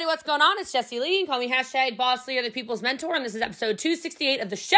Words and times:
everybody, 0.00 0.14
what's 0.14 0.22
going 0.22 0.40
on? 0.40 0.58
It's 0.58 0.72
Jessie 0.72 0.98
Lee. 0.98 1.26
Call 1.26 1.38
me 1.38 1.50
hashtag 1.50 1.98
boss 1.98 2.26
leader, 2.26 2.40
the 2.40 2.50
people's 2.50 2.80
mentor. 2.80 3.14
And 3.14 3.22
this 3.22 3.34
is 3.34 3.42
episode 3.42 3.76
268 3.76 4.40
of 4.40 4.48
the 4.48 4.56
show 4.56 4.76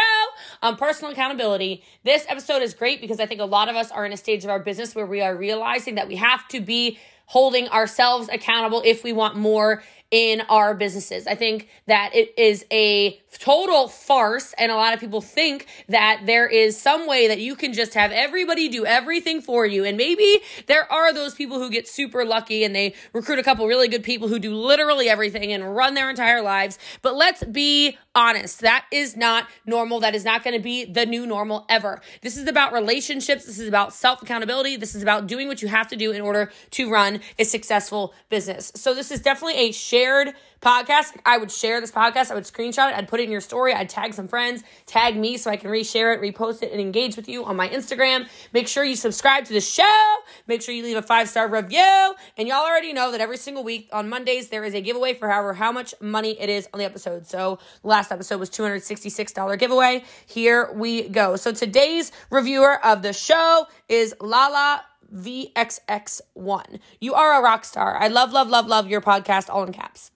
on 0.61 0.75
personal 0.75 1.13
accountability. 1.13 1.81
This 2.03 2.25
episode 2.27 2.61
is 2.61 2.73
great 2.73 2.99
because 2.99 3.21
I 3.21 3.25
think 3.25 3.39
a 3.39 3.45
lot 3.45 3.69
of 3.69 3.77
us 3.77 3.89
are 3.89 4.05
in 4.05 4.11
a 4.11 4.17
stage 4.17 4.43
of 4.43 4.49
our 4.49 4.59
business 4.59 4.93
where 4.93 5.05
we 5.05 5.21
are 5.21 5.33
realizing 5.33 5.95
that 5.95 6.09
we 6.09 6.17
have 6.17 6.45
to 6.49 6.59
be 6.59 6.99
holding 7.27 7.69
ourselves 7.69 8.27
accountable 8.33 8.81
if 8.83 9.01
we 9.05 9.13
want 9.13 9.37
more 9.37 9.81
in 10.13 10.41
our 10.41 10.75
businesses. 10.75 11.25
I 11.25 11.33
think 11.33 11.69
that 11.87 12.11
it 12.13 12.35
is 12.37 12.63
a 12.71 13.19
total 13.39 13.87
farce, 13.87 14.53
and 14.59 14.71
a 14.71 14.75
lot 14.75 14.93
of 14.93 14.99
people 14.99 15.21
think 15.21 15.65
that 15.89 16.21
there 16.27 16.47
is 16.47 16.79
some 16.79 17.07
way 17.07 17.27
that 17.27 17.39
you 17.39 17.55
can 17.55 17.73
just 17.73 17.95
have 17.95 18.11
everybody 18.11 18.69
do 18.69 18.85
everything 18.85 19.41
for 19.41 19.65
you. 19.65 19.83
And 19.83 19.97
maybe 19.97 20.41
there 20.67 20.89
are 20.91 21.11
those 21.11 21.33
people 21.33 21.57
who 21.57 21.71
get 21.71 21.87
super 21.87 22.23
lucky 22.23 22.63
and 22.63 22.75
they 22.75 22.93
recruit 23.11 23.39
a 23.39 23.43
couple 23.43 23.65
really 23.65 23.87
good 23.87 24.03
people 24.03 24.27
who 24.27 24.37
do 24.37 24.53
literally 24.53 25.09
everything 25.09 25.51
and 25.51 25.75
run 25.75 25.95
their 25.95 26.11
entire 26.11 26.43
lives. 26.43 26.77
But 27.01 27.15
let's 27.15 27.43
be 27.45 27.97
honest, 28.15 28.61
that 28.61 28.85
is 28.91 29.15
not 29.15 29.47
normal. 29.65 29.99
That 29.99 30.15
is 30.15 30.25
not 30.25 30.43
going 30.43 30.55
to 30.55 30.61
be 30.61 30.85
the 30.85 31.05
new 31.05 31.25
normal 31.25 31.65
ever. 31.69 32.01
This 32.21 32.37
is 32.37 32.47
about 32.47 32.73
relationships. 32.73 33.45
This 33.45 33.59
is 33.59 33.67
about 33.67 33.93
self 33.93 34.21
accountability. 34.21 34.77
This 34.77 34.95
is 34.95 35.03
about 35.03 35.27
doing 35.27 35.47
what 35.47 35.61
you 35.61 35.67
have 35.67 35.87
to 35.89 35.95
do 35.95 36.11
in 36.11 36.21
order 36.21 36.51
to 36.71 36.89
run 36.89 37.21
a 37.39 37.43
successful 37.43 38.13
business. 38.29 38.71
So, 38.75 38.93
this 38.93 39.11
is 39.11 39.21
definitely 39.21 39.69
a 39.69 39.71
shared 39.71 40.33
podcast. 40.63 41.15
I 41.25 41.37
would 41.37 41.51
share 41.51 41.79
this 41.81 41.91
podcast. 41.91 42.31
I 42.31 42.35
would 42.35 42.45
screenshot 42.45 42.89
it. 42.89 42.97
I'd 42.97 43.07
put 43.07 43.19
it 43.19 43.23
in 43.23 43.31
your 43.31 43.41
story. 43.41 43.73
I'd 43.73 43.89
tag 43.89 44.13
some 44.13 44.27
friends, 44.27 44.63
tag 44.85 45.17
me 45.17 45.37
so 45.37 45.51
I 45.51 45.57
can 45.57 45.69
reshare 45.69 46.15
it, 46.15 46.21
repost 46.21 46.63
it, 46.63 46.71
and 46.71 46.79
engage 46.81 47.15
with 47.15 47.27
you 47.27 47.45
on 47.45 47.55
my 47.55 47.67
Instagram. 47.69 48.27
Make 48.53 48.67
sure 48.67 48.83
you 48.83 48.95
subscribe 48.95 49.45
to 49.45 49.53
the 49.53 49.61
show. 49.61 50.15
Make 50.47 50.61
sure 50.61 50.73
you 50.73 50.83
leave 50.83 50.97
a 50.97 51.01
five 51.01 51.29
star 51.29 51.47
review. 51.47 52.15
And 52.37 52.47
y'all 52.47 52.65
already 52.65 52.93
know 52.93 53.11
that 53.11 53.21
every 53.21 53.37
single 53.37 53.63
week 53.63 53.89
on 53.91 54.09
Mondays, 54.09 54.49
there 54.49 54.63
is 54.63 54.73
a 54.73 54.81
giveaway 54.81 55.13
for 55.13 55.29
however 55.29 55.53
how 55.53 55.71
much 55.71 55.93
money 55.99 56.39
it 56.39 56.49
is 56.49 56.67
on 56.73 56.79
the 56.79 56.85
episode. 56.85 57.27
So 57.27 57.59
last 57.83 58.11
episode 58.11 58.39
was 58.39 58.49
$266 58.49 59.59
giveaway. 59.59 60.03
Here 60.25 60.71
we 60.73 61.09
go. 61.09 61.35
So 61.35 61.51
today's 61.51 62.11
reviewer 62.29 62.83
of 62.85 63.01
the 63.01 63.13
show 63.13 63.67
is 63.89 64.15
Lala 64.21 64.83
VXX1. 65.13 66.79
You 66.99 67.13
are 67.13 67.39
a 67.39 67.43
rock 67.43 67.65
star. 67.65 67.97
I 67.97 68.07
love, 68.07 68.31
love, 68.31 68.49
love, 68.49 68.67
love 68.67 68.87
your 68.87 69.01
podcast, 69.01 69.49
all 69.49 69.63
in 69.63 69.73
caps. 69.73 70.11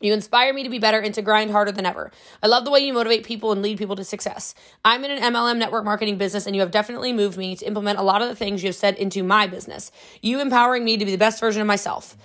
You 0.00 0.12
inspire 0.12 0.52
me 0.52 0.62
to 0.62 0.68
be 0.68 0.78
better 0.78 0.98
and 0.98 1.14
to 1.14 1.22
grind 1.22 1.50
harder 1.50 1.72
than 1.72 1.86
ever. 1.86 2.10
I 2.42 2.48
love 2.48 2.64
the 2.64 2.70
way 2.70 2.80
you 2.80 2.92
motivate 2.92 3.24
people 3.24 3.52
and 3.52 3.62
lead 3.62 3.78
people 3.78 3.96
to 3.96 4.04
success. 4.04 4.54
I'm 4.84 5.04
in 5.04 5.10
an 5.10 5.32
MLM 5.32 5.56
network 5.56 5.84
marketing 5.84 6.18
business, 6.18 6.46
and 6.46 6.54
you 6.54 6.60
have 6.60 6.70
definitely 6.70 7.14
moved 7.14 7.38
me 7.38 7.56
to 7.56 7.64
implement 7.64 7.98
a 7.98 8.02
lot 8.02 8.20
of 8.20 8.28
the 8.28 8.36
things 8.36 8.62
you 8.62 8.68
have 8.68 8.76
said 8.76 8.96
into 8.96 9.22
my 9.22 9.46
business. 9.46 9.90
You 10.20 10.40
empowering 10.40 10.84
me 10.84 10.98
to 10.98 11.04
be 11.04 11.12
the 11.12 11.16
best 11.16 11.40
version 11.40 11.62
of 11.62 11.66
myself. 11.66 12.16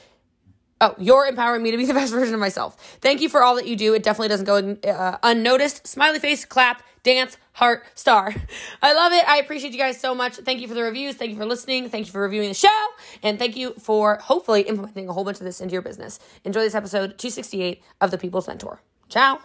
Oh, 0.81 0.95
you're 0.97 1.27
empowering 1.27 1.61
me 1.61 1.71
to 1.71 1.77
be 1.77 1.85
the 1.91 1.93
best 1.93 2.11
version 2.11 2.33
of 2.33 2.39
myself. 2.39 2.97
Thank 3.01 3.21
you 3.21 3.29
for 3.29 3.43
all 3.43 3.55
that 3.55 3.67
you 3.67 3.75
do. 3.75 3.93
It 3.93 4.03
definitely 4.03 4.29
doesn't 4.29 4.45
go 4.45 4.89
uh, 4.89 5.17
unnoticed. 5.23 5.85
Smiley 5.88 6.19
face, 6.19 6.43
clap, 6.43 6.83
dance, 7.03 7.38
heart, 7.53 7.83
star. 7.93 8.33
I 8.81 8.93
love 8.93 9.13
it. 9.13 9.27
I 9.27 9.38
appreciate 9.38 9.73
you 9.73 9.79
guys 9.79 9.99
so 9.99 10.15
much. 10.15 10.35
Thank 10.38 10.59
you 10.59 10.67
for 10.67 10.73
the 10.73 10.83
reviews. 10.83 11.15
Thank 11.15 11.31
you 11.31 11.38
for 11.38 11.45
listening. 11.45 11.89
Thank 11.89 12.07
you 12.07 12.11
for 12.11 12.21
reviewing 12.21 12.49
the 12.49 12.55
show. 12.55 12.88
And 13.21 13.38
thank 13.38 13.55
you 13.55 13.73
for 13.79 14.17
hopefully 14.17 14.63
implementing 14.63 15.07
a 15.07 15.13
whole 15.13 15.23
bunch 15.23 15.38
of 15.38 15.43
this 15.43 15.61
into 15.61 15.73
your 15.73 15.83
business. 15.83 16.19
Enjoy 16.43 16.61
this 16.61 16.75
episode 16.75 17.17
268 17.19 17.83
of 18.01 18.11
The 18.11 18.17
People's 18.17 18.47
Mentor. 18.47 18.81
Ciao. 19.07 19.39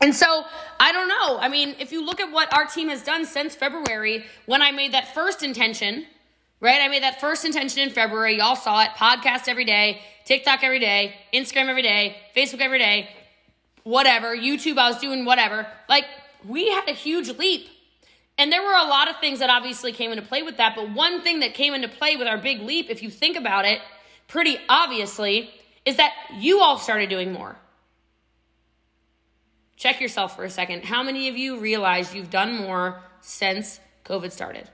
And 0.00 0.14
so, 0.14 0.44
I 0.80 0.92
don't 0.92 1.08
know. 1.08 1.38
I 1.38 1.48
mean, 1.48 1.76
if 1.78 1.92
you 1.92 2.04
look 2.04 2.20
at 2.20 2.30
what 2.30 2.52
our 2.54 2.66
team 2.66 2.88
has 2.88 3.02
done 3.02 3.24
since 3.24 3.54
February, 3.54 4.24
when 4.46 4.60
I 4.60 4.70
made 4.70 4.92
that 4.92 5.14
first 5.14 5.42
intention, 5.42 6.06
right? 6.64 6.80
I 6.80 6.88
made 6.88 7.02
that 7.02 7.20
first 7.20 7.44
intention 7.44 7.80
in 7.80 7.90
February. 7.90 8.38
Y'all 8.38 8.56
saw 8.56 8.82
it. 8.82 8.88
Podcast 8.96 9.48
every 9.48 9.66
day, 9.66 10.00
TikTok 10.24 10.64
every 10.64 10.80
day, 10.80 11.14
Instagram 11.32 11.68
every 11.68 11.82
day, 11.82 12.16
Facebook 12.34 12.62
every 12.62 12.78
day, 12.78 13.10
whatever, 13.82 14.34
YouTube, 14.34 14.78
I 14.78 14.88
was 14.88 14.98
doing 14.98 15.26
whatever. 15.26 15.66
Like, 15.90 16.06
we 16.48 16.70
had 16.70 16.88
a 16.88 16.92
huge 16.92 17.28
leap. 17.36 17.68
And 18.38 18.50
there 18.50 18.62
were 18.62 18.72
a 18.72 18.88
lot 18.88 19.10
of 19.10 19.18
things 19.18 19.40
that 19.40 19.50
obviously 19.50 19.92
came 19.92 20.10
into 20.10 20.22
play 20.22 20.42
with 20.42 20.56
that. 20.56 20.74
But 20.74 20.90
one 20.90 21.20
thing 21.20 21.40
that 21.40 21.52
came 21.52 21.74
into 21.74 21.86
play 21.86 22.16
with 22.16 22.26
our 22.26 22.38
big 22.38 22.62
leap, 22.62 22.88
if 22.88 23.02
you 23.02 23.10
think 23.10 23.36
about 23.36 23.66
it, 23.66 23.80
pretty 24.26 24.56
obviously, 24.66 25.50
is 25.84 25.96
that 25.98 26.14
you 26.38 26.60
all 26.60 26.78
started 26.78 27.10
doing 27.10 27.30
more. 27.30 27.56
Check 29.76 30.00
yourself 30.00 30.34
for 30.34 30.44
a 30.44 30.50
second. 30.50 30.86
How 30.86 31.02
many 31.02 31.28
of 31.28 31.36
you 31.36 31.58
realize 31.58 32.14
you've 32.14 32.30
done 32.30 32.56
more 32.56 33.02
since 33.20 33.80
COVID 34.06 34.32
started? 34.32 34.70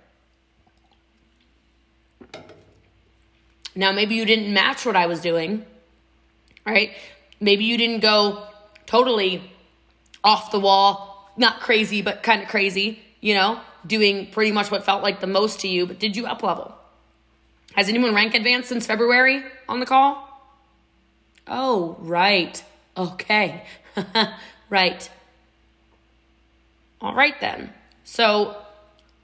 Now, 3.75 3.93
maybe 3.93 4.15
you 4.15 4.25
didn't 4.25 4.53
match 4.53 4.85
what 4.85 4.97
I 4.97 5.07
was 5.07 5.21
doing, 5.21 5.65
right? 6.67 6.93
Maybe 7.41 7.65
you 7.65 7.79
didn't 7.79 8.01
go 8.01 8.47
totally 8.87 9.51
off 10.25 10.51
the 10.51 10.61
wall, 10.61 11.33
not 11.37 11.61
crazy, 11.61 12.03
but 12.03 12.23
kind 12.23 12.43
of 12.43 12.49
crazy, 12.49 13.01
you 13.21 13.35
know, 13.35 13.61
doing 13.87 14.31
pretty 14.31 14.53
much 14.53 14.71
what 14.71 14.85
felt 14.85 15.03
like 15.03 15.21
the 15.21 15.27
most 15.27 15.61
to 15.61 15.69
you, 15.69 15.87
but 15.87 15.99
did 15.99 16.17
you 16.17 16.27
up 16.27 16.43
level? 16.43 16.75
Has 17.75 17.89
anyone 17.89 18.15
rank 18.15 18.35
advanced 18.35 18.69
since 18.69 18.87
February 18.87 19.43
on 19.69 19.81
the 19.81 19.87
call? 19.87 20.27
Oh, 21.47 21.97
right. 22.01 22.63
Okay. 22.97 23.65
right. 24.69 25.11
All 27.01 27.15
right, 27.15 27.41
then. 27.41 27.73
So 28.05 28.57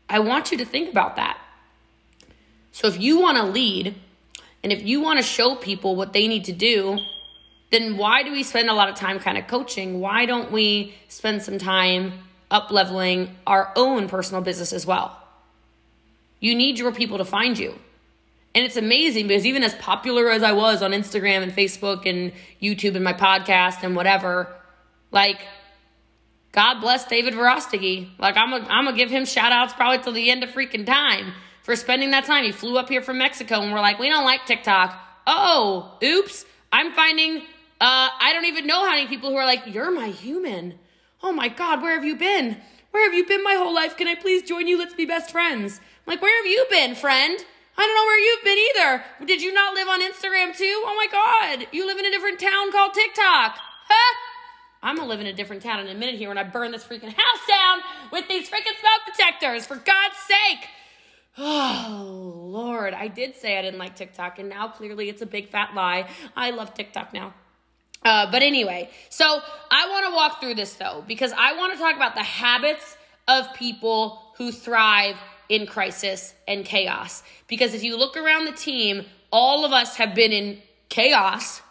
I 0.09 0.21
want 0.21 0.53
you 0.53 0.59
to 0.59 0.65
think 0.65 0.89
about 0.89 1.17
that. 1.17 1.39
So 2.77 2.89
if 2.89 3.01
you 3.01 3.19
want 3.19 3.39
to 3.39 3.45
lead 3.45 3.95
and 4.63 4.71
if 4.71 4.83
you 4.83 5.01
want 5.01 5.19
to 5.19 5.23
show 5.23 5.55
people 5.55 5.97
what 5.97 6.13
they 6.13 6.29
need 6.29 6.45
to 6.45 6.53
do, 6.53 6.99
then 7.71 7.97
why 7.97 8.23
do 8.23 8.31
we 8.31 8.43
spend 8.43 8.69
a 8.69 8.75
lot 8.75 8.91
of 8.91 8.97
time 8.97 9.19
kind 9.19 9.39
of 9.39 9.47
coaching? 9.47 9.99
Why 9.99 10.27
don't 10.27 10.53
we 10.53 10.95
spend 11.09 11.43
some 11.43 11.57
time 11.57 12.13
up 12.51 12.71
leveling 12.71 13.35
our 13.47 13.73
own 13.77 14.11
personal 14.11 14.43
business 14.43 14.75
as 14.75 14.85
well? 14.85 15.19
You 16.39 16.55
need 16.55 16.79
your 16.79 16.93
people 16.93 17.17
to 17.17 17.25
find 17.25 17.59
you. 17.59 17.79
And 18.55 18.63
it's 18.63 18.77
amazing 18.77 19.27
because 19.27 19.47
even 19.47 19.63
as 19.63 19.75
popular 19.77 20.31
as 20.31 20.43
I 20.43 20.53
was 20.53 20.83
on 20.83 20.91
Instagram 20.91 21.45
and 21.45 21.53
Facebook 21.53 22.05
and 22.05 22.31
YouTube 22.61 22.95
and 22.95 23.03
my 23.03 23.15
podcast 23.15 23.85
and 23.85 23.97
whatever, 23.97 24.55
like, 25.13 25.41
God 26.53 26.81
bless 26.81 27.07
David 27.07 27.33
Verostegui. 27.33 28.11
Like, 28.19 28.37
I'm 28.37 28.51
going 28.51 28.67
I'm 28.69 28.85
to 28.85 28.93
give 28.93 29.09
him 29.09 29.25
shout 29.25 29.51
outs 29.51 29.73
probably 29.73 30.05
till 30.05 30.13
the 30.13 30.31
end 30.31 30.45
of 30.45 30.51
freaking 30.51 30.85
time 30.85 31.33
for 31.67 31.75
spending 31.77 32.13
that 32.13 32.25
time. 32.25 32.45
He 32.45 32.53
flew 32.53 32.79
up 32.79 32.89
here 32.89 33.03
from 33.03 33.19
Mexico 33.19 33.61
and 33.61 33.73
we're 33.73 33.81
like, 33.81 33.99
we 33.99 34.09
don't 34.09 34.25
like 34.25 34.47
TikTok. 34.47 34.97
Oh, 35.27 35.99
oops. 36.03 36.45
I'm 36.73 36.93
finding 36.93 37.43
uh, 37.79 38.09
I 38.19 38.33
don't 38.33 38.47
even 38.47 38.67
know 38.67 38.87
how 38.87 38.93
many 38.93 39.07
people 39.07 39.29
who 39.29 39.37
are 39.37 39.45
like, 39.45 39.67
You're 39.67 39.91
my 39.91 40.09
human. 40.09 40.79
Oh 41.23 41.33
my 41.33 41.49
God, 41.49 41.83
where 41.83 41.95
have 41.95 42.05
you 42.05 42.17
been? 42.17 42.57
Where 42.93 43.05
have 43.05 43.13
you 43.13 43.27
been 43.27 43.43
my 43.43 43.55
whole 43.55 43.75
life? 43.75 43.97
Can 43.97 44.09
I 44.09 44.15
please 44.15 44.43
join 44.43 44.67
you? 44.67 44.79
Let's 44.79 44.95
be 44.95 45.05
best 45.05 45.31
friends. 45.31 45.81
I'm 45.81 46.13
like, 46.13 46.23
where 46.23 46.43
have 46.43 46.51
you 46.51 46.65
been, 46.71 46.95
friend? 46.95 47.37
I 47.77 47.83
don't 47.83 47.95
know 47.95 48.05
where 48.07 48.19
you've 48.19 48.45
been 48.45 48.59
either. 48.71 49.27
Did 49.27 49.43
you 49.43 49.53
not 49.53 49.75
live 49.75 49.89
on 49.89 50.01
Instagram 50.01 50.57
too? 50.57 50.83
Oh 50.87 50.95
my 50.97 51.09
God, 51.11 51.67
you 51.73 51.87
live 51.87 51.99
in 51.99 52.07
a 52.07 52.11
different 52.11 52.41
town 52.41 52.73
called 52.73 52.95
TikTok. 52.95 53.59
Huh? 53.89 54.17
I'm 54.83 54.97
gonna 54.97 55.09
live 55.09 55.21
in 55.21 55.27
a 55.27 55.33
different 55.33 55.63
town 55.63 55.81
in 55.81 55.89
a 55.89 55.99
minute 55.99 56.15
here 56.15 56.29
when 56.29 56.39
I 56.39 56.45
burn 56.45 56.71
this 56.71 56.85
freaking 56.85 57.13
house 57.13 57.47
down 57.49 57.81
with 58.13 58.29
these 58.29 58.49
freaking 58.49 58.79
smoke 58.81 59.15
detectors, 59.15 59.67
for 59.67 59.77
God's 59.77 60.17
sake. 60.17 60.69
Oh, 61.89 62.49
Lord, 62.49 62.95
I 62.95 63.09
did 63.09 63.37
say 63.37 63.59
I 63.59 63.63
didn't 63.63 63.79
like 63.79 63.95
TikTok, 63.95 64.39
and 64.39 64.49
now 64.49 64.69
clearly 64.69 65.11
it's 65.11 65.21
a 65.21 65.27
big 65.27 65.51
fat 65.51 65.75
lie. 65.75 66.09
I 66.35 66.51
love 66.51 66.73
TikTok 66.73 67.13
now. 67.13 67.35
Uh, 68.03 68.31
but 68.31 68.43
anyway, 68.43 68.89
so 69.11 69.43
I 69.71 69.89
want 69.91 70.07
to 70.07 70.15
walk 70.15 70.41
through 70.41 70.55
this 70.55 70.75
though, 70.75 71.05
because 71.07 71.33
I 71.37 71.57
want 71.57 71.73
to 71.75 71.79
talk 71.79 71.95
about 71.97 72.15
the 72.15 72.23
habits 72.23 72.97
of 73.29 73.53
people 73.55 74.23
who 74.37 74.51
thrive 74.51 75.17
in 75.49 75.67
crisis 75.67 76.35
and 76.49 76.65
chaos. 76.65 77.23
Because 77.49 77.75
if 77.75 77.83
you 77.83 77.97
look 77.97 78.17
around 78.17 78.47
the 78.47 78.53
team, 78.53 79.05
all 79.31 79.65
of 79.65 79.73
us 79.73 79.97
have 79.97 80.15
been 80.15 80.33
in 80.33 80.63
chaos. 80.89 81.63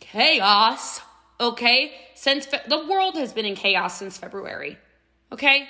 Chaos, 0.00 1.00
okay? 1.40 1.92
Since 2.14 2.46
fe- 2.46 2.62
the 2.68 2.86
world 2.86 3.16
has 3.16 3.32
been 3.32 3.46
in 3.46 3.54
chaos 3.54 3.98
since 3.98 4.18
February, 4.18 4.76
okay? 5.32 5.68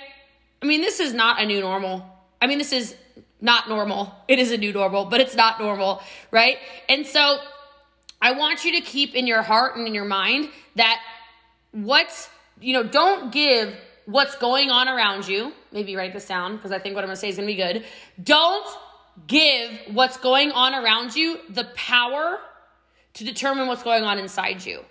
I 0.61 0.65
mean, 0.65 0.81
this 0.81 0.99
is 0.99 1.13
not 1.13 1.41
a 1.41 1.45
new 1.45 1.61
normal. 1.61 2.05
I 2.41 2.47
mean, 2.47 2.57
this 2.57 2.73
is 2.73 2.95
not 3.41 3.67
normal. 3.67 4.13
It 4.27 4.39
is 4.39 4.51
a 4.51 4.57
new 4.57 4.71
normal, 4.71 5.05
but 5.05 5.19
it's 5.19 5.35
not 5.35 5.59
normal, 5.59 6.01
right? 6.29 6.57
And 6.87 7.05
so 7.05 7.39
I 8.21 8.33
want 8.33 8.63
you 8.63 8.73
to 8.73 8.81
keep 8.81 9.15
in 9.15 9.25
your 9.27 9.41
heart 9.41 9.75
and 9.75 9.87
in 9.87 9.95
your 9.95 10.05
mind 10.05 10.49
that 10.75 11.01
what's, 11.71 12.29
you 12.59 12.73
know, 12.73 12.83
don't 12.83 13.31
give 13.31 13.75
what's 14.05 14.35
going 14.37 14.69
on 14.69 14.87
around 14.87 15.27
you. 15.27 15.51
Maybe 15.71 15.95
write 15.95 16.13
this 16.13 16.27
down 16.27 16.55
because 16.55 16.71
I 16.71 16.79
think 16.79 16.95
what 16.95 17.03
I'm 17.03 17.07
going 17.07 17.15
to 17.15 17.19
say 17.19 17.29
is 17.29 17.35
going 17.35 17.47
to 17.47 17.53
be 17.53 17.57
good. 17.57 17.83
Don't 18.23 18.67
give 19.27 19.71
what's 19.91 20.17
going 20.17 20.51
on 20.51 20.73
around 20.75 21.15
you 21.15 21.39
the 21.49 21.65
power 21.75 22.39
to 23.15 23.23
determine 23.23 23.67
what's 23.67 23.83
going 23.83 24.03
on 24.03 24.19
inside 24.19 24.65
you. 24.65 24.83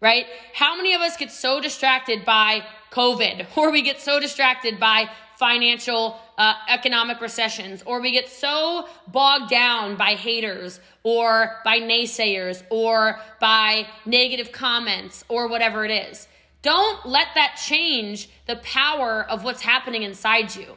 Right? 0.00 0.26
How 0.54 0.76
many 0.76 0.94
of 0.94 1.00
us 1.00 1.16
get 1.16 1.30
so 1.30 1.60
distracted 1.60 2.24
by 2.24 2.64
COVID 2.90 3.46
or 3.56 3.70
we 3.70 3.82
get 3.82 4.00
so 4.00 4.20
distracted 4.20 4.80
by 4.80 5.10
financial 5.36 6.20
uh, 6.36 6.54
economic 6.68 7.20
recessions 7.20 7.82
or 7.86 8.00
we 8.00 8.12
get 8.12 8.28
so 8.28 8.86
bogged 9.08 9.48
down 9.48 9.96
by 9.96 10.14
haters 10.14 10.80
or 11.02 11.56
by 11.64 11.78
naysayers 11.78 12.62
or 12.68 13.18
by 13.40 13.86
negative 14.04 14.52
comments 14.52 15.24
or 15.28 15.48
whatever 15.48 15.84
it 15.84 15.90
is. 15.90 16.28
Don't 16.62 17.06
let 17.06 17.28
that 17.36 17.56
change 17.56 18.28
the 18.46 18.56
power 18.56 19.24
of 19.30 19.44
what's 19.44 19.62
happening 19.62 20.02
inside 20.02 20.54
you. 20.54 20.76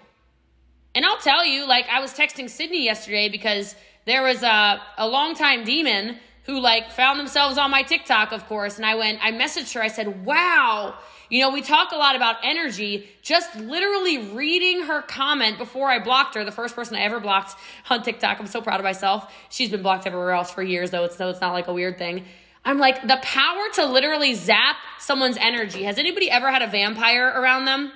And 0.96 1.06
I'll 1.06 1.18
tell 1.18 1.46
you, 1.46 1.68
like 1.68 1.90
I 1.90 2.00
was 2.00 2.14
texting 2.14 2.50
Sydney 2.50 2.86
yesterday 2.86 3.28
because 3.28 3.76
there 4.06 4.24
was 4.24 4.44
a, 4.44 4.82
a 4.98 5.08
longtime 5.08 5.66
demon 5.66 6.20
who 6.44 6.60
like 6.60 6.92
found 6.92 7.20
themselves 7.20 7.58
on 7.58 7.72
my 7.72 7.84
TikTok, 7.84 8.32
of 8.32 8.46
course. 8.48 8.78
And 8.78 8.86
I 8.86 8.96
went, 8.96 9.20
I 9.24 9.32
messaged 9.32 9.74
her, 9.74 9.82
I 9.82 9.88
said, 9.88 10.26
wow, 10.26 10.96
you 11.30 11.42
know, 11.42 11.50
we 11.50 11.62
talk 11.62 11.92
a 11.92 11.96
lot 11.96 12.16
about 12.16 12.38
energy. 12.44 13.08
Just 13.22 13.56
literally 13.56 14.32
reading 14.34 14.84
her 14.84 15.02
comment 15.02 15.58
before 15.58 15.90
I 15.90 16.00
blocked 16.00 16.36
her, 16.36 16.44
the 16.44 16.52
first 16.52 16.76
person 16.76 16.96
I 16.96 17.02
ever 17.02 17.20
blocked 17.20 17.56
on 17.90 18.04
TikTok. 18.04 18.40
I'm 18.40 18.48
so 18.48 18.62
proud 18.62 18.80
of 18.80 18.84
myself. 18.84 19.34
She's 19.50 19.70
been 19.70 19.82
blocked 19.82 20.06
everywhere 20.06 20.32
else 20.32 20.52
for 20.52 20.62
years, 20.62 20.92
though, 20.92 21.06
it's, 21.06 21.18
so 21.18 21.30
it's 21.30 21.42
not 21.42 21.54
like 21.54 21.68
a 21.68 21.74
weird 21.74 21.98
thing. 21.98 22.26
I'm 22.66 22.78
like, 22.78 23.02
the 23.02 23.20
power 23.22 23.64
to 23.76 23.86
literally 23.86 24.36
zap 24.36 24.76
someone's 25.00 25.38
energy. 25.38 25.84
Has 25.84 25.98
anybody 25.98 26.30
ever 26.30 26.52
had 26.52 26.62
a 26.62 26.68
vampire 26.68 27.28
around 27.28 27.66
them? 27.66 27.92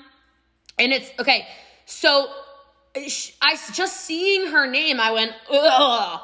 And 0.80 0.92
it's 0.92 1.10
okay. 1.20 1.48
So 1.86 2.30
I 2.96 3.58
just 3.74 4.02
seeing 4.02 4.48
her 4.48 4.70
name, 4.70 5.00
I 5.00 5.12
went, 5.12 5.32
ugh, 5.52 6.22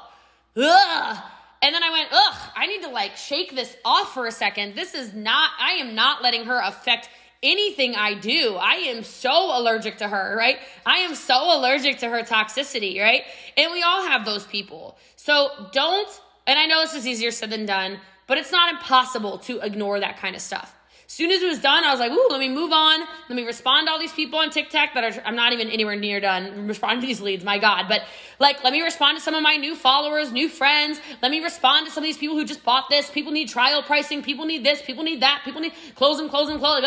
ugh. 0.57 1.23
And 1.63 1.73
then 1.73 1.81
I 1.81 1.89
went, 1.91 2.09
ugh, 2.11 2.51
I 2.57 2.67
need 2.67 2.83
to 2.83 2.89
like 2.89 3.15
shake 3.15 3.55
this 3.55 3.75
off 3.85 4.13
for 4.13 4.27
a 4.27 4.31
second. 4.31 4.75
This 4.75 4.93
is 4.93 5.13
not, 5.13 5.51
I 5.57 5.75
am 5.75 5.95
not 5.95 6.21
letting 6.21 6.43
her 6.43 6.59
affect 6.61 7.09
anything 7.41 7.95
I 7.95 8.15
do. 8.15 8.55
I 8.55 8.73
am 8.73 9.03
so 9.03 9.57
allergic 9.57 9.97
to 9.99 10.09
her, 10.09 10.35
right? 10.37 10.59
I 10.85 10.97
am 10.99 11.15
so 11.15 11.57
allergic 11.57 11.99
to 11.99 12.09
her 12.09 12.21
toxicity, 12.21 12.99
right? 12.99 13.21
And 13.55 13.71
we 13.71 13.81
all 13.81 14.05
have 14.05 14.25
those 14.25 14.45
people. 14.45 14.97
So 15.15 15.69
don't, 15.71 16.21
and 16.45 16.59
I 16.59 16.65
know 16.65 16.81
this 16.81 16.95
is 16.95 17.07
easier 17.07 17.31
said 17.31 17.49
than 17.49 17.65
done, 17.65 17.99
but 18.27 18.37
it's 18.37 18.51
not 18.51 18.73
impossible 18.73 19.37
to 19.39 19.59
ignore 19.61 20.01
that 20.01 20.17
kind 20.17 20.35
of 20.35 20.41
stuff 20.41 20.75
soon 21.13 21.29
as 21.29 21.43
it 21.43 21.47
was 21.47 21.59
done, 21.59 21.83
I 21.83 21.91
was 21.91 21.99
like, 21.99 22.11
ooh, 22.11 22.27
let 22.31 22.39
me 22.39 22.49
move 22.49 22.71
on. 22.71 23.01
Let 23.29 23.35
me 23.35 23.45
respond 23.45 23.87
to 23.87 23.91
all 23.91 23.99
these 23.99 24.11
people 24.13 24.39
on 24.39 24.49
TikTok 24.49 24.95
that 24.95 25.03
are, 25.03 25.21
I'm 25.25 25.35
not 25.35 25.53
even 25.53 25.69
anywhere 25.69 25.95
near 25.95 26.19
done 26.19 26.67
responding 26.73 27.01
to 27.01 27.07
these 27.07 27.21
leads, 27.21 27.43
my 27.43 27.59
God. 27.59 27.85
But 27.87 28.01
like, 28.39 28.63
let 28.63 28.73
me 28.73 28.81
respond 28.81 29.17
to 29.17 29.23
some 29.23 29.35
of 29.35 29.43
my 29.43 29.55
new 29.55 29.75
followers, 29.75 30.31
new 30.31 30.49
friends. 30.49 30.99
Let 31.21 31.29
me 31.29 31.43
respond 31.43 31.85
to 31.85 31.91
some 31.91 32.03
of 32.03 32.07
these 32.07 32.17
people 32.17 32.35
who 32.35 32.45
just 32.45 32.63
bought 32.63 32.89
this. 32.89 33.11
People 33.11 33.31
need 33.31 33.47
trial 33.47 33.83
pricing. 33.83 34.23
People 34.23 34.45
need 34.45 34.65
this. 34.65 34.81
People 34.81 35.03
need 35.03 35.21
that. 35.21 35.41
People 35.45 35.61
need 35.61 35.73
close 35.95 36.17
them, 36.17 36.29
close 36.29 36.47
them, 36.47 36.57
close. 36.57 36.81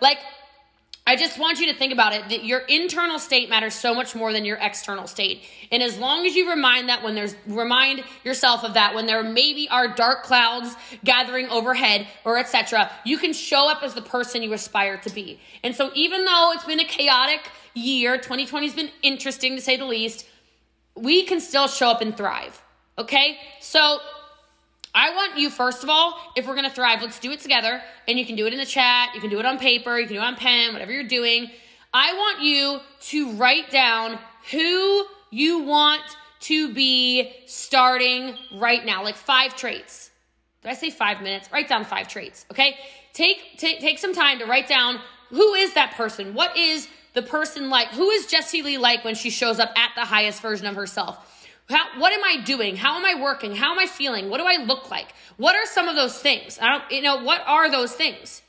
Like, 0.00 0.18
I 1.06 1.16
just 1.16 1.38
want 1.38 1.60
you 1.60 1.70
to 1.70 1.78
think 1.78 1.92
about 1.92 2.14
it 2.14 2.30
that 2.30 2.44
your 2.46 2.60
internal 2.60 3.18
state 3.18 3.50
matters 3.50 3.74
so 3.74 3.94
much 3.94 4.14
more 4.14 4.32
than 4.32 4.46
your 4.46 4.56
external 4.58 5.06
state. 5.06 5.42
And 5.70 5.82
as 5.82 5.98
long 5.98 6.24
as 6.26 6.34
you 6.34 6.48
remind 6.48 6.88
that 6.88 7.02
when 7.02 7.14
there's 7.14 7.36
remind 7.46 8.02
yourself 8.24 8.64
of 8.64 8.72
that 8.72 8.94
when 8.94 9.04
there 9.04 9.22
maybe 9.22 9.68
are 9.68 9.86
dark 9.86 10.22
clouds 10.22 10.74
gathering 11.04 11.48
overhead 11.50 12.06
or 12.24 12.38
etc., 12.38 12.90
you 13.04 13.18
can 13.18 13.34
show 13.34 13.70
up 13.70 13.82
as 13.82 13.92
the 13.92 14.00
person 14.00 14.42
you 14.42 14.54
aspire 14.54 14.96
to 14.98 15.10
be. 15.10 15.38
And 15.62 15.74
so 15.74 15.90
even 15.94 16.24
though 16.24 16.52
it's 16.54 16.64
been 16.64 16.80
a 16.80 16.86
chaotic 16.86 17.50
year, 17.74 18.16
2020 18.16 18.66
has 18.66 18.74
been 18.74 18.90
interesting 19.02 19.56
to 19.56 19.62
say 19.62 19.76
the 19.76 19.84
least, 19.84 20.26
we 20.94 21.24
can 21.24 21.38
still 21.38 21.68
show 21.68 21.90
up 21.90 22.00
and 22.00 22.16
thrive. 22.16 22.62
Okay? 22.96 23.36
So 23.60 23.98
I 24.94 25.10
want 25.10 25.38
you, 25.38 25.50
first 25.50 25.82
of 25.82 25.90
all, 25.90 26.18
if 26.36 26.46
we're 26.46 26.54
gonna 26.54 26.70
thrive, 26.70 27.02
let's 27.02 27.18
do 27.18 27.32
it 27.32 27.40
together. 27.40 27.82
And 28.06 28.18
you 28.18 28.24
can 28.24 28.36
do 28.36 28.46
it 28.46 28.52
in 28.52 28.58
the 28.58 28.66
chat, 28.66 29.14
you 29.14 29.20
can 29.20 29.30
do 29.30 29.40
it 29.40 29.46
on 29.46 29.58
paper, 29.58 29.98
you 29.98 30.06
can 30.06 30.16
do 30.16 30.22
it 30.22 30.24
on 30.24 30.36
pen, 30.36 30.72
whatever 30.72 30.92
you're 30.92 31.08
doing. 31.08 31.50
I 31.92 32.12
want 32.12 32.42
you 32.42 32.80
to 33.08 33.32
write 33.32 33.70
down 33.70 34.18
who 34.50 35.04
you 35.30 35.60
want 35.60 36.02
to 36.40 36.72
be 36.72 37.32
starting 37.46 38.36
right 38.54 38.84
now, 38.84 39.02
like 39.02 39.16
five 39.16 39.56
traits. 39.56 40.10
Did 40.62 40.70
I 40.70 40.74
say 40.74 40.90
five 40.90 41.22
minutes? 41.22 41.48
Write 41.52 41.68
down 41.68 41.84
five 41.84 42.08
traits, 42.08 42.46
okay? 42.50 42.76
Take, 43.12 43.58
take, 43.58 43.80
take 43.80 43.98
some 43.98 44.14
time 44.14 44.38
to 44.38 44.46
write 44.46 44.68
down 44.68 45.00
who 45.30 45.54
is 45.54 45.74
that 45.74 45.92
person? 45.92 46.34
What 46.34 46.56
is 46.56 46.88
the 47.14 47.22
person 47.22 47.70
like? 47.70 47.88
Who 47.88 48.10
is 48.10 48.26
Jessie 48.26 48.62
Lee 48.62 48.78
like 48.78 49.04
when 49.04 49.14
she 49.14 49.30
shows 49.30 49.58
up 49.58 49.70
at 49.76 49.90
the 49.96 50.04
highest 50.04 50.42
version 50.42 50.66
of 50.66 50.74
herself? 50.74 51.43
How, 51.68 51.98
what 51.98 52.12
am 52.12 52.22
I 52.22 52.42
doing? 52.44 52.76
How 52.76 52.96
am 52.96 53.04
I 53.04 53.20
working? 53.20 53.56
How 53.56 53.72
am 53.72 53.78
I 53.78 53.86
feeling? 53.86 54.28
What 54.28 54.38
do 54.38 54.44
I 54.46 54.62
look 54.64 54.90
like? 54.90 55.14
What 55.36 55.56
are 55.56 55.64
some 55.66 55.88
of 55.88 55.96
those 55.96 56.18
things? 56.18 56.58
I 56.60 56.68
don't, 56.68 56.90
you 56.90 57.02
know, 57.02 57.22
what 57.22 57.42
are 57.46 57.70
those 57.70 57.92
things? 57.92 58.42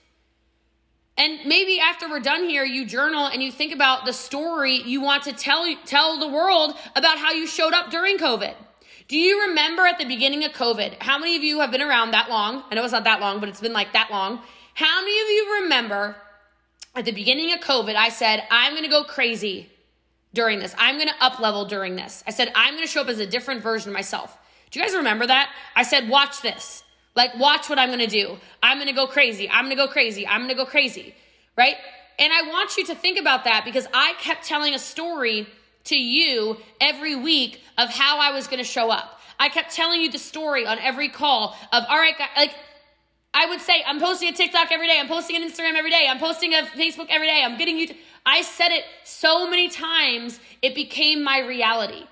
And 1.17 1.45
maybe 1.45 1.79
after 1.79 2.09
we're 2.09 2.19
done 2.19 2.43
here, 2.43 2.65
you 2.65 2.85
journal 2.85 3.27
and 3.27 3.41
you 3.41 3.51
think 3.51 3.73
about 3.73 4.05
the 4.05 4.11
story 4.11 4.81
you 4.81 4.99
want 4.99 5.23
to 5.23 5.31
tell 5.31 5.73
tell 5.85 6.19
the 6.19 6.27
world 6.27 6.75
about 6.93 7.17
how 7.17 7.31
you 7.31 7.47
showed 7.47 7.73
up 7.73 7.89
during 7.89 8.17
COVID. 8.17 8.53
Do 9.07 9.17
you 9.17 9.47
remember 9.47 9.83
at 9.83 9.97
the 9.97 10.05
beginning 10.05 10.43
of 10.43 10.51
COVID? 10.51 11.01
How 11.01 11.17
many 11.17 11.37
of 11.37 11.43
you 11.43 11.61
have 11.61 11.71
been 11.71 11.81
around 11.81 12.11
that 12.11 12.29
long? 12.29 12.63
I 12.69 12.75
know 12.75 12.83
it's 12.83 12.91
not 12.91 13.05
that 13.05 13.21
long, 13.21 13.39
but 13.39 13.47
it's 13.47 13.61
been 13.61 13.71
like 13.71 13.93
that 13.93 14.11
long. 14.11 14.41
How 14.73 14.99
many 14.99 15.21
of 15.21 15.27
you 15.29 15.61
remember 15.61 16.17
at 16.95 17.05
the 17.05 17.11
beginning 17.11 17.53
of 17.53 17.59
COVID, 17.59 17.95
I 17.95 18.09
said, 18.09 18.43
I'm 18.51 18.73
going 18.73 18.83
to 18.83 18.89
go 18.89 19.03
crazy 19.03 19.69
during 20.35 20.59
this. 20.59 20.75
I'm 20.77 20.97
going 20.97 21.07
to 21.07 21.15
up 21.19 21.39
level 21.39 21.65
during 21.65 21.95
this. 21.95 22.23
I 22.27 22.31
said, 22.31 22.51
I'm 22.53 22.75
going 22.75 22.85
to 22.85 22.91
show 22.91 23.01
up 23.01 23.07
as 23.07 23.19
a 23.19 23.25
different 23.25 23.63
version 23.63 23.89
of 23.89 23.93
myself. 23.93 24.37
Do 24.69 24.79
you 24.79 24.85
guys 24.85 24.95
remember 24.95 25.25
that? 25.25 25.49
I 25.75 25.81
said, 25.81 26.07
watch 26.07 26.41
this. 26.41 26.83
Like, 27.15 27.35
watch 27.39 27.69
what 27.69 27.79
I'm 27.79 27.89
going 27.89 27.99
to 27.99 28.07
do. 28.07 28.37
I'm 28.61 28.77
going 28.77 28.89
to 28.89 28.93
go 28.93 29.07
crazy. 29.07 29.49
I'm 29.49 29.65
going 29.65 29.75
to 29.75 29.83
go 29.83 29.87
crazy. 29.87 30.27
I'm 30.27 30.41
going 30.41 30.49
to 30.49 30.55
go 30.55 30.65
crazy. 30.65 31.15
Right? 31.57 31.75
And 32.19 32.31
I 32.31 32.49
want 32.49 32.77
you 32.77 32.85
to 32.87 32.95
think 32.95 33.17
about 33.17 33.45
that 33.45 33.63
because 33.65 33.87
I 33.93 34.13
kept 34.19 34.45
telling 34.45 34.73
a 34.75 34.79
story 34.79 35.47
to 35.85 35.95
you 35.95 36.57
every 36.81 37.15
week 37.15 37.61
of 37.77 37.89
how 37.89 38.19
I 38.19 38.31
was 38.31 38.47
going 38.47 38.59
to 38.59 38.69
show 38.69 38.91
up. 38.91 39.19
I 39.39 39.49
kept 39.49 39.73
telling 39.73 40.01
you 40.01 40.11
the 40.11 40.19
story 40.19 40.65
on 40.65 40.79
every 40.79 41.09
call 41.09 41.55
of, 41.71 41.83
all 41.89 41.97
right, 41.97 42.17
guys, 42.17 42.29
like, 42.35 42.53
I 43.35 43.47
would 43.47 43.59
say, 43.59 43.83
I'm 43.85 43.99
posting 43.99 44.29
a 44.29 44.31
TikTok 44.31 44.71
every 44.71 44.87
day. 44.87 44.97
I'm 44.97 45.09
posting 45.09 45.35
an 45.35 45.43
Instagram 45.47 45.75
every 45.75 45.91
day. 45.91 46.07
I'm 46.09 46.19
posting 46.19 46.53
a 46.53 46.61
Facebook 46.63 47.07
every 47.09 47.27
day. 47.27 47.41
I'm 47.43 47.57
getting 47.57 47.77
you. 47.77 47.93
I 48.25 48.41
said 48.41 48.69
it 48.71 48.85
so 49.03 49.47
many 49.49 49.67
times, 49.67 50.39
it 50.61 50.73
became 50.73 51.21
my 51.21 51.39
reality. 51.39 52.05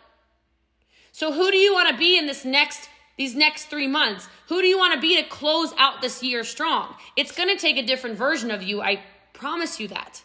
So 1.14 1.32
who 1.32 1.50
do 1.50 1.58
you 1.58 1.74
want 1.74 1.90
to 1.90 1.98
be 1.98 2.18
in 2.18 2.28
this 2.28 2.44
next 2.44 2.90
these 3.16 3.36
next 3.36 3.66
3 3.66 3.88
months? 3.88 4.28
Who 4.48 4.62
do 4.62 4.68
you 4.68 4.78
want 4.78 4.96
to 4.96 5.00
be 5.00 5.16
to 5.16 5.24
close 5.30 5.72
out 5.78 6.02
this 6.02 6.22
year 6.22 6.44
strong? 6.44 6.96
It's 7.16 7.32
going 7.32 7.50
to 7.50 7.56
take 7.56 7.78
a 7.78 7.84
different 7.84 8.18
version 8.18 8.52
of 8.52 8.62
you. 8.62 8.82
I 8.82 9.02
promise 9.32 9.80
you 9.80 9.88
that. 9.90 10.24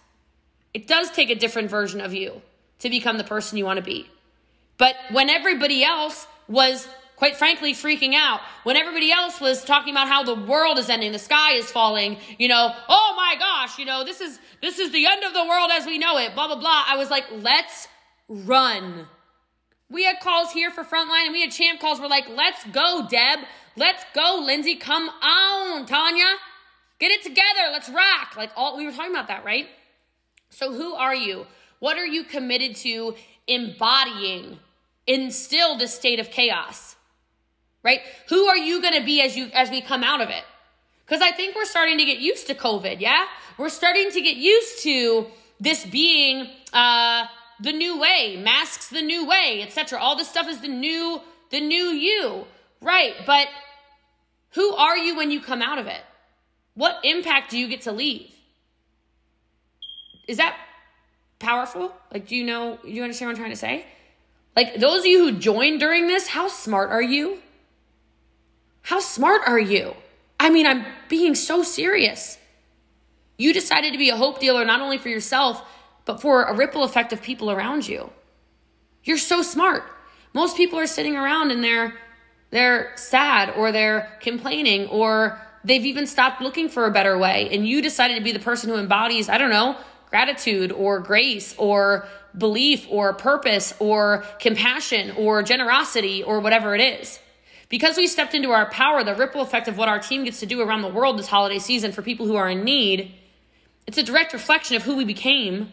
It 0.74 0.86
does 0.88 1.10
take 1.10 1.30
a 1.30 1.34
different 1.34 1.70
version 1.70 2.00
of 2.00 2.12
you 2.12 2.42
to 2.80 2.90
become 2.90 3.18
the 3.18 3.24
person 3.24 3.56
you 3.56 3.64
want 3.64 3.76
to 3.76 3.84
be. 3.84 4.08
But 4.78 4.96
when 5.10 5.28
everybody 5.28 5.84
else 5.84 6.26
was 6.48 6.88
quite 7.18 7.36
frankly 7.36 7.74
freaking 7.74 8.14
out 8.14 8.40
when 8.62 8.76
everybody 8.76 9.12
else 9.12 9.40
was 9.40 9.64
talking 9.64 9.92
about 9.92 10.08
how 10.08 10.22
the 10.22 10.34
world 10.34 10.78
is 10.78 10.88
ending 10.88 11.12
the 11.12 11.18
sky 11.18 11.54
is 11.54 11.70
falling 11.70 12.16
you 12.38 12.48
know 12.48 12.72
oh 12.88 13.14
my 13.16 13.34
gosh 13.38 13.78
you 13.78 13.84
know 13.84 14.04
this 14.04 14.20
is 14.20 14.38
this 14.62 14.78
is 14.78 14.90
the 14.92 15.06
end 15.06 15.22
of 15.24 15.32
the 15.32 15.44
world 15.44 15.70
as 15.72 15.86
we 15.86 15.98
know 15.98 16.18
it 16.18 16.34
blah 16.34 16.46
blah 16.46 16.58
blah. 16.58 16.84
I 16.86 16.96
was 16.96 17.10
like 17.10 17.24
let's 17.30 17.88
run. 18.28 19.06
We 19.90 20.04
had 20.04 20.20
calls 20.20 20.52
here 20.52 20.70
for 20.70 20.84
frontline 20.84 21.24
and 21.24 21.32
we 21.32 21.40
had 21.40 21.50
champ 21.50 21.80
calls. 21.80 22.00
We're 22.00 22.08
like 22.08 22.28
let's 22.28 22.64
go 22.66 23.06
deb. 23.08 23.40
Let's 23.76 24.04
go 24.14 24.42
lindsay. 24.44 24.76
Come 24.76 25.08
on 25.08 25.86
tanya. 25.86 26.34
Get 26.98 27.12
it 27.12 27.22
together. 27.22 27.70
Let's 27.70 27.88
rock. 27.88 28.36
Like 28.36 28.50
all 28.56 28.76
we 28.76 28.86
were 28.86 28.92
talking 28.92 29.12
about 29.12 29.28
that 29.28 29.44
right? 29.44 29.66
So 30.50 30.72
who 30.72 30.94
are 30.94 31.14
you? 31.14 31.46
What 31.78 31.96
are 31.96 32.06
you 32.06 32.24
committed 32.24 32.74
to 32.76 33.14
embodying 33.46 34.58
in 35.06 35.30
still 35.30 35.78
this 35.78 35.94
state 35.94 36.18
of 36.18 36.30
chaos 36.30 36.87
right? 37.88 38.00
Who 38.28 38.40
are 38.50 38.56
you 38.68 38.82
going 38.84 38.98
to 39.00 39.04
be 39.12 39.16
as 39.26 39.36
you 39.38 39.44
as 39.62 39.70
we 39.70 39.80
come 39.80 40.04
out 40.12 40.20
of 40.20 40.28
it? 40.38 40.44
Cuz 41.06 41.20
I 41.28 41.30
think 41.38 41.56
we're 41.56 41.72
starting 41.76 41.96
to 42.02 42.06
get 42.10 42.18
used 42.30 42.46
to 42.48 42.54
COVID, 42.66 42.96
yeah? 43.08 43.22
We're 43.56 43.76
starting 43.82 44.10
to 44.16 44.20
get 44.28 44.36
used 44.36 44.74
to 44.88 45.26
this 45.68 45.80
being 46.00 46.36
uh 46.82 47.20
the 47.68 47.74
new 47.82 47.94
way, 47.98 48.20
masks 48.50 48.86
the 48.98 49.04
new 49.12 49.22
way, 49.34 49.48
etc. 49.66 49.98
All 49.98 50.14
this 50.20 50.28
stuff 50.34 50.48
is 50.54 50.60
the 50.60 50.74
new 50.86 51.20
the 51.54 51.62
new 51.74 51.86
you. 52.08 52.22
Right, 52.80 53.14
but 53.26 53.48
who 54.56 54.66
are 54.86 54.98
you 55.06 55.16
when 55.16 55.30
you 55.34 55.40
come 55.40 55.62
out 55.62 55.78
of 55.78 55.86
it? 55.96 56.02
What 56.74 56.94
impact 57.02 57.50
do 57.50 57.58
you 57.58 57.68
get 57.74 57.82
to 57.88 57.92
leave? 57.92 58.30
Is 60.28 60.36
that 60.36 60.54
powerful? 61.38 61.92
Like, 62.12 62.28
do 62.28 62.36
you 62.36 62.44
know, 62.44 62.78
do 62.82 62.90
you 62.90 63.02
understand 63.02 63.28
what 63.28 63.36
I'm 63.36 63.42
trying 63.44 63.50
to 63.50 63.56
say? 63.56 63.86
Like, 64.54 64.74
those 64.86 65.00
of 65.00 65.06
you 65.06 65.18
who 65.24 65.38
joined 65.38 65.80
during 65.80 66.06
this, 66.06 66.28
how 66.28 66.46
smart 66.48 66.90
are 66.90 67.02
you? 67.02 67.38
How 68.88 69.00
smart 69.00 69.42
are 69.44 69.58
you? 69.58 69.94
I 70.40 70.48
mean, 70.48 70.66
I'm 70.66 70.86
being 71.10 71.34
so 71.34 71.62
serious. 71.62 72.38
You 73.36 73.52
decided 73.52 73.92
to 73.92 73.98
be 73.98 74.08
a 74.08 74.16
hope 74.16 74.40
dealer 74.40 74.64
not 74.64 74.80
only 74.80 74.96
for 74.96 75.10
yourself, 75.10 75.62
but 76.06 76.22
for 76.22 76.44
a 76.44 76.54
ripple 76.56 76.84
effect 76.84 77.12
of 77.12 77.20
people 77.20 77.50
around 77.50 77.86
you. 77.86 78.08
You're 79.04 79.18
so 79.18 79.42
smart. 79.42 79.84
Most 80.32 80.56
people 80.56 80.78
are 80.78 80.86
sitting 80.86 81.18
around 81.18 81.50
and 81.50 81.62
they're 81.62 81.98
they're 82.48 82.92
sad 82.96 83.52
or 83.58 83.72
they're 83.72 84.10
complaining 84.22 84.86
or 84.86 85.38
they've 85.64 85.84
even 85.84 86.06
stopped 86.06 86.40
looking 86.40 86.70
for 86.70 86.86
a 86.86 86.90
better 86.90 87.18
way. 87.18 87.50
And 87.52 87.68
you 87.68 87.82
decided 87.82 88.16
to 88.16 88.24
be 88.24 88.32
the 88.32 88.38
person 88.38 88.70
who 88.70 88.76
embodies, 88.76 89.28
I 89.28 89.36
don't 89.36 89.50
know, 89.50 89.76
gratitude 90.08 90.72
or 90.72 90.98
grace 91.00 91.54
or 91.58 92.08
belief 92.38 92.86
or 92.88 93.12
purpose 93.12 93.74
or 93.80 94.24
compassion 94.38 95.10
or 95.18 95.42
generosity 95.42 96.22
or 96.22 96.40
whatever 96.40 96.74
it 96.74 96.80
is. 96.80 97.20
Because 97.68 97.96
we 97.96 98.06
stepped 98.06 98.34
into 98.34 98.50
our 98.50 98.70
power, 98.70 99.04
the 99.04 99.14
ripple 99.14 99.42
effect 99.42 99.68
of 99.68 99.76
what 99.76 99.88
our 99.88 99.98
team 99.98 100.24
gets 100.24 100.40
to 100.40 100.46
do 100.46 100.60
around 100.60 100.82
the 100.82 100.88
world 100.88 101.18
this 101.18 101.28
holiday 101.28 101.58
season 101.58 101.92
for 101.92 102.02
people 102.02 102.26
who 102.26 102.36
are 102.36 102.48
in 102.48 102.64
need, 102.64 103.14
it's 103.86 103.98
a 103.98 104.02
direct 104.02 104.32
reflection 104.32 104.76
of 104.76 104.82
who 104.82 104.96
we 104.96 105.04
became 105.04 105.72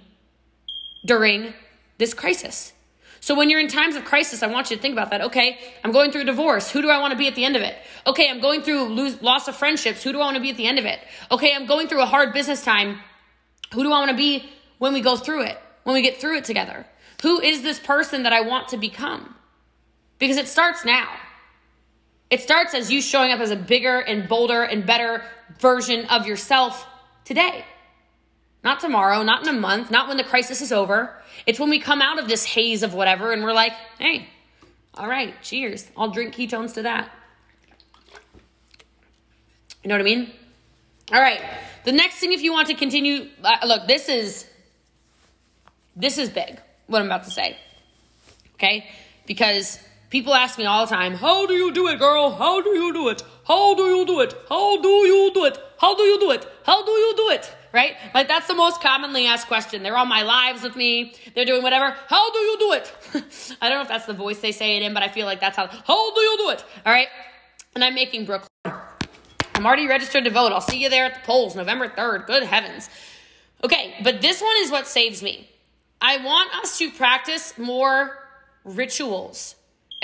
during 1.06 1.54
this 1.98 2.14
crisis. 2.14 2.74
So 3.22 3.34
when 3.34 3.50
you're 3.50 3.60
in 3.60 3.70
times 3.70 3.96
of 3.96 4.06
crisis, 4.06 4.44
I 4.44 4.48
want 4.48 4.70
you 4.70 4.76
to 4.76 4.82
think 4.82 4.94
about 4.94 5.10
that. 5.10 5.22
Okay, 5.22 5.58
I'm 5.84 5.92
going 5.92 6.12
through 6.12 6.22
a 6.22 6.26
divorce. 6.26 6.70
Who 6.70 6.82
do 6.82 6.90
I 6.90 7.00
want 7.00 7.12
to 7.12 7.18
be 7.18 7.28
at 7.28 7.36
the 7.36 7.44
end 7.44 7.56
of 7.56 7.62
it? 7.62 7.76
Okay, 8.06 8.30
I'm 8.30 8.40
going 8.40 8.62
through 8.62 8.84
lose, 8.90 9.22
loss 9.22 9.48
of 9.48 9.56
friendships. 9.56 10.04
Who 10.04 10.12
do 10.12 10.20
I 10.20 10.26
want 10.26 10.36
to 10.36 10.42
be 10.42 10.52
at 10.52 10.58
the 10.58 10.68
end 10.68 10.78
of 10.78 10.86
it? 10.86 11.00
Okay, 11.32 11.56
I'm 11.56 11.66
going 11.66 11.88
through 11.88 12.02
a 12.02 12.06
hard 12.06 12.34
business 12.34 12.64
time. 12.64 13.00
Who 13.74 13.84
do 13.84 13.92
I 13.92 14.00
want 14.00 14.12
to 14.12 14.18
be 14.18 14.48
when 14.78 14.94
we 14.94 15.02
go 15.02 15.16
through 15.16 15.44
it? 15.44 15.58
When 15.84 15.96
we 15.96 16.02
get 16.02 16.18
through 16.22 16.38
it 16.38 16.46
together? 16.46 16.86
Who 17.24 17.42
is 17.42 17.64
this 17.64 17.80
person 17.80 18.24
that 18.24 18.34
I 18.34 18.42
want 18.42 18.68
to 18.70 18.78
become? 18.78 19.34
Because 20.20 20.38
it 20.38 20.48
starts 20.48 20.86
now. 20.86 21.10
It 22.30 22.42
starts 22.42 22.74
as 22.74 22.92
you 22.92 23.02
showing 23.02 23.32
up 23.32 23.40
as 23.40 23.52
a 23.52 23.56
bigger 23.56 24.00
and 24.00 24.28
bolder 24.28 24.64
and 24.64 24.86
better 24.86 25.24
version 25.60 26.06
of 26.06 26.26
yourself 26.26 26.86
today. 27.24 27.66
Not 28.64 28.80
tomorrow, 28.80 29.22
not 29.22 29.44
in 29.44 29.56
a 29.56 29.60
month, 29.60 29.92
not 29.92 30.08
when 30.08 30.18
the 30.18 30.24
crisis 30.24 30.62
is 30.62 30.72
over. 30.72 31.14
It's 31.46 31.60
when 31.60 31.70
we 31.70 31.80
come 31.80 32.02
out 32.02 32.18
of 32.18 32.28
this 32.28 32.44
haze 32.44 32.82
of 32.82 32.96
whatever 32.96 33.32
and 33.32 33.44
we're 33.44 33.54
like, 33.54 33.74
hey, 34.00 34.28
all 34.96 35.08
right, 35.08 35.40
cheers. 35.44 35.88
I'll 35.96 36.10
drink 36.10 36.34
ketones 36.34 36.74
to 36.76 36.84
that. 36.84 37.12
You 39.84 39.90
know 39.90 39.96
what 39.96 40.02
I 40.02 40.06
mean? 40.06 40.32
All 41.14 41.22
right. 41.22 41.42
The 41.84 41.92
next 41.92 42.16
thing, 42.16 42.34
if 42.34 42.42
you 42.42 42.52
want 42.52 42.68
to 42.70 42.74
continue, 42.74 43.30
uh, 43.44 43.58
look, 43.68 43.88
this 43.88 44.10
is 44.10 44.50
this 45.96 46.18
is 46.18 46.30
big. 46.30 46.60
What 46.88 47.02
I'm 47.02 47.06
about 47.06 47.24
to 47.26 47.32
say, 47.32 47.58
okay? 48.56 48.90
Because 49.28 49.80
people 50.10 50.34
ask 50.34 50.58
me 50.58 50.66
all 50.66 50.86
the 50.86 50.96
time, 50.96 51.16
"How 51.16 51.46
do 51.46 51.54
you 51.54 51.72
do 51.72 51.88
it, 51.88 52.00
girl? 52.00 52.32
How 52.32 52.62
do 52.62 52.70
you 52.70 52.94
do 52.94 53.10
it? 53.10 53.24
How 53.48 53.76
do 53.76 53.84
you 53.84 54.06
do 54.06 54.20
it? 54.22 54.34
How 54.50 54.82
do 54.82 54.90
you 54.90 55.32
do 55.34 55.46
it? 55.46 55.58
How 55.78 55.96
do 55.96 56.04
you 56.04 56.20
do 56.20 56.32
it? 56.32 56.46
How 56.66 56.84
do 56.86 56.92
you 56.92 57.14
do 57.16 57.30
it?" 57.30 57.56
right? 57.76 57.98
Like 58.14 58.28
that's 58.28 58.48
the 58.48 58.56
most 58.56 58.82
commonly 58.82 59.28
asked 59.28 59.48
question. 59.48 59.84
They're 59.84 59.98
on 59.98 60.08
my 60.08 60.24
lives 60.24 60.64
with 60.64 60.76
me. 60.76 61.14
They're 61.36 61.46
doing 61.46 61.62
whatever. 61.62 61.96
How 62.08 62.32
do 62.32 62.40
you 62.40 62.58
do 62.58 62.72
it? 62.72 62.94
I 63.62 63.70
don't 63.70 63.78
know 63.78 63.82
if 63.82 63.90
that's 63.90 64.06
the 64.06 64.14
voice 64.14 64.40
they 64.40 64.54
say 64.54 64.78
it 64.78 64.84
in, 64.84 64.94
but 64.94 65.04
I 65.04 65.10
feel 65.10 65.26
like 65.26 65.42
that's 65.42 65.58
how. 65.58 65.68
How 65.68 66.16
do 66.16 66.22
you 66.22 66.38
do 66.38 66.50
it? 66.52 66.64
All 66.86 66.94
right. 66.94 67.10
And 67.76 67.84
I'm 67.84 67.94
making 67.94 68.26
Brooklyn. 68.26 68.50
I'm 68.64 69.66
already 69.66 69.88
registered 69.88 70.24
to 70.24 70.30
vote. 70.30 70.54
I'll 70.54 70.62
see 70.62 70.82
you 70.82 70.90
there 70.90 71.06
at 71.06 71.16
the 71.16 71.22
polls 71.22 71.56
November 71.56 71.90
3rd. 71.90 72.28
Good 72.28 72.44
heavens. 72.44 72.90
Okay, 73.64 73.96
but 74.04 74.22
this 74.22 74.42
one 74.42 74.56
is 74.60 74.72
what 74.72 74.88
saves 74.88 75.22
me. 75.22 75.50
I 76.02 76.18
want 76.18 76.54
us 76.56 76.78
to 76.80 76.92
practice 76.92 77.58
more 77.58 78.18
rituals. 78.64 79.56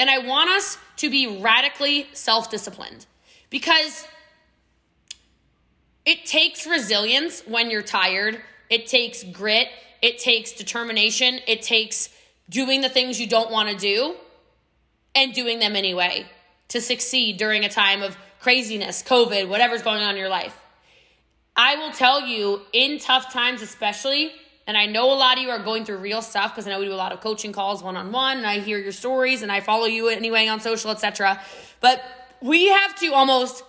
And 0.01 0.09
I 0.09 0.17
want 0.17 0.49
us 0.49 0.79
to 0.97 1.11
be 1.11 1.39
radically 1.39 2.07
self 2.13 2.49
disciplined 2.49 3.05
because 3.51 4.07
it 6.07 6.25
takes 6.25 6.65
resilience 6.65 7.43
when 7.45 7.69
you're 7.69 7.83
tired. 7.83 8.41
It 8.67 8.87
takes 8.87 9.23
grit. 9.23 9.67
It 10.01 10.17
takes 10.17 10.53
determination. 10.53 11.39
It 11.45 11.61
takes 11.61 12.09
doing 12.49 12.81
the 12.81 12.89
things 12.89 13.21
you 13.21 13.27
don't 13.27 13.51
want 13.51 13.69
to 13.69 13.75
do 13.75 14.15
and 15.13 15.35
doing 15.35 15.59
them 15.59 15.75
anyway 15.75 16.25
to 16.69 16.81
succeed 16.81 17.37
during 17.37 17.63
a 17.63 17.69
time 17.69 18.01
of 18.01 18.17
craziness, 18.39 19.03
COVID, 19.03 19.49
whatever's 19.49 19.83
going 19.83 20.01
on 20.01 20.15
in 20.15 20.17
your 20.19 20.29
life. 20.29 20.59
I 21.55 21.75
will 21.75 21.91
tell 21.91 22.25
you, 22.25 22.61
in 22.73 22.97
tough 22.97 23.31
times, 23.31 23.61
especially, 23.61 24.31
and 24.67 24.77
I 24.77 24.85
know 24.85 25.11
a 25.11 25.15
lot 25.15 25.37
of 25.37 25.43
you 25.43 25.49
are 25.49 25.63
going 25.63 25.85
through 25.85 25.97
real 25.97 26.21
stuff 26.21 26.53
because 26.53 26.67
I 26.67 26.71
know 26.71 26.79
we 26.79 26.85
do 26.85 26.93
a 26.93 26.95
lot 26.95 27.11
of 27.11 27.19
coaching 27.21 27.51
calls 27.51 27.83
one 27.83 27.97
on 27.97 28.11
one, 28.11 28.37
and 28.37 28.45
I 28.45 28.59
hear 28.59 28.77
your 28.77 28.91
stories 28.91 29.41
and 29.41 29.51
I 29.51 29.59
follow 29.59 29.85
you 29.85 30.07
anyway 30.07 30.47
on 30.47 30.59
social, 30.59 30.91
etc. 30.91 31.41
But 31.79 32.01
we 32.41 32.67
have 32.69 32.95
to 32.99 33.13
almost 33.13 33.63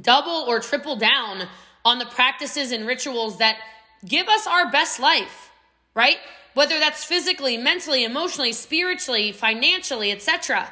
double 0.00 0.44
or 0.48 0.60
triple 0.60 0.96
down 0.96 1.48
on 1.84 1.98
the 1.98 2.06
practices 2.06 2.72
and 2.72 2.86
rituals 2.86 3.38
that 3.38 3.58
give 4.06 4.28
us 4.28 4.46
our 4.46 4.70
best 4.70 5.00
life, 5.00 5.50
right? 5.94 6.18
Whether 6.54 6.78
that's 6.78 7.04
physically, 7.04 7.56
mentally, 7.56 8.04
emotionally, 8.04 8.52
spiritually, 8.52 9.32
financially, 9.32 10.10
etc. 10.12 10.68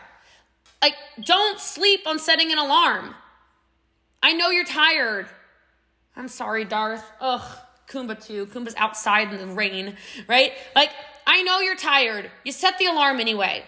Like, 0.82 0.94
don't 1.24 1.60
sleep 1.60 2.06
on 2.06 2.18
setting 2.18 2.52
an 2.52 2.58
alarm. 2.58 3.14
I 4.22 4.32
know 4.32 4.50
you're 4.50 4.64
tired. 4.64 5.26
I'm 6.16 6.28
sorry, 6.28 6.64
Darth. 6.64 7.04
Ugh, 7.20 7.58
Kumba 7.88 8.22
too. 8.24 8.46
Kumba's 8.46 8.74
outside 8.76 9.32
in 9.32 9.38
the 9.38 9.54
rain, 9.54 9.96
right? 10.28 10.52
Like, 10.76 10.90
I 11.26 11.42
know 11.42 11.60
you're 11.60 11.76
tired. 11.76 12.30
You 12.44 12.52
set 12.52 12.78
the 12.78 12.86
alarm 12.86 13.20
anyway, 13.20 13.64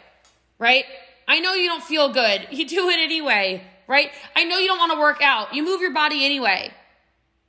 right? 0.58 0.84
I 1.26 1.40
know 1.40 1.54
you 1.54 1.68
don't 1.68 1.82
feel 1.82 2.12
good. 2.12 2.48
You 2.50 2.66
do 2.66 2.88
it 2.88 2.98
anyway 2.98 3.64
right? 3.90 4.12
I 4.36 4.44
know 4.44 4.58
you 4.58 4.68
don't 4.68 4.78
want 4.78 4.92
to 4.92 4.98
work 4.98 5.20
out. 5.20 5.52
You 5.52 5.64
move 5.64 5.80
your 5.80 5.92
body 5.92 6.24
anyway. 6.24 6.72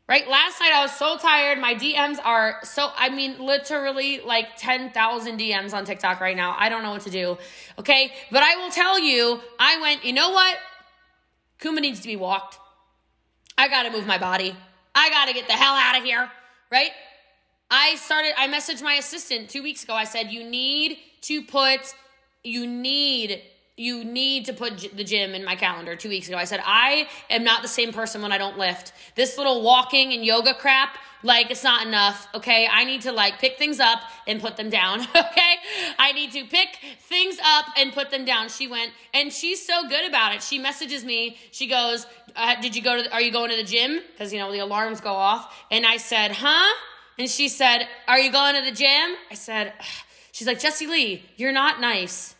Right? 0.09 0.27
Last 0.27 0.59
night 0.59 0.71
I 0.73 0.81
was 0.81 0.91
so 0.91 1.17
tired. 1.17 1.59
My 1.59 1.75
DMs 1.75 2.17
are 2.25 2.57
so, 2.63 2.89
I 2.97 3.09
mean, 3.09 3.39
literally 3.39 4.19
like 4.19 4.57
10,000 4.57 5.39
DMs 5.39 5.73
on 5.73 5.85
TikTok 5.85 6.19
right 6.19 6.35
now. 6.35 6.55
I 6.57 6.67
don't 6.67 6.81
know 6.81 6.91
what 6.91 7.03
to 7.03 7.11
do. 7.11 7.37
Okay? 7.77 8.11
But 8.31 8.41
I 8.41 8.55
will 8.55 8.71
tell 8.71 8.99
you, 8.99 9.39
I 9.59 9.79
went, 9.79 10.03
you 10.03 10.11
know 10.11 10.31
what? 10.31 10.57
Kuma 11.59 11.79
needs 11.79 12.01
to 12.01 12.07
be 12.07 12.15
walked. 12.15 12.57
I 13.57 13.67
got 13.67 13.83
to 13.83 13.91
move 13.91 14.07
my 14.07 14.17
body. 14.17 14.55
I 14.95 15.09
got 15.11 15.27
to 15.27 15.33
get 15.33 15.47
the 15.47 15.53
hell 15.53 15.75
out 15.75 15.97
of 15.97 16.03
here. 16.03 16.29
Right? 16.71 16.91
I 17.69 17.95
started, 17.95 18.33
I 18.37 18.47
messaged 18.47 18.81
my 18.81 18.93
assistant 18.93 19.49
two 19.49 19.63
weeks 19.63 19.83
ago. 19.83 19.93
I 19.93 20.05
said, 20.05 20.31
you 20.31 20.43
need 20.43 20.97
to 21.21 21.41
put, 21.41 21.93
you 22.43 22.65
need 22.65 23.41
you 23.81 24.03
need 24.03 24.45
to 24.45 24.53
put 24.53 24.95
the 24.95 25.03
gym 25.03 25.33
in 25.33 25.43
my 25.43 25.55
calendar 25.55 25.95
two 25.95 26.09
weeks 26.09 26.27
ago. 26.27 26.37
I 26.37 26.43
said, 26.43 26.61
I 26.63 27.07
am 27.29 27.43
not 27.43 27.63
the 27.63 27.67
same 27.67 27.91
person 27.91 28.21
when 28.21 28.31
I 28.31 28.37
don't 28.37 28.57
lift. 28.57 28.93
This 29.15 29.37
little 29.37 29.63
walking 29.63 30.13
and 30.13 30.23
yoga 30.23 30.53
crap, 30.53 30.97
like, 31.23 31.49
it's 31.49 31.63
not 31.63 31.85
enough, 31.85 32.27
okay? 32.35 32.67
I 32.71 32.83
need 32.83 33.01
to, 33.01 33.11
like, 33.11 33.39
pick 33.39 33.57
things 33.57 33.79
up 33.79 33.99
and 34.27 34.39
put 34.39 34.55
them 34.55 34.69
down, 34.69 35.01
okay? 35.15 35.55
I 35.97 36.11
need 36.13 36.31
to 36.33 36.45
pick 36.45 36.77
things 36.99 37.37
up 37.43 37.65
and 37.75 37.91
put 37.91 38.11
them 38.11 38.23
down. 38.23 38.49
She 38.49 38.67
went, 38.67 38.91
and 39.13 39.33
she's 39.33 39.65
so 39.65 39.87
good 39.87 40.07
about 40.07 40.35
it. 40.35 40.43
She 40.43 40.59
messages 40.59 41.03
me. 41.03 41.37
She 41.51 41.67
goes, 41.67 42.05
uh, 42.35 42.61
Did 42.61 42.75
you 42.75 42.83
go 42.83 43.01
to, 43.01 43.11
are 43.11 43.21
you 43.21 43.31
going 43.31 43.49
to 43.49 43.57
the 43.57 43.63
gym? 43.63 43.99
Because, 44.11 44.31
you 44.31 44.39
know, 44.39 44.51
the 44.51 44.59
alarms 44.59 45.01
go 45.01 45.13
off. 45.13 45.55
And 45.71 45.85
I 45.85 45.97
said, 45.97 46.31
Huh? 46.31 46.75
And 47.17 47.29
she 47.29 47.49
said, 47.49 47.87
Are 48.07 48.19
you 48.19 48.31
going 48.31 48.55
to 48.55 48.61
the 48.61 48.75
gym? 48.75 49.15
I 49.29 49.33
said, 49.33 49.73
She's 50.31 50.47
like, 50.47 50.59
Jessie 50.59 50.87
Lee, 50.87 51.23
you're 51.35 51.51
not 51.51 51.81
nice. 51.81 52.35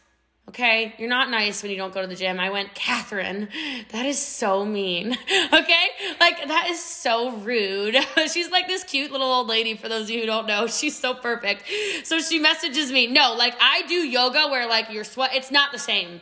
Okay, 0.51 0.93
you're 0.97 1.07
not 1.07 1.29
nice 1.29 1.63
when 1.63 1.71
you 1.71 1.77
don't 1.77 1.93
go 1.93 2.01
to 2.01 2.07
the 2.07 2.15
gym. 2.15 2.37
I 2.37 2.49
went, 2.49 2.75
Catherine, 2.75 3.47
that 3.93 4.05
is 4.05 4.19
so 4.19 4.65
mean. 4.65 5.17
Okay, 5.53 5.87
like 6.19 6.47
that 6.47 6.67
is 6.69 6.83
so 6.83 7.31
rude. 7.37 7.95
She's 8.31 8.49
like 8.51 8.67
this 8.67 8.83
cute 8.83 9.11
little 9.11 9.27
old 9.31 9.47
lady, 9.47 9.75
for 9.75 9.87
those 9.87 10.03
of 10.03 10.09
you 10.09 10.21
who 10.21 10.25
don't 10.25 10.47
know. 10.47 10.67
She's 10.81 10.97
so 10.97 11.13
perfect. 11.13 11.63
So 12.03 12.19
she 12.19 12.39
messages 12.39 12.91
me, 12.91 13.07
no, 13.07 13.33
like 13.33 13.55
I 13.61 13.83
do 13.87 13.95
yoga 13.95 14.47
where 14.49 14.67
like 14.67 14.91
you're 14.91 15.03
sweat, 15.05 15.31
it's 15.33 15.51
not 15.51 15.71
the 15.71 15.79
same. 15.79 16.19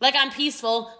Like 0.00 0.14
I'm 0.16 0.30
peaceful. 0.30 0.90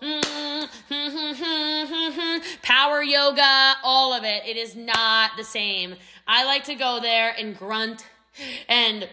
Power 2.62 3.02
yoga, 3.02 3.74
all 3.84 4.12
of 4.12 4.24
it. 4.24 4.44
It 4.46 4.56
is 4.56 4.74
not 4.74 5.32
the 5.36 5.44
same. 5.44 5.94
I 6.26 6.44
like 6.44 6.64
to 6.64 6.74
go 6.74 6.98
there 7.00 7.34
and 7.38 7.56
grunt 7.56 8.06
and 8.68 9.08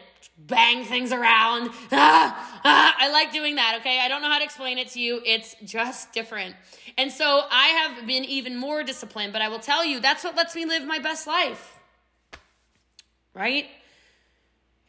bang 0.47 0.83
things 0.83 1.11
around. 1.11 1.69
Ah, 1.91 2.61
ah, 2.63 2.95
I 2.97 3.11
like 3.11 3.31
doing 3.31 3.55
that, 3.55 3.77
okay? 3.79 3.99
I 3.99 4.07
don't 4.07 4.21
know 4.21 4.29
how 4.29 4.37
to 4.37 4.43
explain 4.43 4.77
it 4.77 4.89
to 4.89 4.99
you. 4.99 5.21
It's 5.25 5.55
just 5.63 6.13
different. 6.13 6.55
And 6.97 7.11
so 7.11 7.43
I 7.49 7.67
have 7.67 8.07
been 8.07 8.25
even 8.25 8.55
more 8.57 8.83
disciplined, 8.83 9.33
but 9.33 9.41
I 9.41 9.49
will 9.49 9.59
tell 9.59 9.85
you 9.85 9.99
that's 9.99 10.23
what 10.23 10.35
lets 10.35 10.55
me 10.55 10.65
live 10.65 10.85
my 10.85 10.99
best 10.99 11.27
life. 11.27 11.79
Right? 13.33 13.67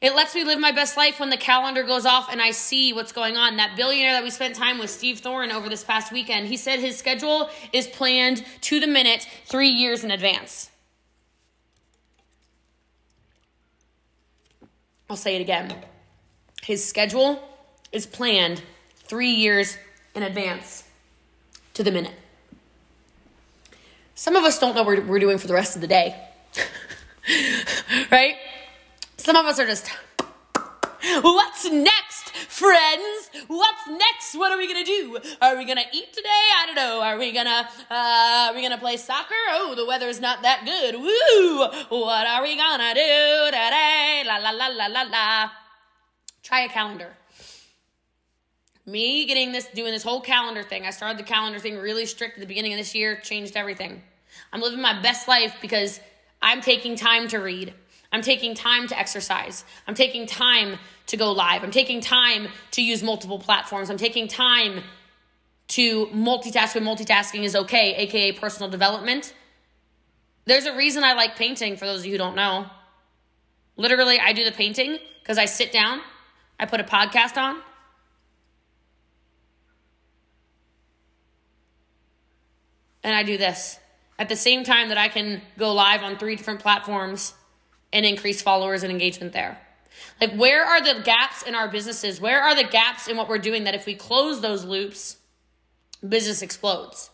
It 0.00 0.16
lets 0.16 0.34
me 0.34 0.44
live 0.44 0.58
my 0.58 0.72
best 0.72 0.96
life 0.96 1.20
when 1.20 1.28
the 1.28 1.36
calendar 1.36 1.82
goes 1.82 2.06
off 2.06 2.32
and 2.32 2.40
I 2.40 2.52
see 2.52 2.94
what's 2.94 3.12
going 3.12 3.36
on. 3.36 3.56
That 3.56 3.76
billionaire 3.76 4.12
that 4.12 4.22
we 4.22 4.30
spent 4.30 4.54
time 4.54 4.78
with, 4.78 4.88
Steve 4.88 5.20
Thorne, 5.20 5.50
over 5.50 5.68
this 5.68 5.84
past 5.84 6.10
weekend, 6.10 6.48
he 6.48 6.56
said 6.56 6.78
his 6.78 6.96
schedule 6.96 7.50
is 7.72 7.86
planned 7.86 8.42
to 8.62 8.80
the 8.80 8.86
minute 8.86 9.26
three 9.44 9.68
years 9.68 10.02
in 10.02 10.10
advance. 10.10 10.70
I'll 15.10 15.16
say 15.16 15.34
it 15.34 15.40
again. 15.40 15.74
His 16.62 16.88
schedule 16.88 17.42
is 17.90 18.06
planned 18.06 18.62
three 18.94 19.32
years 19.32 19.76
in 20.14 20.22
advance 20.22 20.84
to 21.74 21.82
the 21.82 21.90
minute. 21.90 22.14
Some 24.14 24.36
of 24.36 24.44
us 24.44 24.60
don't 24.60 24.76
know 24.76 24.84
what 24.84 25.04
we're 25.06 25.18
doing 25.18 25.38
for 25.38 25.48
the 25.48 25.54
rest 25.54 25.74
of 25.74 25.80
the 25.80 25.88
day. 25.88 26.14
right? 28.12 28.36
Some 29.16 29.34
of 29.34 29.46
us 29.46 29.58
are 29.58 29.66
just, 29.66 29.88
what's 31.22 31.68
next 31.68 32.09
friends. 32.60 33.30
What's 33.48 33.88
next? 33.88 34.34
What 34.34 34.52
are 34.52 34.58
we 34.58 34.66
gonna 34.66 34.84
do? 34.84 35.18
Are 35.40 35.56
we 35.56 35.64
gonna 35.64 35.88
eat 35.92 36.12
today? 36.12 36.28
I 36.28 36.66
don't 36.66 36.74
know. 36.74 37.00
Are 37.00 37.18
we 37.18 37.32
gonna 37.32 37.68
uh, 37.90 38.50
are 38.50 38.54
we 38.54 38.60
gonna 38.60 38.76
play 38.76 38.98
soccer? 38.98 39.42
Oh, 39.48 39.74
the 39.74 39.86
weather's 39.86 40.20
not 40.20 40.42
that 40.42 40.66
good. 40.66 40.96
Woo! 40.96 41.58
What 41.88 42.26
are 42.26 42.42
we 42.42 42.56
gonna 42.56 42.92
do 42.92 43.46
today? 43.46 44.24
La 44.26 44.36
la 44.36 44.50
la 44.50 44.66
la 44.68 44.86
la 44.86 45.02
la. 45.02 45.50
Try 46.42 46.60
a 46.60 46.68
calendar. 46.68 47.16
Me 48.84 49.24
getting 49.24 49.52
this, 49.52 49.66
doing 49.68 49.92
this 49.92 50.02
whole 50.02 50.20
calendar 50.20 50.62
thing. 50.62 50.84
I 50.84 50.90
started 50.90 51.18
the 51.18 51.22
calendar 51.22 51.58
thing 51.58 51.78
really 51.78 52.04
strict 52.04 52.34
at 52.34 52.40
the 52.40 52.46
beginning 52.46 52.74
of 52.74 52.78
this 52.78 52.94
year, 52.94 53.20
changed 53.20 53.56
everything. 53.56 54.02
I'm 54.52 54.60
living 54.60 54.82
my 54.82 55.00
best 55.00 55.28
life 55.28 55.54
because 55.62 56.00
I'm 56.42 56.60
taking 56.60 56.96
time 56.96 57.28
to 57.28 57.38
read. 57.38 57.72
I'm 58.12 58.22
taking 58.22 58.54
time 58.54 58.88
to 58.88 58.98
exercise. 58.98 59.64
I'm 59.86 59.94
taking 59.94 60.26
time 60.26 60.78
to 61.06 61.16
go 61.16 61.32
live. 61.32 61.62
I'm 61.62 61.70
taking 61.70 62.00
time 62.00 62.48
to 62.72 62.82
use 62.82 63.02
multiple 63.02 63.38
platforms. 63.38 63.88
I'm 63.88 63.96
taking 63.96 64.26
time 64.26 64.82
to 65.68 66.06
multitask 66.06 66.74
when 66.74 66.84
multitasking 66.84 67.44
is 67.44 67.54
okay, 67.54 67.94
aka 67.96 68.32
personal 68.32 68.68
development. 68.68 69.32
There's 70.44 70.66
a 70.66 70.76
reason 70.76 71.04
I 71.04 71.12
like 71.12 71.36
painting, 71.36 71.76
for 71.76 71.86
those 71.86 72.00
of 72.00 72.06
you 72.06 72.12
who 72.12 72.18
don't 72.18 72.34
know. 72.34 72.66
Literally, 73.76 74.18
I 74.18 74.32
do 74.32 74.44
the 74.44 74.52
painting 74.52 74.98
because 75.22 75.38
I 75.38 75.44
sit 75.44 75.70
down, 75.70 76.00
I 76.58 76.66
put 76.66 76.80
a 76.80 76.84
podcast 76.84 77.36
on, 77.36 77.62
and 83.04 83.14
I 83.14 83.22
do 83.22 83.38
this 83.38 83.78
at 84.18 84.28
the 84.28 84.36
same 84.36 84.64
time 84.64 84.88
that 84.88 84.98
I 84.98 85.08
can 85.08 85.40
go 85.56 85.72
live 85.72 86.02
on 86.02 86.18
three 86.18 86.34
different 86.34 86.60
platforms 86.60 87.34
and 87.92 88.06
increase 88.06 88.42
followers 88.42 88.82
and 88.82 88.92
engagement 88.92 89.32
there. 89.32 89.58
Like, 90.20 90.34
where 90.34 90.64
are 90.64 90.82
the 90.82 91.02
gaps 91.02 91.42
in 91.42 91.54
our 91.54 91.68
businesses? 91.68 92.20
Where 92.20 92.42
are 92.42 92.54
the 92.54 92.64
gaps 92.64 93.08
in 93.08 93.16
what 93.16 93.28
we're 93.28 93.38
doing 93.38 93.64
that 93.64 93.74
if 93.74 93.86
we 93.86 93.94
close 93.94 94.40
those 94.40 94.64
loops, 94.64 95.16
business 96.06 96.42
explodes, 96.42 97.10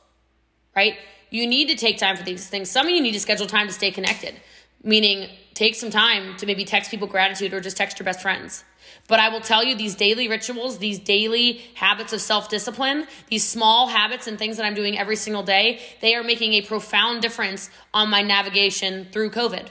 right? 0.74 0.96
You 1.30 1.46
need 1.46 1.68
to 1.68 1.76
take 1.76 1.98
time 1.98 2.16
for 2.16 2.22
these 2.22 2.48
things. 2.48 2.70
Some 2.70 2.86
of 2.86 2.92
you 2.92 3.00
need 3.00 3.12
to 3.12 3.20
schedule 3.20 3.46
time 3.46 3.66
to 3.66 3.72
stay 3.72 3.90
connected, 3.90 4.34
meaning 4.82 5.28
take 5.54 5.74
some 5.74 5.90
time 5.90 6.36
to 6.36 6.46
maybe 6.46 6.64
text 6.64 6.90
people 6.90 7.08
gratitude 7.08 7.52
or 7.54 7.60
just 7.60 7.76
text 7.76 7.98
your 7.98 8.04
best 8.04 8.20
friends. 8.20 8.64
But 9.08 9.20
I 9.20 9.28
will 9.28 9.40
tell 9.40 9.64
you, 9.64 9.74
these 9.76 9.94
daily 9.94 10.28
rituals, 10.28 10.78
these 10.78 10.98
daily 10.98 11.60
habits 11.74 12.12
of 12.12 12.20
self 12.20 12.48
discipline, 12.48 13.06
these 13.28 13.44
small 13.46 13.88
habits 13.88 14.26
and 14.26 14.38
things 14.38 14.56
that 14.56 14.66
I'm 14.66 14.74
doing 14.74 14.98
every 14.98 15.16
single 15.16 15.42
day, 15.42 15.80
they 16.00 16.14
are 16.14 16.22
making 16.22 16.54
a 16.54 16.62
profound 16.62 17.22
difference 17.22 17.70
on 17.94 18.10
my 18.10 18.22
navigation 18.22 19.06
through 19.12 19.30
COVID 19.30 19.68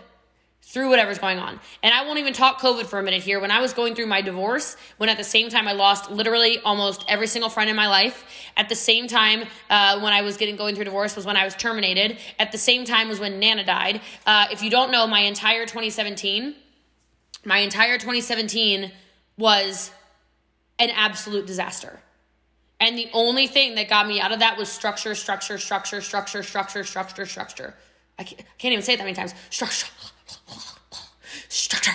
through 0.75 0.89
whatever's 0.89 1.19
going 1.19 1.39
on. 1.39 1.57
And 1.83 1.93
I 1.93 2.05
won't 2.05 2.19
even 2.19 2.33
talk 2.33 2.59
COVID 2.59 2.87
for 2.87 2.99
a 2.99 3.01
minute 3.01 3.23
here. 3.23 3.39
When 3.39 3.49
I 3.49 3.61
was 3.61 3.71
going 3.71 3.95
through 3.95 4.07
my 4.07 4.21
divorce, 4.21 4.75
when 4.97 5.07
at 5.07 5.15
the 5.15 5.23
same 5.23 5.47
time 5.47 5.69
I 5.69 5.71
lost 5.71 6.11
literally 6.11 6.59
almost 6.59 7.05
every 7.07 7.27
single 7.27 7.49
friend 7.49 7.69
in 7.69 7.77
my 7.77 7.87
life, 7.87 8.25
at 8.57 8.67
the 8.67 8.75
same 8.75 9.07
time 9.07 9.45
uh, 9.69 10.01
when 10.01 10.11
I 10.11 10.21
was 10.21 10.35
getting 10.35 10.57
going 10.57 10.75
through 10.75 10.83
divorce 10.83 11.15
was 11.15 11.25
when 11.25 11.37
I 11.37 11.45
was 11.45 11.55
terminated. 11.55 12.17
At 12.37 12.51
the 12.51 12.57
same 12.57 12.83
time 12.83 13.07
was 13.07 13.21
when 13.21 13.39
Nana 13.39 13.63
died. 13.63 14.01
Uh, 14.25 14.47
if 14.51 14.61
you 14.61 14.69
don't 14.69 14.91
know, 14.91 15.07
my 15.07 15.21
entire 15.21 15.61
2017, 15.61 16.53
my 17.45 17.59
entire 17.59 17.97
2017 17.97 18.91
was 19.37 19.91
an 20.77 20.89
absolute 20.89 21.47
disaster. 21.47 22.01
And 22.81 22.97
the 22.97 23.07
only 23.13 23.47
thing 23.47 23.75
that 23.75 23.87
got 23.87 24.09
me 24.09 24.19
out 24.19 24.33
of 24.33 24.39
that 24.39 24.57
was 24.57 24.67
structure, 24.67 25.15
structure, 25.15 25.57
structure, 25.57 26.01
structure, 26.01 26.43
structure, 26.43 26.83
structure, 26.83 27.25
structure. 27.25 27.75
I 28.17 28.23
can't, 28.23 28.41
I 28.41 28.57
can't 28.57 28.71
even 28.71 28.83
say 28.83 28.93
it 28.93 28.97
that 28.97 29.03
many 29.03 29.15
times. 29.15 29.33
Structure, 29.49 29.87
structure, 31.49 31.91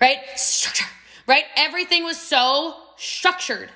right? 0.00 0.18
Structure, 0.36 0.86
right? 1.26 1.44
Everything 1.56 2.04
was 2.04 2.18
so 2.18 2.74
structured. 2.96 3.70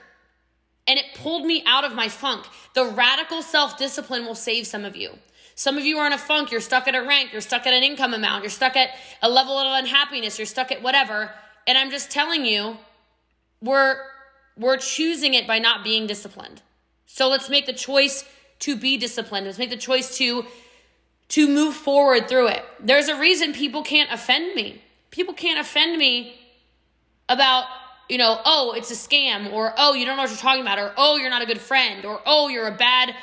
And 0.86 0.98
it 0.98 1.06
pulled 1.14 1.44
me 1.46 1.62
out 1.66 1.84
of 1.84 1.94
my 1.94 2.08
funk. 2.08 2.46
The 2.74 2.84
radical 2.86 3.42
self 3.42 3.78
discipline 3.78 4.26
will 4.26 4.34
save 4.34 4.66
some 4.66 4.84
of 4.84 4.96
you. 4.96 5.18
Some 5.54 5.78
of 5.78 5.84
you 5.84 5.98
are 5.98 6.06
in 6.06 6.12
a 6.12 6.18
funk. 6.18 6.50
You're 6.50 6.60
stuck 6.60 6.88
at 6.88 6.94
a 6.94 7.02
rank. 7.02 7.32
You're 7.32 7.40
stuck 7.40 7.66
at 7.66 7.74
an 7.74 7.82
income 7.82 8.14
amount. 8.14 8.42
You're 8.42 8.50
stuck 8.50 8.76
at 8.76 8.90
a 9.22 9.28
level 9.28 9.56
of 9.58 9.78
unhappiness. 9.78 10.38
You're 10.38 10.46
stuck 10.46 10.72
at 10.72 10.82
whatever. 10.82 11.30
And 11.66 11.78
I'm 11.78 11.90
just 11.90 12.10
telling 12.10 12.44
you, 12.44 12.78
we're 13.60 13.96
we're 14.56 14.76
choosing 14.76 15.34
it 15.34 15.46
by 15.46 15.58
not 15.58 15.84
being 15.84 16.06
disciplined. 16.06 16.62
So 17.06 17.28
let's 17.28 17.48
make 17.48 17.66
the 17.66 17.72
choice 17.72 18.24
to 18.60 18.76
be 18.76 18.96
disciplined. 18.96 19.46
Let's 19.46 19.58
make 19.58 19.70
the 19.70 19.76
choice 19.76 20.16
to 20.18 20.44
to 21.32 21.48
move 21.48 21.74
forward 21.74 22.28
through 22.28 22.48
it. 22.48 22.62
There's 22.78 23.08
a 23.08 23.18
reason 23.18 23.54
people 23.54 23.82
can't 23.82 24.12
offend 24.12 24.54
me. 24.54 24.82
People 25.10 25.32
can't 25.32 25.58
offend 25.58 25.96
me 25.96 26.38
about, 27.26 27.64
you 28.10 28.18
know, 28.18 28.38
oh, 28.44 28.74
it's 28.76 28.90
a 28.90 28.94
scam, 28.94 29.50
or 29.50 29.72
oh, 29.78 29.94
you 29.94 30.04
don't 30.04 30.16
know 30.16 30.24
what 30.24 30.30
you're 30.30 30.38
talking 30.38 30.60
about, 30.60 30.78
or 30.78 30.92
oh, 30.98 31.16
you're 31.16 31.30
not 31.30 31.40
a 31.40 31.46
good 31.46 31.60
friend, 31.60 32.04
or 32.04 32.20
oh, 32.26 32.48
you're 32.48 32.68
a 32.68 32.76
bad, 32.76 33.14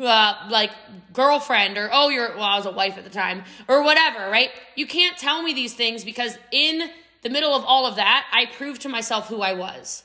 uh, 0.00 0.48
like, 0.50 0.72
girlfriend, 1.12 1.78
or 1.78 1.88
oh, 1.92 2.08
you're, 2.08 2.30
well, 2.30 2.42
I 2.42 2.56
was 2.56 2.66
a 2.66 2.72
wife 2.72 2.98
at 2.98 3.04
the 3.04 3.10
time, 3.10 3.44
or 3.68 3.84
whatever, 3.84 4.28
right? 4.28 4.50
You 4.74 4.88
can't 4.88 5.16
tell 5.16 5.40
me 5.40 5.54
these 5.54 5.74
things 5.74 6.04
because 6.04 6.36
in 6.50 6.90
the 7.22 7.30
middle 7.30 7.54
of 7.54 7.64
all 7.64 7.86
of 7.86 7.94
that, 7.94 8.26
I 8.32 8.46
proved 8.46 8.82
to 8.82 8.88
myself 8.88 9.28
who 9.28 9.40
I 9.40 9.52
was. 9.52 10.02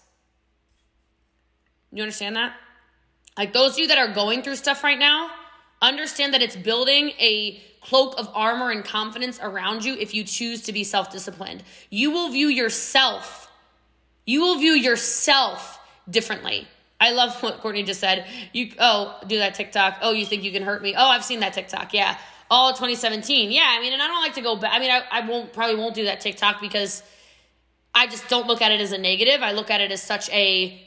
You 1.91 2.03
understand 2.03 2.35
that? 2.35 2.53
Like, 3.35 3.51
those 3.51 3.73
of 3.73 3.79
you 3.79 3.87
that 3.87 3.97
are 3.97 4.13
going 4.13 4.43
through 4.43 4.57
stuff 4.57 4.83
right 4.83 4.99
now, 4.99 5.31
Understand 5.81 6.33
that 6.33 6.41
it's 6.41 6.55
building 6.55 7.09
a 7.19 7.61
cloak 7.81 8.15
of 8.17 8.29
armor 8.33 8.71
and 8.71 8.83
confidence 8.83 9.39
around 9.41 9.85
you 9.85 9.93
if 9.93 10.13
you 10.13 10.23
choose 10.23 10.63
to 10.63 10.73
be 10.73 10.83
self 10.83 11.11
disciplined. 11.11 11.63
You 11.89 12.11
will 12.11 12.29
view 12.29 12.47
yourself, 12.47 13.49
you 14.25 14.41
will 14.41 14.57
view 14.57 14.73
yourself 14.73 15.79
differently. 16.09 16.67
I 16.99 17.11
love 17.11 17.41
what 17.43 17.61
Courtney 17.61 17.83
just 17.83 17.99
said. 17.99 18.25
You 18.53 18.71
oh, 18.79 19.19
do 19.27 19.37
that 19.37 19.53
TikTok. 19.53 19.99
Oh, 20.01 20.13
you 20.13 20.25
think 20.25 20.43
you 20.43 20.51
can 20.51 20.63
hurt 20.63 20.81
me? 20.81 20.95
Oh, 20.97 21.05
I've 21.05 21.23
seen 21.23 21.41
that 21.41 21.53
TikTok. 21.53 21.93
Yeah. 21.93 22.17
All 22.49 22.71
2017. 22.71 23.51
Yeah, 23.51 23.61
I 23.67 23.81
mean, 23.81 23.93
and 23.93 24.01
I 24.01 24.07
don't 24.07 24.21
like 24.21 24.33
to 24.35 24.41
go 24.41 24.55
back. 24.55 24.73
I 24.73 24.79
mean, 24.79 24.89
I, 24.89 25.03
I 25.11 25.27
won't 25.27 25.53
probably 25.53 25.75
won't 25.75 25.93
do 25.93 26.05
that 26.05 26.21
TikTok 26.21 26.59
because 26.59 27.03
I 27.93 28.07
just 28.07 28.27
don't 28.29 28.47
look 28.47 28.61
at 28.61 28.71
it 28.71 28.81
as 28.81 28.93
a 28.93 28.97
negative. 28.97 29.43
I 29.43 29.51
look 29.51 29.69
at 29.69 29.81
it 29.81 29.91
as 29.91 30.01
such 30.01 30.29
a 30.31 30.86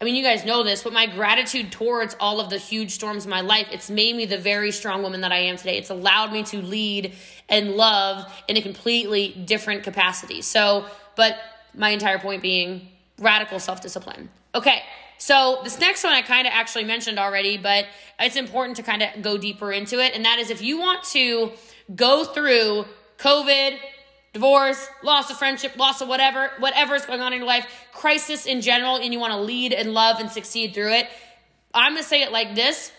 I 0.00 0.04
mean, 0.04 0.14
you 0.14 0.22
guys 0.22 0.44
know 0.44 0.62
this, 0.62 0.82
but 0.82 0.92
my 0.92 1.06
gratitude 1.06 1.72
towards 1.72 2.14
all 2.20 2.38
of 2.38 2.50
the 2.50 2.58
huge 2.58 2.90
storms 2.90 3.24
in 3.24 3.30
my 3.30 3.40
life, 3.40 3.68
it's 3.72 3.88
made 3.88 4.14
me 4.14 4.26
the 4.26 4.36
very 4.36 4.70
strong 4.70 5.02
woman 5.02 5.22
that 5.22 5.32
I 5.32 5.38
am 5.38 5.56
today. 5.56 5.78
It's 5.78 5.88
allowed 5.88 6.32
me 6.32 6.42
to 6.44 6.60
lead 6.60 7.14
and 7.48 7.72
love 7.72 8.30
in 8.46 8.58
a 8.58 8.62
completely 8.62 9.28
different 9.46 9.84
capacity. 9.84 10.42
So, 10.42 10.84
but 11.16 11.38
my 11.72 11.90
entire 11.90 12.18
point 12.18 12.42
being 12.42 12.88
radical 13.18 13.58
self 13.58 13.80
discipline. 13.80 14.28
Okay, 14.54 14.82
so 15.16 15.60
this 15.64 15.80
next 15.80 16.04
one 16.04 16.12
I 16.12 16.20
kind 16.20 16.46
of 16.46 16.52
actually 16.54 16.84
mentioned 16.84 17.18
already, 17.18 17.56
but 17.56 17.86
it's 18.20 18.36
important 18.36 18.76
to 18.76 18.82
kind 18.82 19.02
of 19.02 19.22
go 19.22 19.38
deeper 19.38 19.72
into 19.72 19.98
it. 19.98 20.14
And 20.14 20.26
that 20.26 20.38
is 20.38 20.50
if 20.50 20.60
you 20.60 20.78
want 20.78 21.04
to 21.04 21.52
go 21.94 22.24
through 22.24 22.84
COVID, 23.18 23.78
divorce, 24.36 24.90
loss 25.02 25.30
of 25.30 25.38
friendship, 25.38 25.78
loss 25.78 26.02
of 26.02 26.08
whatever, 26.08 26.50
whatever 26.58 26.94
is 26.94 27.06
going 27.06 27.22
on 27.22 27.32
in 27.32 27.38
your 27.38 27.46
life, 27.46 27.66
crisis 27.94 28.44
in 28.44 28.60
general, 28.60 28.96
and 28.96 29.10
you 29.14 29.18
want 29.18 29.32
to 29.32 29.40
lead 29.40 29.72
and 29.72 29.94
love 29.94 30.20
and 30.20 30.30
succeed 30.30 30.74
through 30.74 30.92
it, 30.92 31.08
I'm 31.72 31.92
going 31.92 32.02
to 32.02 32.08
say 32.08 32.22
it 32.22 32.32
like 32.32 32.54
this 32.54 32.92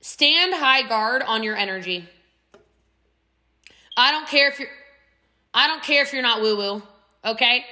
stand 0.00 0.54
high 0.54 0.88
guard 0.88 1.22
on 1.22 1.42
your 1.42 1.56
energy. 1.56 2.08
I 3.98 4.12
don't 4.12 4.26
care 4.26 4.48
if 4.48 4.58
you're 4.58 4.70
I 5.52 5.66
don't 5.66 5.82
care 5.82 6.02
if 6.02 6.14
you're 6.14 6.22
not 6.22 6.40
woo 6.40 6.56
woo, 6.56 6.82
okay? 7.22 7.64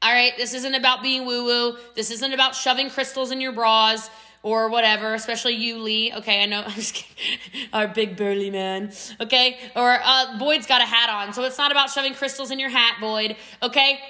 All 0.00 0.12
right, 0.12 0.32
this 0.38 0.54
isn't 0.54 0.74
about 0.74 1.02
being 1.02 1.26
woo 1.26 1.44
woo. 1.44 1.78
This 1.94 2.10
isn't 2.10 2.32
about 2.32 2.54
shoving 2.54 2.88
crystals 2.88 3.32
in 3.32 3.40
your 3.40 3.52
bras 3.52 4.08
or 4.42 4.68
whatever, 4.68 5.14
especially 5.14 5.54
you, 5.54 5.78
Lee. 5.78 6.12
Okay, 6.14 6.42
I 6.42 6.46
know, 6.46 6.62
I'm 6.66 6.72
just 6.72 6.94
kidding. 6.94 7.68
Our 7.72 7.88
big 7.88 8.16
burly 8.16 8.50
man. 8.50 8.92
Okay, 9.20 9.58
or 9.74 9.98
uh, 10.02 10.38
Boyd's 10.38 10.66
got 10.66 10.80
a 10.80 10.86
hat 10.86 11.10
on, 11.10 11.32
so 11.32 11.44
it's 11.44 11.58
not 11.58 11.70
about 11.70 11.90
shoving 11.90 12.14
crystals 12.14 12.50
in 12.50 12.58
your 12.58 12.70
hat, 12.70 12.96
Boyd. 13.00 13.36
Okay, 13.62 14.00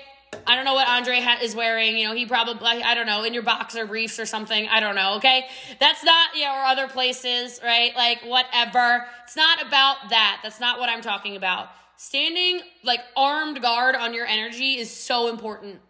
I 0.46 0.54
don't 0.54 0.64
know 0.64 0.74
what 0.74 0.88
Andre 0.88 1.20
hat 1.20 1.42
is 1.42 1.54
wearing. 1.54 1.96
You 1.96 2.08
know, 2.08 2.14
he 2.14 2.26
probably, 2.26 2.82
I 2.82 2.94
don't 2.94 3.06
know, 3.06 3.24
in 3.24 3.34
your 3.34 3.42
boxer 3.42 3.86
briefs 3.86 4.18
or 4.18 4.26
something. 4.26 4.68
I 4.68 4.80
don't 4.80 4.94
know, 4.94 5.14
okay? 5.16 5.46
That's 5.80 6.04
not, 6.04 6.30
yeah, 6.34 6.60
or 6.60 6.64
other 6.66 6.88
places, 6.88 7.60
right? 7.62 7.94
Like, 7.96 8.22
whatever. 8.22 9.06
It's 9.24 9.36
not 9.36 9.66
about 9.66 10.10
that. 10.10 10.40
That's 10.42 10.60
not 10.60 10.78
what 10.78 10.88
I'm 10.88 11.02
talking 11.02 11.36
about. 11.36 11.68
Standing, 11.96 12.60
like, 12.84 13.00
armed 13.16 13.60
guard 13.60 13.96
on 13.96 14.14
your 14.14 14.26
energy 14.26 14.78
is 14.78 14.90
so 14.90 15.28
important. 15.28 15.80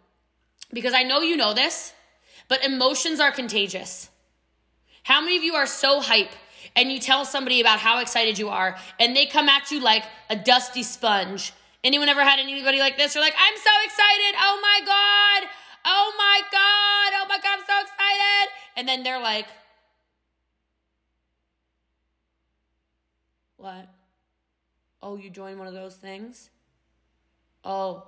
Because 0.71 0.93
I 0.93 1.03
know 1.03 1.21
you 1.21 1.35
know 1.35 1.53
this, 1.53 1.93
but 2.47 2.63
emotions 2.63 3.19
are 3.19 3.31
contagious. 3.31 4.09
How 5.09 5.21
many 5.21 5.37
of 5.37 5.43
you 5.43 5.55
are 5.55 5.65
so 5.65 6.01
hype 6.01 6.29
and 6.75 6.91
you 6.91 6.99
tell 6.99 7.25
somebody 7.25 7.61
about 7.61 7.79
how 7.79 7.99
excited 7.99 8.37
you 8.37 8.49
are 8.49 8.77
and 8.99 9.15
they 9.15 9.25
come 9.25 9.49
at 9.49 9.71
you 9.71 9.79
like 9.79 10.03
a 10.29 10.35
dusty 10.35 10.83
sponge? 10.83 11.51
Anyone 11.83 12.09
ever 12.09 12.23
had 12.23 12.37
anybody 12.37 12.77
like 12.77 12.95
this? 12.95 13.15
You're 13.15 13.23
like, 13.23 13.33
I'm 13.35 13.57
so 13.57 13.71
excited. 13.85 14.35
Oh 14.37 14.59
my 14.61 14.79
God. 14.85 15.49
Oh 15.83 16.13
my 16.15 16.41
God. 16.51 17.21
Oh 17.21 17.25
my 17.27 17.37
God. 17.37 17.57
I'm 17.57 17.65
so 17.65 17.81
excited. 17.81 18.53
And 18.77 18.87
then 18.87 19.01
they're 19.01 19.19
like, 19.19 19.47
What? 23.57 23.89
Oh, 25.01 25.17
you 25.17 25.31
joined 25.31 25.57
one 25.57 25.67
of 25.67 25.73
those 25.73 25.95
things? 25.95 26.51
Oh, 27.65 28.05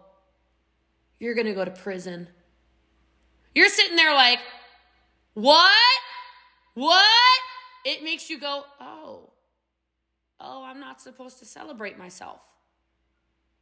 you're 1.20 1.34
going 1.34 1.48
to 1.48 1.54
go 1.54 1.66
to 1.66 1.72
prison. 1.72 2.28
You're 3.56 3.70
sitting 3.70 3.96
there 3.96 4.14
like, 4.14 4.40
what? 5.34 5.72
What? 6.74 7.06
It 7.84 8.04
makes 8.04 8.30
you 8.30 8.40
go, 8.40 8.64
oh, 8.80 9.30
oh, 10.40 10.64
I'm 10.64 10.80
not 10.80 11.02
supposed 11.02 11.40
to 11.40 11.46
celebrate 11.46 11.98
myself. 11.98 12.42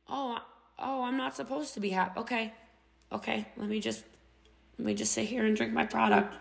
Oh, 0.08 0.40
oh, 0.78 1.04
I'm 1.04 1.18
not 1.18 1.36
supposed 1.36 1.74
to 1.76 1.80
be 1.80 1.90
happy. 1.90 2.20
Okay, 2.20 2.54
okay, 3.12 3.48
let 3.58 3.70
me 3.70 3.80
just, 3.80 4.04
let 4.78 4.86
me 4.86 4.94
just 4.94 5.14
sit 5.14 5.26
here 5.26 5.46
and 5.46 5.56
drink 5.56 5.74
my 5.74 5.86
product. 5.86 6.36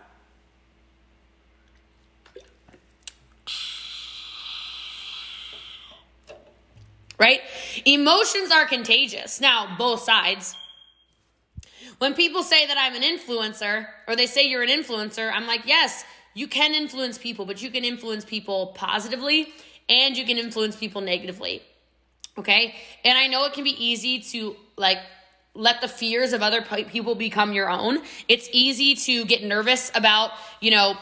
Right? 7.17 7.41
Emotions 7.85 8.49
are 8.49 8.65
contagious. 8.65 9.41
Now, 9.41 9.75
both 9.77 10.03
sides. 10.03 10.55
When 11.97 12.13
people 12.13 12.43
say 12.43 12.65
that 12.65 12.77
I'm 12.77 12.95
an 12.95 13.01
influencer 13.01 13.87
or 14.07 14.15
they 14.15 14.25
say 14.25 14.47
you're 14.47 14.63
an 14.63 14.69
influencer, 14.69 15.29
I'm 15.33 15.45
like, 15.45 15.63
yes, 15.65 16.05
you 16.39 16.47
can 16.47 16.73
influence 16.73 17.17
people, 17.17 17.45
but 17.45 17.61
you 17.61 17.69
can 17.69 17.83
influence 17.83 18.23
people 18.23 18.67
positively 18.67 19.49
and 19.89 20.17
you 20.17 20.25
can 20.25 20.37
influence 20.37 20.77
people 20.77 21.01
negatively. 21.01 21.61
Okay? 22.37 22.75
And 23.03 23.17
I 23.17 23.27
know 23.27 23.43
it 23.43 23.51
can 23.51 23.65
be 23.65 23.75
easy 23.77 24.21
to 24.31 24.55
like 24.77 24.99
let 25.53 25.81
the 25.81 25.89
fears 25.89 26.31
of 26.31 26.41
other 26.41 26.61
people 26.61 27.13
become 27.13 27.51
your 27.51 27.69
own. 27.69 27.99
It's 28.29 28.47
easy 28.53 28.95
to 28.95 29.25
get 29.25 29.43
nervous 29.43 29.91
about, 29.93 30.31
you 30.61 30.71
know, 30.71 30.95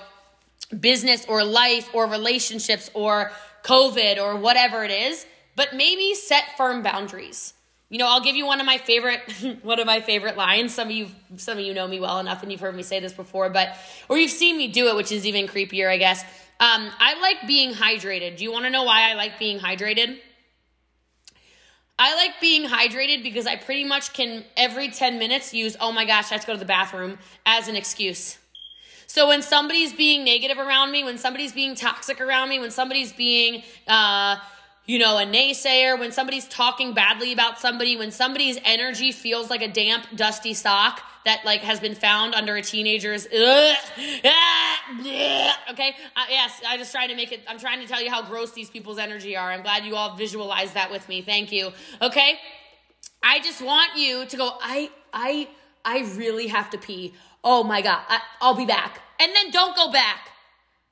business 0.79 1.23
or 1.29 1.43
life 1.43 1.87
or 1.93 2.07
relationships 2.07 2.89
or 2.95 3.31
COVID 3.63 4.17
or 4.17 4.37
whatever 4.37 4.83
it 4.83 4.91
is, 4.91 5.27
but 5.55 5.75
maybe 5.75 6.15
set 6.15 6.57
firm 6.57 6.81
boundaries. 6.81 7.53
You 7.89 7.99
know, 7.99 8.07
I'll 8.07 8.21
give 8.21 8.35
you 8.35 8.45
one 8.45 8.59
of 8.59 8.65
my 8.65 8.77
favorite 8.77 9.21
one 9.63 9.79
of 9.79 9.85
my 9.85 10.01
favorite 10.01 10.35
lines. 10.37 10.73
Some 10.73 10.89
of 10.89 10.93
you 10.93 11.07
some 11.37 11.57
of 11.57 11.63
you 11.63 11.73
know 11.73 11.87
me 11.87 11.99
well 11.99 12.19
enough 12.19 12.43
and 12.43 12.51
you've 12.51 12.61
heard 12.61 12.75
me 12.75 12.83
say 12.83 12.99
this 12.99 13.13
before, 13.13 13.49
but 13.49 13.77
or 14.09 14.17
you've 14.17 14.31
seen 14.31 14.57
me 14.57 14.67
do 14.67 14.87
it, 14.87 14.95
which 14.95 15.11
is 15.11 15.25
even 15.25 15.47
creepier, 15.47 15.89
I 15.89 15.97
guess. 15.97 16.23
Um, 16.59 16.89
I 16.99 17.19
like 17.21 17.47
being 17.47 17.73
hydrated. 17.73 18.37
Do 18.37 18.43
you 18.43 18.51
want 18.51 18.65
to 18.65 18.71
know 18.71 18.83
why 18.83 19.11
I 19.11 19.13
like 19.13 19.37
being 19.37 19.59
hydrated? 19.59 20.17
I 21.99 22.15
like 22.15 22.39
being 22.41 22.67
hydrated 22.67 23.23
because 23.23 23.47
I 23.47 23.55
pretty 23.55 23.83
much 23.83 24.13
can 24.13 24.43
every 24.55 24.89
10 24.89 25.17
minutes 25.17 25.53
use, 25.53 25.75
oh 25.79 25.91
my 25.91 26.05
gosh, 26.05 26.31
I 26.31 26.35
have 26.35 26.41
to 26.41 26.47
go 26.47 26.53
to 26.53 26.59
the 26.59 26.65
bathroom 26.65 27.17
as 27.45 27.67
an 27.67 27.75
excuse. 27.75 28.37
So 29.07 29.27
when 29.27 29.41
somebody's 29.41 29.93
being 29.93 30.23
negative 30.23 30.59
around 30.59 30.91
me, 30.91 31.03
when 31.03 31.17
somebody's 31.17 31.53
being 31.53 31.75
toxic 31.75 32.21
around 32.21 32.49
me, 32.49 32.59
when 32.59 32.71
somebody's 32.71 33.13
being 33.13 33.63
uh, 33.87 34.37
you 34.87 34.99
know, 34.99 35.17
a 35.17 35.25
naysayer, 35.25 35.99
when 35.99 36.13
somebody's 36.13 36.47
talking 36.47 36.93
badly 36.93 37.33
about 37.33 37.59
somebody, 37.59 37.97
when 37.97 38.09
somebody's 38.09 38.57
energy 38.63 39.11
feels 39.11 39.49
like 39.49 39.61
a 39.61 39.67
damp, 39.67 40.05
dusty 40.15 40.53
sock 40.53 41.01
that 41.25 41.43
like 41.43 41.59
has 41.59 41.81
been 41.81 41.93
found 41.93 42.33
under 42.33 42.55
a 42.55 42.61
teenager's, 42.61 43.25
ugh, 43.25 43.77
ah, 44.23 45.59
okay? 45.71 45.93
Uh, 46.15 46.23
yes, 46.29 46.61
I 46.65 46.77
just 46.77 46.93
trying 46.93 47.09
to 47.09 47.15
make 47.15 47.33
it, 47.33 47.41
I'm 47.49 47.59
trying 47.59 47.81
to 47.81 47.87
tell 47.87 48.01
you 48.01 48.09
how 48.09 48.23
gross 48.23 48.53
these 48.53 48.69
people's 48.69 48.97
energy 48.97 49.35
are. 49.35 49.51
I'm 49.51 49.61
glad 49.61 49.83
you 49.83 49.95
all 49.97 50.15
visualize 50.15 50.71
that 50.71 50.89
with 50.89 51.07
me. 51.09 51.21
Thank 51.21 51.51
you. 51.51 51.73
Okay? 52.01 52.39
I 53.21 53.41
just 53.41 53.61
want 53.61 53.97
you 53.97 54.25
to 54.25 54.37
go, 54.37 54.53
I, 54.61 54.89
I, 55.11 55.49
I 55.83 56.09
really 56.15 56.47
have 56.47 56.69
to 56.69 56.77
pee. 56.77 57.13
Oh 57.43 57.61
my 57.61 57.81
God, 57.81 57.99
I, 58.07 58.21
I'll 58.39 58.55
be 58.55 58.65
back. 58.65 59.01
And 59.19 59.35
then 59.35 59.51
don't 59.51 59.75
go 59.75 59.91
back. 59.91 60.29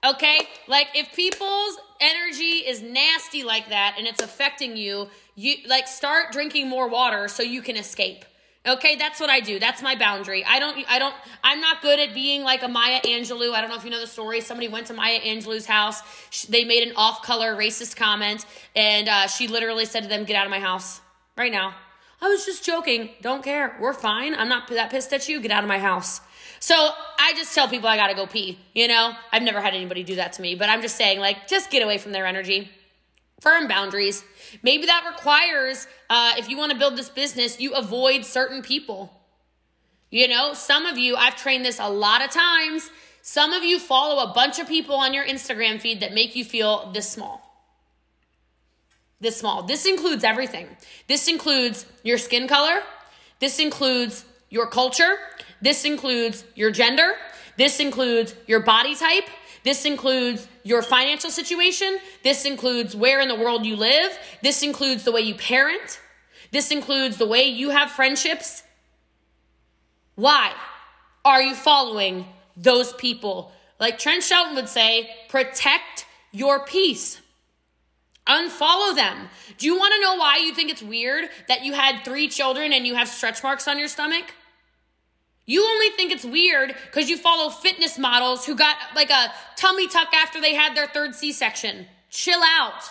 Okay? 0.06 0.48
Like 0.68 0.88
if 0.94 1.13
people's 1.13 1.78
energy 2.00 2.68
is 2.68 2.82
nasty 2.82 3.44
like 3.44 3.70
that 3.70 3.96
and 3.98 4.08
it's 4.08 4.22
affecting 4.22 4.78
you, 4.78 5.10
you 5.36 5.56
like 5.68 5.88
start 5.88 6.32
drinking 6.32 6.70
more 6.70 6.88
water 6.88 7.28
so 7.28 7.44
you 7.44 7.62
can 7.62 7.76
escape. 7.76 8.26
Okay, 8.68 8.96
that's 8.96 9.20
what 9.20 9.30
I 9.30 9.41
do. 9.41 9.60
That's 9.60 9.84
my 9.84 9.96
boundary. 9.96 10.44
I 10.44 10.58
don't, 10.58 10.84
I 10.89 10.98
don't, 10.98 11.13
I'm 11.44 11.62
not 11.62 11.84
good 11.84 12.00
at 12.00 12.15
being 12.15 12.44
like 12.44 12.63
a 12.63 12.68
Maya 12.68 13.00
Angelou. 13.02 13.54
I 13.54 13.62
don't 13.62 13.70
know 13.70 13.76
if 13.76 13.84
you 13.84 13.91
know 13.91 14.00
the 14.00 14.08
story. 14.08 14.41
Somebody 14.41 14.70
went 14.70 14.88
to 14.88 14.94
Maya 14.94 15.20
Angelou's 15.20 15.68
house. 15.68 16.02
They 16.48 16.63
made 16.63 16.88
an 16.88 16.96
off 16.96 17.22
color 17.22 17.56
racist 17.56 17.96
comment, 17.96 18.44
and 18.76 19.08
uh, 19.08 19.28
she 19.28 19.48
literally 19.48 19.86
said 19.86 20.02
to 20.02 20.10
them, 20.10 20.24
Get 20.24 20.36
out 20.36 20.46
of 20.46 20.50
my 20.50 20.60
house 20.60 21.00
right 21.38 21.52
now. 21.52 21.76
I 22.22 22.28
was 22.28 22.44
just 22.44 22.65
joking. 22.65 23.12
Don't 23.22 23.44
care. 23.44 23.78
We're 23.80 23.94
fine. 23.94 24.34
I'm 24.34 24.50
not 24.50 24.68
that 24.70 24.89
pissed 24.89 25.13
at 25.13 25.30
you. 25.30 25.41
Get 25.41 25.52
out 25.52 25.63
of 25.63 25.68
my 25.68 25.78
house. 25.78 26.22
So 26.65 26.89
I 27.19 27.34
just 27.36 27.54
tell 27.54 27.67
people 27.67 27.88
I 27.88 27.95
gotta 27.95 28.15
go 28.15 28.25
pee, 28.25 28.58
you 28.73 28.88
know? 28.88 29.13
I've 29.32 29.43
never 29.43 29.62
had 29.62 29.75
anybody 29.75 30.01
do 30.01 30.15
that 30.15 30.34
to 30.34 30.41
me, 30.41 30.56
but 30.56 30.67
I'm 30.67 30.82
just 30.82 30.95
saying, 30.95 31.19
like, 31.19 31.47
just 31.47 31.69
get 31.69 31.84
away 31.84 31.99
from 31.99 32.12
their 32.12 32.25
energy. 32.25 32.71
Firm 33.39 33.67
boundaries. 33.67 34.23
Maybe 34.63 34.88
that 34.88 35.06
requires, 35.08 35.86
uh, 36.10 36.34
if 36.39 36.49
you 36.49 36.58
wanna 36.58 36.73
build 36.73 36.97
this 36.97 37.08
business, 37.08 37.60
you 37.60 37.73
avoid 37.73 38.25
certain 38.25 38.63
people. 38.63 39.13
You 40.10 40.28
know, 40.28 40.56
some 40.56 40.88
of 40.88 40.97
you, 40.97 41.15
I've 41.15 41.36
trained 41.36 41.63
this 41.63 41.80
a 41.80 41.88
lot 41.88 42.25
of 42.25 42.32
times. 42.32 42.89
Some 43.21 43.54
of 43.54 43.63
you 43.63 43.78
follow 43.78 44.23
a 44.23 44.34
bunch 44.34 44.58
of 44.58 44.67
people 44.67 44.95
on 44.95 45.13
your 45.13 45.23
Instagram 45.23 45.80
feed 45.80 45.99
that 45.99 46.15
make 46.15 46.36
you 46.36 46.43
feel 46.43 46.89
this 46.93 47.08
small. 47.08 47.43
This 49.21 49.38
small. 49.38 49.62
This 49.62 49.86
includes 49.86 50.23
everything. 50.23 50.65
This 51.08 51.28
includes 51.28 51.86
your 52.01 52.17
skin 52.17 52.47
color. 52.47 52.82
This 53.39 53.60
includes 53.60 54.25
your 54.49 54.65
culture. 54.65 55.19
This 55.65 55.84
includes 55.84 56.43
your 56.54 56.69
gender. 56.69 57.15
This 57.58 57.80
includes 57.80 58.36
your 58.45 58.60
body 58.60 58.95
type. 58.95 59.23
This 59.63 59.84
includes 59.84 60.47
your 60.62 60.84
financial 60.84 61.32
situation. 61.32 61.97
This 62.23 62.45
includes 62.45 62.95
where 62.95 63.19
in 63.19 63.30
the 63.30 63.36
world 63.36 63.65
you 63.65 63.75
live. 63.75 64.15
This 64.43 64.62
includes 64.62 65.06
the 65.06 65.12
way 65.12 65.21
you 65.21 65.34
parent. 65.34 65.99
This 66.51 66.69
includes 66.69 67.17
the 67.17 67.25
way 67.25 67.45
you 67.45 67.71
have 67.71 67.89
friendships. 67.89 68.62
Why 70.13 70.54
are 71.25 71.41
you 71.41 71.56
following 71.56 72.28
those 72.56 72.93
people? 72.93 73.51
Like 73.80 73.97
Trent 73.97 74.21
Shelton 74.21 74.54
would 74.54 74.69
say, 74.69 75.10
protect 75.30 76.06
your 76.32 76.63
peace. 76.63 77.21
Unfollow 78.28 78.95
them. 78.95 79.30
Do 79.58 79.65
you 79.65 79.80
want 79.80 79.95
to 79.95 80.01
know 80.01 80.15
why 80.17 80.38
you 80.38 80.54
think 80.54 80.69
it's 80.69 80.84
weird 80.84 81.28
that 81.47 81.65
you 81.65 81.73
had 81.73 82.06
three 82.06 82.28
children 82.28 82.71
and 82.71 82.86
you 82.86 82.93
have 82.93 83.08
stretch 83.08 83.41
marks 83.41 83.67
on 83.67 83.80
your 83.80 83.88
stomach? 83.88 84.25
You 85.45 85.63
only 85.63 85.89
think 85.89 86.12
it's 86.12 86.25
weird 86.25 86.75
because 86.86 87.10
you 87.10 87.17
follow 87.17 87.49
fitness 87.49 87.97
models 87.97 88.45
who 88.45 88.55
got 88.55 88.77
like 88.95 89.12
a 89.12 89.31
tummy 89.55 89.88
tuck 89.88 90.13
after 90.13 90.41
they 90.41 90.55
had 90.55 90.75
their 90.75 90.88
third 90.88 91.13
C 91.13 91.31
section. 91.31 91.86
Chill 92.10 92.41
out. 92.43 92.81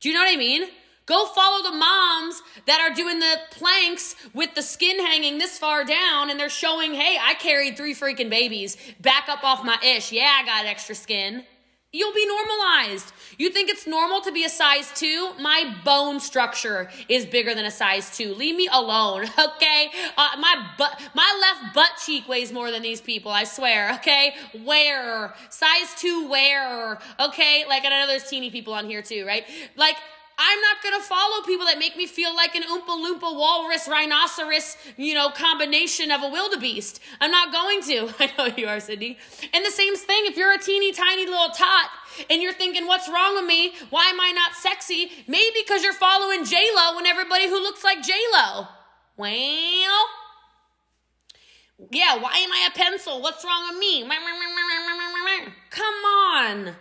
Do 0.00 0.08
you 0.08 0.14
know 0.14 0.20
what 0.20 0.32
I 0.32 0.36
mean? 0.36 0.68
Go 1.06 1.24
follow 1.26 1.62
the 1.62 1.76
moms 1.76 2.42
that 2.66 2.80
are 2.80 2.94
doing 2.94 3.18
the 3.18 3.38
planks 3.50 4.14
with 4.34 4.54
the 4.54 4.62
skin 4.62 4.98
hanging 4.98 5.38
this 5.38 5.58
far 5.58 5.84
down 5.84 6.28
and 6.28 6.38
they're 6.38 6.50
showing, 6.50 6.92
hey, 6.92 7.16
I 7.18 7.34
carried 7.34 7.76
three 7.76 7.94
freaking 7.94 8.28
babies. 8.28 8.76
Back 9.00 9.28
up 9.28 9.42
off 9.42 9.64
my 9.64 9.78
ish. 9.82 10.12
Yeah, 10.12 10.30
I 10.38 10.44
got 10.44 10.66
extra 10.66 10.94
skin. 10.94 11.44
You'll 11.90 12.12
be 12.12 12.26
normalized. 12.26 13.14
You 13.38 13.48
think 13.48 13.70
it's 13.70 13.86
normal 13.86 14.20
to 14.20 14.30
be 14.30 14.44
a 14.44 14.50
size 14.50 14.92
two? 14.94 15.32
My 15.40 15.74
bone 15.86 16.20
structure 16.20 16.90
is 17.08 17.24
bigger 17.24 17.54
than 17.54 17.64
a 17.64 17.70
size 17.70 18.14
two. 18.14 18.34
Leave 18.34 18.56
me 18.56 18.68
alone, 18.70 19.22
okay? 19.38 19.88
Uh, 20.18 20.28
my 20.38 20.66
butt, 20.76 21.00
my 21.14 21.38
left 21.40 21.74
butt 21.74 21.92
cheek 22.04 22.28
weighs 22.28 22.52
more 22.52 22.70
than 22.70 22.82
these 22.82 23.00
people. 23.00 23.32
I 23.32 23.44
swear, 23.44 23.94
okay? 23.94 24.34
Where 24.64 25.32
size 25.48 25.94
two 25.96 26.28
wearer, 26.28 26.98
okay? 27.18 27.64
Like 27.66 27.86
I 27.86 27.88
know 27.88 28.06
there's 28.06 28.28
teeny 28.28 28.50
people 28.50 28.74
on 28.74 28.84
here 28.84 29.00
too, 29.00 29.24
right? 29.26 29.44
Like 29.74 29.96
I'm 30.40 30.60
not 30.60 30.82
gonna 30.84 31.02
follow 31.02 31.42
people 31.42 31.66
that 31.66 31.78
make 31.78 31.96
me 31.96 32.06
feel 32.06 32.34
like 32.34 32.54
an 32.54 32.62
Oompa 32.62 32.94
Loompa 33.04 33.34
walrus 33.34 33.88
rhinoceros, 33.88 34.76
you 34.96 35.12
know, 35.12 35.30
combination 35.30 36.12
of 36.12 36.22
a 36.22 36.28
wildebeest. 36.28 37.00
I'm 37.20 37.32
not 37.32 37.52
going 37.52 37.82
to. 37.82 38.14
I 38.20 38.32
know 38.38 38.54
you 38.56 38.68
are, 38.68 38.78
Sydney. 38.78 39.18
And 39.52 39.66
the 39.66 39.70
same 39.70 39.96
thing, 39.96 40.26
if 40.26 40.36
you're 40.36 40.52
a 40.52 40.58
teeny 40.58 40.92
tiny 40.92 41.26
little 41.26 41.50
tot 41.50 41.90
and 42.30 42.40
you're 42.40 42.52
thinking, 42.52 42.86
what's 42.86 43.08
wrong 43.08 43.34
with 43.34 43.46
me? 43.46 43.72
Why 43.90 44.06
am 44.06 44.20
I 44.20 44.30
not 44.30 44.54
sexy? 44.54 45.10
Maybe 45.26 45.56
because 45.60 45.82
you're 45.82 45.92
following 45.92 46.44
J-Lo 46.44 46.98
and 46.98 47.06
everybody 47.06 47.48
who 47.48 47.60
looks 47.60 47.82
like 47.82 48.02
J-Lo. 48.02 48.68
Well, 49.16 50.06
yeah, 51.90 52.16
why 52.16 52.36
am 52.38 52.52
I 52.52 52.68
a 52.72 52.76
pencil? 52.76 53.20
What's 53.20 53.44
wrong 53.44 53.70
with 53.70 53.78
me? 53.78 54.04
Come 55.70 55.94
on. 56.04 56.76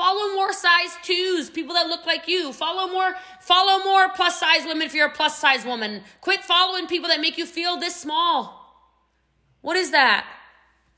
Follow 0.00 0.32
more 0.32 0.50
size 0.54 0.96
twos, 1.02 1.50
people 1.50 1.74
that 1.74 1.88
look 1.88 2.06
like 2.06 2.26
you. 2.26 2.54
Follow 2.54 2.90
more, 2.90 3.14
follow 3.38 3.84
more 3.84 4.08
plus 4.08 4.40
size 4.40 4.64
women 4.64 4.86
if 4.86 4.94
you're 4.94 5.08
a 5.08 5.10
plus 5.10 5.36
size 5.36 5.62
woman. 5.66 6.02
Quit 6.22 6.42
following 6.42 6.86
people 6.86 7.10
that 7.10 7.20
make 7.20 7.36
you 7.36 7.44
feel 7.44 7.76
this 7.76 7.96
small. 7.96 8.88
What 9.60 9.76
is 9.76 9.90
that? 9.90 10.26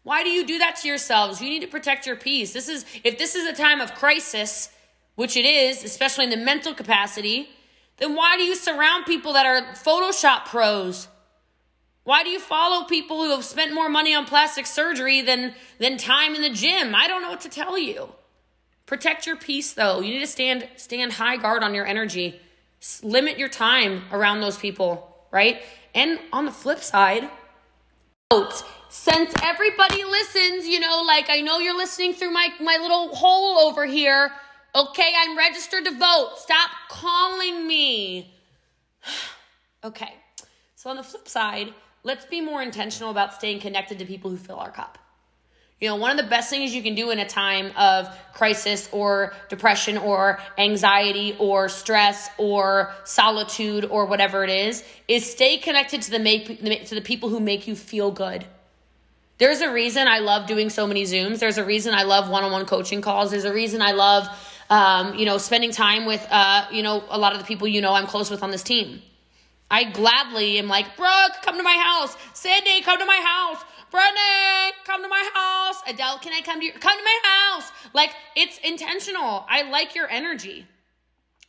Why 0.05 0.23
do 0.23 0.29
you 0.31 0.47
do 0.47 0.57
that 0.59 0.77
to 0.77 0.89
yourselves? 0.89 1.41
You 1.43 1.51
need 1.51 1.63
to 1.63 1.67
protect 1.67 2.07
your 2.07 2.15
peace. 2.15 2.53
This 2.53 2.69
is 2.69 2.87
if 3.03 3.19
this 3.19 3.35
is 3.35 3.45
a 3.45 3.53
time 3.53 3.81
of 3.81 3.93
crisis, 3.93 4.69
which 5.17 5.37
it 5.37 5.47
is, 5.47 5.83
especially 5.83 6.23
in 6.23 6.31
the 6.31 6.37
mental 6.37 6.73
capacity, 6.73 7.49
then 7.97 8.15
why 8.15 8.37
do 8.37 8.45
you 8.45 8.55
surround 8.55 9.05
people 9.05 9.33
that 9.33 9.47
are 9.47 9.63
Photoshop 9.75 10.45
pros? 10.45 11.09
Why 12.05 12.23
do 12.23 12.31
you 12.31 12.39
follow 12.39 12.85
people 12.85 13.25
who 13.25 13.33
have 13.33 13.45
spent 13.45 13.75
more 13.75 13.89
money 13.89 14.15
on 14.15 14.27
plastic 14.27 14.65
surgery 14.65 15.23
than 15.23 15.57
than 15.81 15.97
time 15.97 16.37
in 16.37 16.43
the 16.43 16.51
gym? 16.51 16.95
I 16.95 17.09
don't 17.09 17.23
know 17.23 17.31
what 17.31 17.41
to 17.41 17.49
tell 17.49 17.77
you. 17.77 18.11
Protect 18.93 19.27
your 19.27 19.37
peace 19.37 19.73
though. 19.73 20.01
You 20.01 20.13
need 20.13 20.21
to 20.21 20.27
stand 20.27 20.69
stand 20.77 21.15
high 21.15 21.39
guard 21.39 21.63
on 21.63 21.73
your 21.73 21.87
energy. 21.87 22.39
Limit 23.03 23.39
your 23.39 23.49
time 23.49 24.03
around 24.13 24.43
those 24.43 24.59
people, 24.59 25.17
right? 25.31 25.63
And 25.95 26.21
on 26.31 26.45
the 26.45 26.51
flip 26.51 26.81
side, 26.81 27.31
since 28.91 29.33
everybody 29.43 30.05
listens, 30.05 30.67
you 30.67 30.79
know, 30.79 31.05
like 31.07 31.31
I 31.31 31.41
know 31.41 31.59
you're 31.59 31.75
listening 31.75 32.13
through 32.13 32.33
my, 32.33 32.49
my 32.61 32.77
little 32.83 33.15
hole 33.15 33.67
over 33.67 33.87
here. 33.87 34.31
Okay, 34.75 35.15
I'm 35.17 35.39
registered 35.39 35.87
to 35.87 35.93
vote. 35.93 36.35
Stop 36.37 36.71
calling 36.91 37.67
me. 37.67 38.35
okay, 39.85 40.17
so 40.75 40.91
on 40.91 40.97
the 40.97 41.03
flip 41.03 41.31
side, 41.31 41.73
let's 42.03 42.27
be 42.27 42.43
more 42.43 42.61
intentional 42.61 43.11
about 43.11 43.33
staying 43.33 43.61
connected 43.61 43.99
to 44.01 44.05
people 44.05 44.31
who 44.31 44.37
fill 44.37 44.59
our 44.59 44.71
cup. 44.71 44.99
You 45.83 45.89
know, 45.89 45.97
one 45.97 46.13
of 46.13 46.17
the 46.17 46.31
best 46.31 46.49
things 46.49 46.73
you 46.73 46.81
can 46.81 46.95
do 46.95 47.11
in 47.11 47.19
a 47.19 47.29
time 47.29 47.73
of 47.77 48.09
crisis 48.35 48.89
or 48.93 49.35
depression 49.49 49.99
or 49.99 50.39
anxiety 50.57 51.35
or 51.41 51.69
stress 51.69 52.31
or 52.39 52.95
solitude 53.03 53.87
or 53.87 54.07
whatever 54.07 54.45
it 54.45 54.51
is 54.51 54.85
is 55.09 55.29
stay 55.29 55.59
connected 55.59 56.01
to 56.03 56.13
the 56.13 56.21
make 56.21 56.47
to 56.87 56.95
the 56.95 57.01
people 57.01 57.31
who 57.31 57.41
make 57.41 57.67
you 57.67 57.75
feel 57.75 58.13
good. 58.13 58.45
There's 59.39 59.61
a 59.61 59.73
reason 59.73 60.07
I 60.07 60.21
love 60.21 60.47
doing 60.47 60.71
so 60.71 60.87
many 60.87 61.03
Zooms. 61.03 61.41
There's 61.41 61.59
a 61.59 61.65
reason 61.65 61.95
I 61.95 62.05
love 62.05 62.31
one-on-one 62.31 62.67
coaching 62.67 63.01
calls. 63.01 63.33
There's 63.33 63.45
a 63.45 63.53
reason 63.53 63.83
I 63.83 63.91
love 63.91 64.29
um, 64.71 65.17
you 65.17 65.27
know, 65.27 65.37
spending 65.37 65.73
time 65.73 66.07
with 66.07 66.25
uh, 66.31 66.65
you 66.71 66.85
know, 66.85 67.03
a 67.11 67.19
lot 67.19 67.33
of 67.33 67.41
the 67.41 67.45
people 67.45 67.67
you 67.67 67.81
know 67.81 67.93
I'm 67.93 68.07
close 68.07 68.31
with 68.31 68.45
on 68.45 68.53
this 68.53 68.63
team. 68.63 69.03
I 69.69 69.83
gladly 69.85 70.61
am 70.61 70.69
like, 70.69 70.97
Brooke, 70.97 71.33
come 71.43 71.57
to 71.57 71.65
my 71.65 71.77
house. 71.77 72.17
Sydney, 72.35 72.83
come 72.83 73.01
to 73.01 73.05
my 73.05 73.21
house. 73.25 73.65
Brennan, 73.93 74.73
come 74.85 75.03
to 75.03 75.09
my 75.09 75.31
house. 75.35 75.83
Adele, 75.87 76.19
can 76.19 76.33
I 76.33 76.41
come 76.41 76.59
to 76.59 76.65
your 76.65 76.75
come 76.75 76.99
to 76.99 77.05
my 77.05 77.19
house? 77.23 77.71
Like 77.93 78.11
it's 78.35 78.59
intentional. 78.65 79.45
I 79.49 79.71
like 79.71 79.95
your 79.95 80.11
energy. 80.11 80.67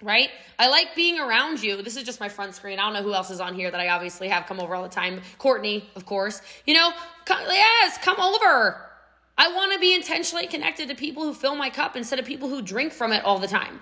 Right? 0.02 0.30
I 0.60 0.68
like 0.68 0.96
being 0.96 1.18
around 1.18 1.64
you. 1.64 1.82
This 1.82 1.96
is 1.96 2.04
just 2.04 2.20
my 2.20 2.28
front 2.28 2.54
screen. 2.56 2.78
I 2.78 2.84
don't 2.84 2.94
know 2.94 3.04
who 3.04 3.14
else 3.14 3.32
is 3.32 3.40
on 3.40 3.56
here 3.56 3.72
that 3.72 3.80
I 3.80 3.88
obviously 3.88 4.28
have 4.28 4.46
come 4.46 4.60
over 4.60 4.76
all 4.76 4.84
the 4.84 4.90
time. 4.90 5.22
Courtney, 5.38 5.90
of 5.96 6.06
course. 6.06 6.42
You 6.66 6.74
know, 6.74 6.92
come, 7.24 7.40
yes, 7.48 7.98
come 8.00 8.20
over. 8.20 8.82
I 9.38 9.48
want 9.54 9.72
to 9.72 9.80
be 9.80 9.96
intentionally 9.96 10.46
connected 10.48 10.90
to 10.90 10.96
people 10.96 11.24
who 11.24 11.34
fill 11.34 11.56
my 11.56 11.70
cup 11.70 11.96
instead 11.96 12.20
of 12.20 12.26
people 12.26 12.50
who 12.50 12.62
drink 12.62 12.92
from 12.92 13.14
it 13.14 13.24
all 13.24 13.40
the 13.40 13.48
time 13.48 13.82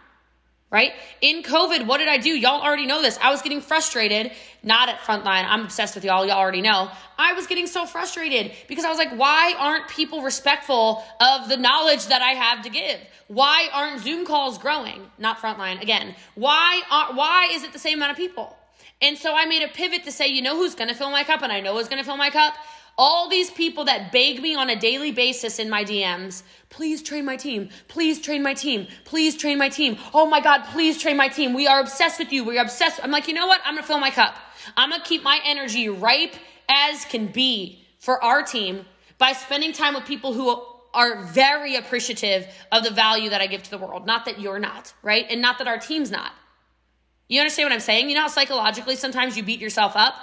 right? 0.72 0.94
In 1.20 1.44
COVID, 1.44 1.86
what 1.86 1.98
did 1.98 2.08
I 2.08 2.18
do? 2.18 2.30
Y'all 2.30 2.62
already 2.62 2.86
know 2.86 3.02
this. 3.02 3.20
I 3.22 3.30
was 3.30 3.42
getting 3.42 3.60
frustrated, 3.60 4.32
not 4.64 4.88
at 4.88 5.00
Frontline. 5.00 5.46
I'm 5.46 5.66
obsessed 5.66 5.96
with 5.96 6.06
y'all. 6.06 6.26
Y'all 6.26 6.38
already 6.38 6.62
know. 6.62 6.90
I 7.18 7.34
was 7.34 7.46
getting 7.46 7.68
so 7.68 7.86
frustrated 7.86 8.54
because 8.70 8.86
I 8.86 8.90
was 8.90 8.98
like, 8.98 9.12
why 9.12 9.54
aren't 9.60 9.90
people 9.90 10.22
respectful 10.22 11.04
of 11.20 11.50
the 11.50 11.58
knowledge 11.58 12.08
that 12.08 12.22
I 12.22 12.32
have 12.32 12.64
to 12.64 12.70
give? 12.70 13.00
Why 13.28 13.68
aren't 13.74 14.02
Zoom 14.02 14.26
calls 14.26 14.58
growing? 14.58 15.02
Not 15.18 15.40
Frontline 15.40 15.82
again. 15.82 16.16
Why 16.36 16.82
are, 16.90 17.14
why 17.14 17.50
is 17.52 17.64
it 17.64 17.74
the 17.74 17.80
same 17.80 18.00
amount 18.00 18.12
of 18.12 18.18
people? 18.18 18.58
And 19.02 19.18
so 19.18 19.36
I 19.36 19.46
made 19.46 19.64
a 19.64 19.68
pivot 19.68 20.06
to 20.06 20.12
say, 20.12 20.28
you 20.28 20.42
know 20.42 20.56
who's 20.56 20.76
going 20.76 20.90
to 20.90 20.96
fill 20.96 21.12
my 21.12 21.24
cup 21.24 21.42
and 21.42 21.52
I 21.52 21.60
know 21.60 21.76
who's 21.76 21.88
going 21.88 22.02
to 22.02 22.06
fill 22.06 22.18
my 22.18 22.30
cup? 22.30 22.54
All 22.98 23.30
these 23.30 23.50
people 23.50 23.86
that 23.86 24.12
beg 24.12 24.42
me 24.42 24.56
on 24.56 24.70
a 24.70 24.76
daily 24.76 25.12
basis 25.12 25.60
in 25.60 25.70
my 25.70 25.84
DMs, 25.84 26.44
please 26.70 27.02
train 27.02 27.26
my 27.26 27.36
team. 27.36 27.70
Please 27.88 28.22
train 28.22 28.44
my 28.44 28.54
team. 28.54 28.88
Please 29.06 29.36
train 29.38 29.58
my 29.58 29.70
team. 29.70 29.98
Oh 30.14 30.26
my 30.26 30.40
God, 30.40 30.64
please 30.66 31.02
train 31.02 31.18
my 31.18 31.28
team. 31.28 31.54
We 31.54 31.68
are 31.68 31.80
obsessed 31.80 32.20
with 32.20 32.32
you. 32.32 32.44
We 32.44 32.58
are 32.58 32.64
obsessed. 32.64 33.00
I'm 33.04 33.12
like, 33.12 33.28
you 33.28 33.34
know 33.34 33.48
what? 33.48 33.62
I'm 33.66 33.74
going 33.76 33.84
to 33.84 33.88
fill 33.88 34.00
my 34.00 34.12
cup. 34.12 34.36
I'm 34.78 34.90
going 34.90 35.02
to 35.02 35.08
keep 35.08 35.24
my 35.24 35.40
energy 35.46 35.90
ripe 35.90 36.36
as 36.70 37.06
can 37.06 37.28
be 37.28 37.84
for 38.00 38.24
our 38.24 38.44
team 38.44 38.86
by 39.18 39.34
spending 39.34 39.74
time 39.74 39.94
with 39.94 40.06
people 40.06 40.34
who 40.34 40.64
are 40.94 41.24
very 41.24 41.76
appreciative 41.76 42.48
of 42.72 42.84
the 42.84 42.92
value 42.92 43.30
that 43.30 43.42
I 43.42 43.48
give 43.48 43.64
to 43.64 43.72
the 43.72 43.78
world. 43.78 44.06
Not 44.06 44.26
that 44.26 44.40
you're 44.40 44.60
not, 44.60 44.94
right? 45.02 45.26
And 45.30 45.42
not 45.42 45.58
that 45.60 45.68
our 45.68 45.78
team's 45.78 46.12
not. 46.12 46.34
You 47.28 47.40
understand 47.40 47.68
what 47.68 47.74
I'm 47.74 47.80
saying? 47.80 48.10
You 48.10 48.16
know 48.16 48.24
how 48.24 48.28
psychologically 48.28 48.96
sometimes 48.96 49.38
you 49.38 49.44
beat 49.44 49.62
yourself 49.62 49.94
up? 49.96 50.16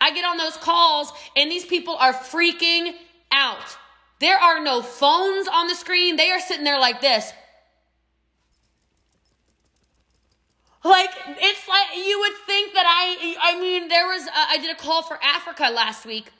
I 0.00 0.12
get 0.12 0.24
on 0.24 0.36
those 0.36 0.56
calls 0.56 1.12
and 1.36 1.50
these 1.50 1.64
people 1.64 1.96
are 1.96 2.12
freaking 2.12 2.94
out. 3.32 3.76
There 4.20 4.38
are 4.38 4.62
no 4.62 4.82
phones 4.82 5.48
on 5.48 5.68
the 5.68 5.74
screen. 5.74 6.16
They 6.16 6.30
are 6.30 6.40
sitting 6.40 6.64
there 6.64 6.80
like 6.80 7.00
this. 7.00 7.32
Like 10.84 11.10
it's 11.26 11.68
like 11.68 12.06
you 12.06 12.20
would 12.20 12.36
think 12.46 12.72
that 12.74 12.84
I 12.86 13.36
I 13.42 13.60
mean 13.60 13.88
there 13.88 14.06
was 14.06 14.26
a, 14.26 14.30
I 14.32 14.58
did 14.58 14.70
a 14.70 14.78
call 14.78 15.02
for 15.02 15.18
Africa 15.22 15.70
last 15.70 16.06
week. 16.06 16.30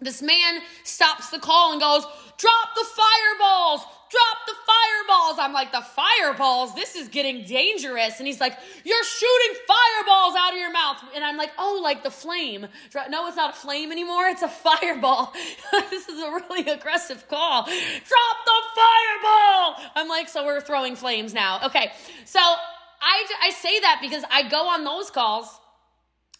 This 0.00 0.22
man 0.22 0.60
stops 0.82 1.30
the 1.30 1.38
call 1.38 1.72
and 1.72 1.80
goes, 1.80 2.02
"Drop 2.36 2.74
the 2.74 2.84
fireballs 2.84 3.86
drop 4.14 4.46
the 4.46 4.54
fireballs. 4.66 5.38
I'm 5.38 5.52
like, 5.52 5.72
the 5.72 5.82
fireballs? 5.82 6.74
This 6.74 6.94
is 6.94 7.08
getting 7.08 7.44
dangerous. 7.44 8.18
And 8.18 8.26
he's 8.26 8.40
like, 8.40 8.56
you're 8.84 9.04
shooting 9.04 9.60
fireballs 9.66 10.34
out 10.38 10.52
of 10.52 10.58
your 10.58 10.72
mouth. 10.72 11.02
And 11.14 11.24
I'm 11.24 11.36
like, 11.36 11.50
oh, 11.58 11.80
like 11.82 12.02
the 12.02 12.10
flame. 12.10 12.66
No, 13.10 13.26
it's 13.26 13.36
not 13.36 13.50
a 13.50 13.56
flame 13.56 13.90
anymore. 13.90 14.26
It's 14.26 14.42
a 14.42 14.48
fireball. 14.48 15.32
this 15.90 16.08
is 16.08 16.20
a 16.20 16.30
really 16.30 16.70
aggressive 16.70 17.28
call. 17.28 17.64
Drop 17.64 18.36
the 18.44 18.60
fireball. 18.76 19.76
I'm 19.96 20.08
like, 20.08 20.28
so 20.28 20.44
we're 20.44 20.60
throwing 20.60 20.96
flames 20.96 21.34
now. 21.34 21.66
Okay. 21.66 21.92
So 22.24 22.40
I, 22.40 23.26
I 23.42 23.50
say 23.50 23.80
that 23.80 23.98
because 24.00 24.24
I 24.30 24.48
go 24.48 24.68
on 24.68 24.84
those 24.84 25.10
calls 25.10 25.48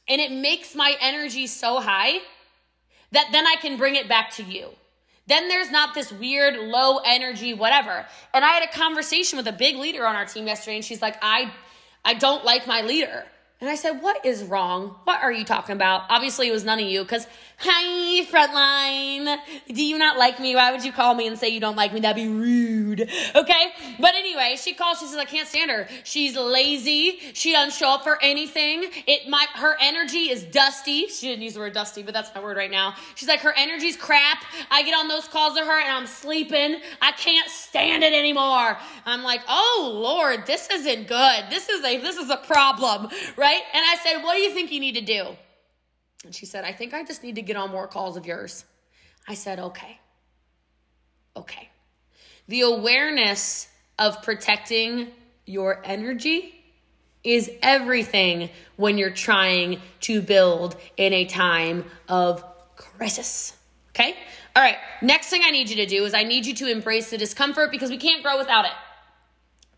and 0.07 0.21
it 0.21 0.31
makes 0.31 0.75
my 0.75 0.97
energy 1.01 1.47
so 1.47 1.81
high 1.81 2.19
that 3.15 3.29
then 3.33 3.47
I 3.47 3.57
can 3.57 3.77
bring 3.77 3.95
it 3.97 4.09
back 4.09 4.31
to 4.33 4.43
you. 4.43 4.69
Then 5.27 5.49
there's 5.49 5.71
not 5.71 5.95
this 5.95 6.13
weird 6.13 6.57
low 6.57 6.99
energy 6.99 7.55
whatever. 7.55 8.05
And 8.35 8.45
I 8.45 8.51
had 8.51 8.63
a 8.63 8.73
conversation 8.73 9.39
with 9.39 9.47
a 9.49 9.53
big 9.53 9.77
leader 9.77 10.07
on 10.07 10.15
our 10.17 10.27
team 10.27 10.47
yesterday 10.47 10.77
and 10.77 10.85
she's 10.85 11.01
like, 11.01 11.17
"I 11.23 11.53
I 12.05 12.15
don't 12.15 12.45
like 12.45 12.67
my 12.67 12.83
leader." 12.83 13.25
And 13.61 13.71
I 13.71 13.77
said, 13.77 14.03
What 14.03 14.27
is 14.27 14.43
wrong? 14.43 14.95
What 15.05 15.23
are 15.23 15.33
you 15.33 15.45
talking 15.45 15.75
about? 15.75 16.03
Obviously, 16.11 16.49
it 16.49 16.53
was 16.53 16.65
none 16.65 16.79
of 16.79 16.87
you 16.87 17.03
because, 17.03 17.27
hi, 17.59 18.25
frontline. 18.25 19.39
Do 19.69 19.85
you 19.85 19.99
not 19.99 20.19
like 20.19 20.41
me? 20.41 20.55
Why 20.55 20.73
would 20.73 20.85
you 20.85 20.93
call 20.93 21.15
me 21.15 21.27
and 21.27 21.39
say 21.39 21.49
you 21.49 21.61
don't 21.61 21.77
like 21.77 21.93
me? 21.93 22.01
That'd 22.01 22.23
be 22.23 22.29
rude. 22.29 23.03
Okay? 23.35 23.73
But 23.99 24.15
anyway, 24.15 24.57
she 24.59 24.75
calls. 24.75 25.01
She 25.01 25.07
says, 25.07 25.17
I 25.17 25.25
can't 25.25 25.49
stand 25.49 25.71
her. 25.71 25.89
She's 26.05 26.37
lazy. 26.37 27.19
She 27.33 27.53
doesn't 27.53 27.73
show 27.73 27.91
up 27.91 28.05
for 28.05 28.23
anything. 28.23 28.85
It 29.07 29.29
my 29.29 29.47
Her 29.55 29.77
energy 29.81 30.31
is 30.31 30.45
dusty. 30.45 31.09
She 31.09 31.29
didn't 31.29 31.43
use 31.43 31.55
the 31.55 31.61
word 31.61 31.73
dusty, 31.73 32.03
but 32.03 32.15
that's 32.15 32.35
my 32.35 32.43
word 32.43 32.57
right 32.57 32.71
now. 32.71 32.95
She's 33.15 33.29
like, 33.29 33.41
Her 33.41 33.55
energy's 33.57 33.97
crap. 33.97 34.45
I 34.71 34.83
get 34.83 34.95
on 34.95 35.09
those 35.09 35.29
calls 35.29 35.57
to 35.57 35.65
her 35.65 35.81
and 35.81 35.91
I'm 35.91 36.07
sleeping. 36.07 36.81
I 37.01 37.13
can't 37.13 37.49
stand 37.49 38.03
it 38.03 38.13
anymore. 38.13 38.77
I'm 39.07 39.23
like, 39.23 39.41
Oh, 39.49 39.99
Lord, 40.03 40.47
this 40.47 40.69
isn't 40.71 41.09
good. 41.09 41.45
This 41.51 41.69
is 41.69 41.85
a, 41.85 41.99
this 41.99 42.17
is 42.17 42.31
a 42.31 42.37
problem, 42.37 43.09
right? 43.37 43.63
And 43.73 43.85
I 43.85 43.97
said, 44.03 44.23
What 44.23 44.35
do 44.35 44.41
you 44.41 44.51
think 44.51 44.71
you 44.73 44.81
need 44.81 44.95
to 44.95 45.01
do? 45.01 45.37
And 46.25 46.35
she 46.35 46.47
said, 46.47 46.65
I 46.65 46.73
think 46.73 46.95
I 46.95 47.05
just 47.05 47.23
need 47.23 47.35
to 47.37 47.43
get 47.43 47.57
on 47.57 47.71
more 47.71 47.87
calls 47.87 48.17
of 48.17 48.27
yours. 48.27 48.65
I 49.29 49.35
said, 49.35 49.59
Okay. 49.59 49.99
Okay. 51.37 51.69
The 52.47 52.63
awareness 52.63 53.69
of 53.99 54.23
protecting 54.23 55.09
your 55.47 55.81
energy 55.85 56.55
is 57.23 57.51
everything 57.63 58.51
when 58.77 58.99
you're 58.99 59.11
trying 59.11 59.81
to 60.01 60.21
build 60.21 60.77
in 60.97 61.13
a 61.13 61.25
time 61.25 61.85
of 62.09 62.45
crisis. 62.77 63.55
Okay? 63.91 64.15
All 64.55 64.63
right. 64.63 64.77
Next 65.01 65.29
thing 65.29 65.41
I 65.43 65.51
need 65.51 65.71
you 65.71 65.77
to 65.77 65.87
do 65.87 66.05
is 66.05 66.13
I 66.13 66.25
need 66.25 66.45
you 66.47 66.55
to 66.55 66.71
embrace 66.71 67.11
the 67.11 67.19
discomfort 67.19 67.71
because 67.71 67.91
we 67.91 67.97
can't 67.97 68.23
grow 68.23 68.37
without 68.37 68.67
it. 68.67 68.73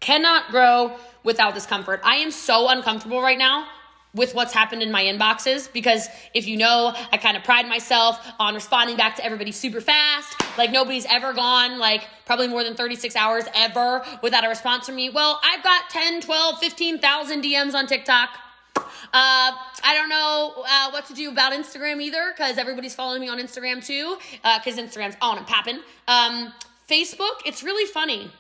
Cannot 0.00 0.50
grow 0.50 0.96
without 1.22 1.54
discomfort. 1.54 2.00
I 2.04 2.16
am 2.16 2.30
so 2.30 2.68
uncomfortable 2.68 3.22
right 3.22 3.38
now 3.38 3.68
with 4.16 4.34
what's 4.34 4.52
happened 4.52 4.82
in 4.82 4.90
my 4.90 5.04
inboxes 5.04 5.72
because 5.72 6.08
if 6.34 6.48
you 6.48 6.56
know, 6.56 6.92
I 7.12 7.18
kind 7.18 7.36
of 7.36 7.44
pride 7.44 7.68
myself 7.68 8.18
on 8.38 8.54
responding 8.54 8.96
back 8.96 9.16
to 9.16 9.24
everybody 9.24 9.52
super 9.52 9.80
fast. 9.80 10.34
Like 10.58 10.72
nobody's 10.72 11.06
ever 11.06 11.32
gone 11.32 11.78
like 11.78 12.08
probably 12.24 12.48
more 12.48 12.64
than 12.64 12.74
36 12.74 13.14
hours 13.14 13.44
ever 13.54 14.04
without 14.22 14.44
a 14.44 14.48
response 14.48 14.86
from 14.86 14.96
me. 14.96 15.10
Well, 15.10 15.40
I've 15.44 15.62
got 15.62 15.90
10, 15.90 16.22
12, 16.22 16.58
15,000 16.58 17.44
DMs 17.44 17.74
on 17.74 17.86
TikTok. 17.86 18.30
Uh, 18.76 19.52
I 19.84 19.94
don't 19.94 20.08
know 20.08 20.64
uh, 20.68 20.90
what 20.90 21.06
to 21.06 21.14
do 21.14 21.30
about 21.30 21.52
Instagram 21.52 22.02
either 22.02 22.32
because 22.36 22.58
everybody's 22.58 22.94
following 22.94 23.20
me 23.20 23.28
on 23.28 23.38
Instagram 23.38 23.84
too 23.84 24.16
because 24.42 24.78
uh, 24.78 24.82
Instagram's 24.82 25.16
on 25.20 25.38
and 25.38 25.46
popping. 25.46 25.80
Um, 26.08 26.52
Facebook, 26.88 27.40
it's 27.44 27.62
really 27.62 27.86
funny. 27.86 28.30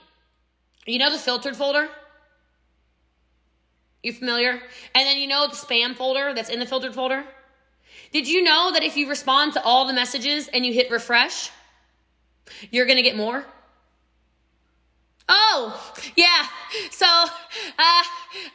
You 0.86 0.98
know 0.98 1.10
the 1.10 1.18
filtered 1.18 1.56
folder? 1.56 1.88
You 4.06 4.12
familiar? 4.12 4.52
And 4.94 5.04
then 5.04 5.18
you 5.18 5.26
know 5.26 5.48
the 5.48 5.56
spam 5.56 5.96
folder 5.96 6.32
that's 6.32 6.48
in 6.48 6.60
the 6.60 6.66
filtered 6.66 6.94
folder? 6.94 7.24
Did 8.12 8.28
you 8.28 8.40
know 8.40 8.70
that 8.72 8.84
if 8.84 8.96
you 8.96 9.08
respond 9.08 9.54
to 9.54 9.62
all 9.64 9.84
the 9.88 9.92
messages 9.92 10.46
and 10.46 10.64
you 10.64 10.72
hit 10.72 10.92
refresh, 10.92 11.50
you're 12.70 12.86
going 12.86 12.98
to 12.98 13.02
get 13.02 13.16
more? 13.16 13.44
Oh, 15.28 15.92
yeah. 16.14 16.46
So, 16.92 17.04
uh, 17.04 18.02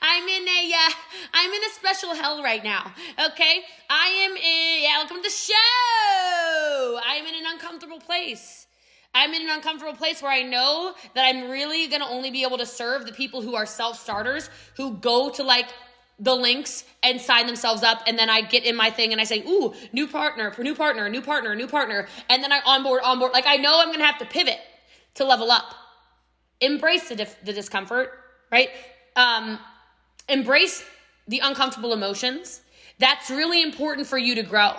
I'm 0.02 0.24
in 0.24 0.48
a, 0.48 0.72
uh, 0.74 0.92
I'm 1.34 1.52
in 1.52 1.62
a 1.66 1.74
special 1.74 2.16
hell 2.16 2.42
right 2.42 2.64
now. 2.64 2.94
Okay. 3.20 3.60
I 3.90 4.08
am 4.08 4.38
in, 4.38 4.84
yeah, 4.84 5.00
welcome 5.00 5.18
to 5.18 5.24
the 5.24 5.30
show. 5.30 7.00
I'm 7.06 7.26
in 7.26 7.36
an 7.36 7.52
uncomfortable 7.52 8.00
place. 8.00 8.61
I'm 9.14 9.34
in 9.34 9.42
an 9.42 9.50
uncomfortable 9.50 9.94
place 9.94 10.22
where 10.22 10.32
I 10.32 10.42
know 10.42 10.94
that 11.16 11.26
I'm 11.26 11.50
really 11.50 11.88
to 11.90 12.08
only 12.08 12.32
be 12.32 12.44
able 12.44 12.58
to 12.60 12.66
serve 12.66 13.06
the 13.06 13.12
people 13.12 13.42
who 13.42 13.56
are 13.56 13.66
self 13.66 14.00
starters, 14.00 14.50
who 14.78 14.96
go 14.98 15.30
to 15.32 15.44
like 15.44 15.68
the 16.22 16.36
links 16.36 16.84
and 17.02 17.20
sign 17.20 17.48
themselves 17.48 17.82
up 17.82 18.04
and 18.06 18.18
then 18.18 18.30
I 18.30 18.42
get 18.42 18.64
in 18.64 18.76
my 18.76 18.92
thing 18.92 19.12
and 19.12 19.20
I 19.20 19.24
say, 19.24 19.44
ooh, 19.48 19.74
new 19.92 20.08
partner, 20.08 20.54
new 20.60 20.76
partner, 20.76 21.10
new 21.10 21.22
partner, 21.22 21.56
new 21.56 21.68
partner. 21.68 22.08
And 22.30 22.44
then 22.44 22.52
I 22.52 22.62
onboard, 22.64 23.02
onboard. 23.04 23.34
Like 23.34 23.48
I 23.48 23.58
know 23.58 23.82
I'm 23.82 23.92
to 23.94 24.06
have 24.06 24.20
to 24.20 24.26
pivot 24.26 24.60
to 25.16 25.26
level 25.26 25.52
up. 25.52 25.74
Embrace 26.62 27.10
the, 27.10 27.16
dif- 27.16 27.44
the 27.44 27.54
discomfort, 27.54 28.12
right? 28.52 28.70
Um, 29.16 29.58
embrace 30.30 30.84
the 31.28 31.40
uncomfortable 31.40 31.92
emotions. 31.92 32.62
That's 33.00 33.32
really 33.32 33.64
important 33.64 34.06
for 34.06 34.20
you 34.20 34.36
to 34.36 34.44
grow. 34.44 34.74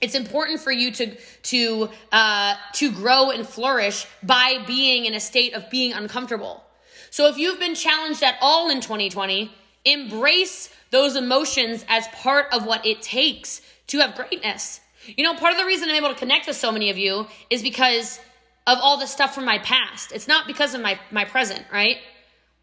It's 0.00 0.14
important 0.14 0.60
for 0.60 0.70
you 0.70 0.92
to 0.92 1.16
to 1.16 1.88
uh, 2.12 2.54
to 2.74 2.92
grow 2.92 3.30
and 3.30 3.46
flourish 3.46 4.06
by 4.22 4.62
being 4.66 5.06
in 5.06 5.14
a 5.14 5.20
state 5.20 5.54
of 5.54 5.68
being 5.70 5.92
uncomfortable. 5.92 6.62
So 7.10 7.26
if 7.26 7.36
you've 7.36 7.58
been 7.58 7.74
challenged 7.74 8.22
at 8.22 8.36
all 8.40 8.70
in 8.70 8.80
2020, 8.80 9.50
embrace 9.84 10.70
those 10.90 11.16
emotions 11.16 11.84
as 11.88 12.06
part 12.08 12.46
of 12.52 12.64
what 12.64 12.86
it 12.86 13.02
takes 13.02 13.60
to 13.88 13.98
have 13.98 14.14
greatness. 14.14 14.80
You 15.16 15.24
know, 15.24 15.34
part 15.34 15.52
of 15.52 15.58
the 15.58 15.64
reason 15.64 15.88
I'm 15.88 15.96
able 15.96 16.10
to 16.10 16.14
connect 16.14 16.46
with 16.46 16.56
so 16.56 16.70
many 16.70 16.90
of 16.90 16.98
you 16.98 17.26
is 17.50 17.62
because 17.62 18.20
of 18.66 18.78
all 18.80 18.98
the 18.98 19.06
stuff 19.06 19.34
from 19.34 19.46
my 19.46 19.58
past. 19.58 20.12
It's 20.12 20.28
not 20.28 20.46
because 20.46 20.74
of 20.74 20.80
my 20.80 21.00
my 21.10 21.24
present, 21.24 21.64
right? 21.72 21.96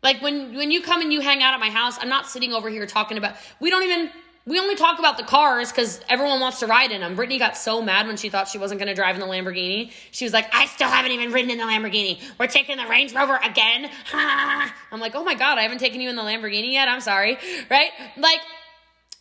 Like 0.04 0.22
when 0.22 0.56
when 0.56 0.72
you 0.72 0.82
come 0.82 1.02
and 1.02 1.12
you 1.12 1.20
hang 1.20 1.42
out 1.42 1.54
at 1.54 1.60
my 1.60 1.72
house, 1.72 1.98
I'm 2.00 2.10
not 2.10 2.28
sitting 2.28 2.54
over 2.54 2.70
here 2.70 2.86
talking 2.86 3.18
about 3.18 3.36
we 3.60 3.70
don't 3.70 3.84
even 3.84 4.12
we 4.48 4.60
only 4.60 4.76
talk 4.76 5.00
about 5.00 5.18
the 5.18 5.24
cars 5.24 5.72
because 5.72 6.00
everyone 6.08 6.40
wants 6.40 6.60
to 6.60 6.68
ride 6.68 6.92
in 6.92 7.02
them. 7.02 7.16
Brittany 7.16 7.40
got 7.40 7.58
so 7.58 7.82
mad 7.82 8.06
when 8.06 8.16
she 8.16 8.30
thought 8.30 8.48
she 8.48 8.60
wasn't 8.60 8.80
going 8.80 8.90
to 8.90 8.94
drive 8.94 9.16
in 9.16 9.20
the 9.20 9.26
Lamborghini. 9.26 9.92
She 10.12 10.24
was 10.24 10.34
like, 10.34 10.54
I 10.54 10.68
still 10.68 10.88
haven't 10.88 11.12
even 11.12 11.32
ridden 11.32 11.50
in 11.50 11.58
the 11.58 11.64
Lamborghini. 11.64 12.22
We're 12.40 12.46
taking 12.46 12.78
the 12.78 12.86
Range 12.86 13.12
Rover 13.14 13.40
again. 13.44 13.90
I'm 14.14 15.00
like, 15.00 15.16
oh 15.16 15.24
my 15.24 15.34
God, 15.34 15.58
I 15.58 15.64
haven't 15.64 15.80
taken 15.80 16.00
you 16.00 16.12
in 16.12 16.16
the 16.16 16.22
Lamborghini 16.22 16.74
yet. 16.74 16.88
I'm 16.88 17.02
sorry. 17.02 17.40
Right? 17.72 17.90
Like, 18.18 18.40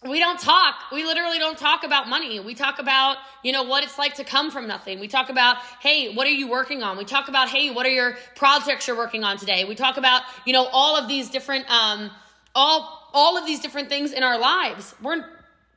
we 0.07 0.19
don't 0.19 0.39
talk. 0.39 0.75
We 0.93 1.05
literally 1.05 1.39
don't 1.39 1.57
talk 1.57 1.85
about 1.85 2.07
money. 2.07 2.39
We 2.39 2.55
talk 2.55 2.79
about, 2.79 3.17
you 3.43 3.53
know, 3.53 3.63
what 3.63 3.83
it's 3.83 3.99
like 3.99 4.17
to 4.17 4.25
come 4.25 4.51
from 4.51 4.67
nothing. 4.67 5.01
We 5.01 5.09
talk 5.09 5.31
about, 5.31 5.57
hey, 5.81 6.15
what 6.15 6.27
are 6.27 6.31
you 6.31 6.51
working 6.51 6.83
on? 6.83 6.99
We 6.99 7.07
talk 7.07 7.29
about, 7.29 7.49
hey, 7.49 7.71
what 7.71 7.87
are 7.87 7.91
your 7.91 8.19
projects 8.37 8.87
you're 8.87 8.99
working 8.99 9.25
on 9.25 9.39
today? 9.39 9.65
We 9.65 9.75
talk 9.75 9.97
about, 9.97 10.21
you 10.45 10.53
know, 10.53 10.67
all 10.67 10.99
of 10.99 11.09
these 11.09 11.31
different, 11.31 11.71
um, 11.71 12.11
all 12.55 13.11
all 13.13 13.37
of 13.37 13.47
these 13.47 13.61
different 13.61 13.89
things 13.89 14.13
in 14.13 14.23
our 14.23 14.39
lives. 14.39 14.95
We're 15.03 15.25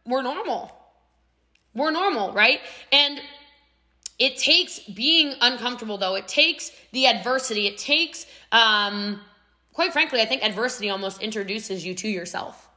we're 0.06 0.22
normal. 0.22 0.72
We're 1.74 1.92
normal, 1.92 2.34
right? 2.34 2.60
And 2.92 3.22
it 4.18 4.38
takes 4.38 4.80
being 4.80 5.36
uncomfortable 5.42 5.98
though. 5.98 6.16
It 6.16 6.28
takes 6.28 6.72
the 6.92 7.08
adversity. 7.08 7.68
It 7.68 7.78
takes 7.78 8.26
um 8.52 9.22
quite 9.74 9.94
frankly, 9.94 10.22
I 10.22 10.26
think 10.26 10.44
adversity 10.44 10.90
almost 10.90 11.22
introduces 11.22 11.86
you 11.86 11.94
to 11.96 12.08
yourself. 12.08 12.68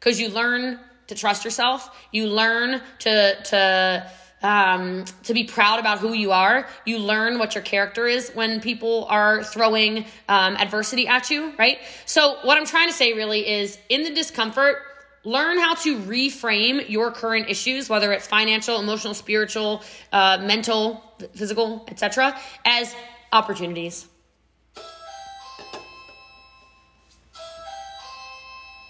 Cuz 0.00 0.18
you 0.20 0.28
learn 0.28 0.80
to 1.08 1.14
trust 1.14 1.44
yourself. 1.44 1.90
You 2.12 2.28
learn 2.28 2.82
to 3.00 3.42
to 3.42 4.10
um, 4.46 5.04
to 5.24 5.34
be 5.34 5.42
proud 5.42 5.80
about 5.80 5.98
who 5.98 6.12
you 6.12 6.30
are. 6.30 6.68
You 6.84 6.98
learn 6.98 7.38
what 7.38 7.56
your 7.56 7.64
character 7.64 8.06
is 8.06 8.30
when 8.30 8.60
people 8.60 9.06
are 9.10 9.42
throwing 9.42 10.04
um, 10.28 10.56
adversity 10.56 11.08
at 11.08 11.30
you, 11.30 11.52
right? 11.58 11.78
So, 12.06 12.38
what 12.42 12.56
I'm 12.56 12.64
trying 12.64 12.88
to 12.88 12.94
say 12.94 13.12
really 13.12 13.46
is 13.46 13.76
in 13.88 14.04
the 14.04 14.14
discomfort, 14.14 14.76
learn 15.24 15.58
how 15.58 15.74
to 15.74 15.98
reframe 15.98 16.88
your 16.88 17.10
current 17.10 17.50
issues, 17.50 17.88
whether 17.88 18.12
it's 18.12 18.28
financial, 18.28 18.78
emotional, 18.78 19.14
spiritual, 19.14 19.82
uh, 20.12 20.38
mental, 20.40 21.02
physical, 21.34 21.84
etc., 21.88 22.38
as 22.64 22.94
opportunities. 23.32 24.06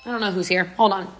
I 0.04 0.12
don't 0.12 0.20
know 0.20 0.30
who's 0.30 0.48
here. 0.48 0.64
Hold 0.76 0.92
on. 0.92 1.12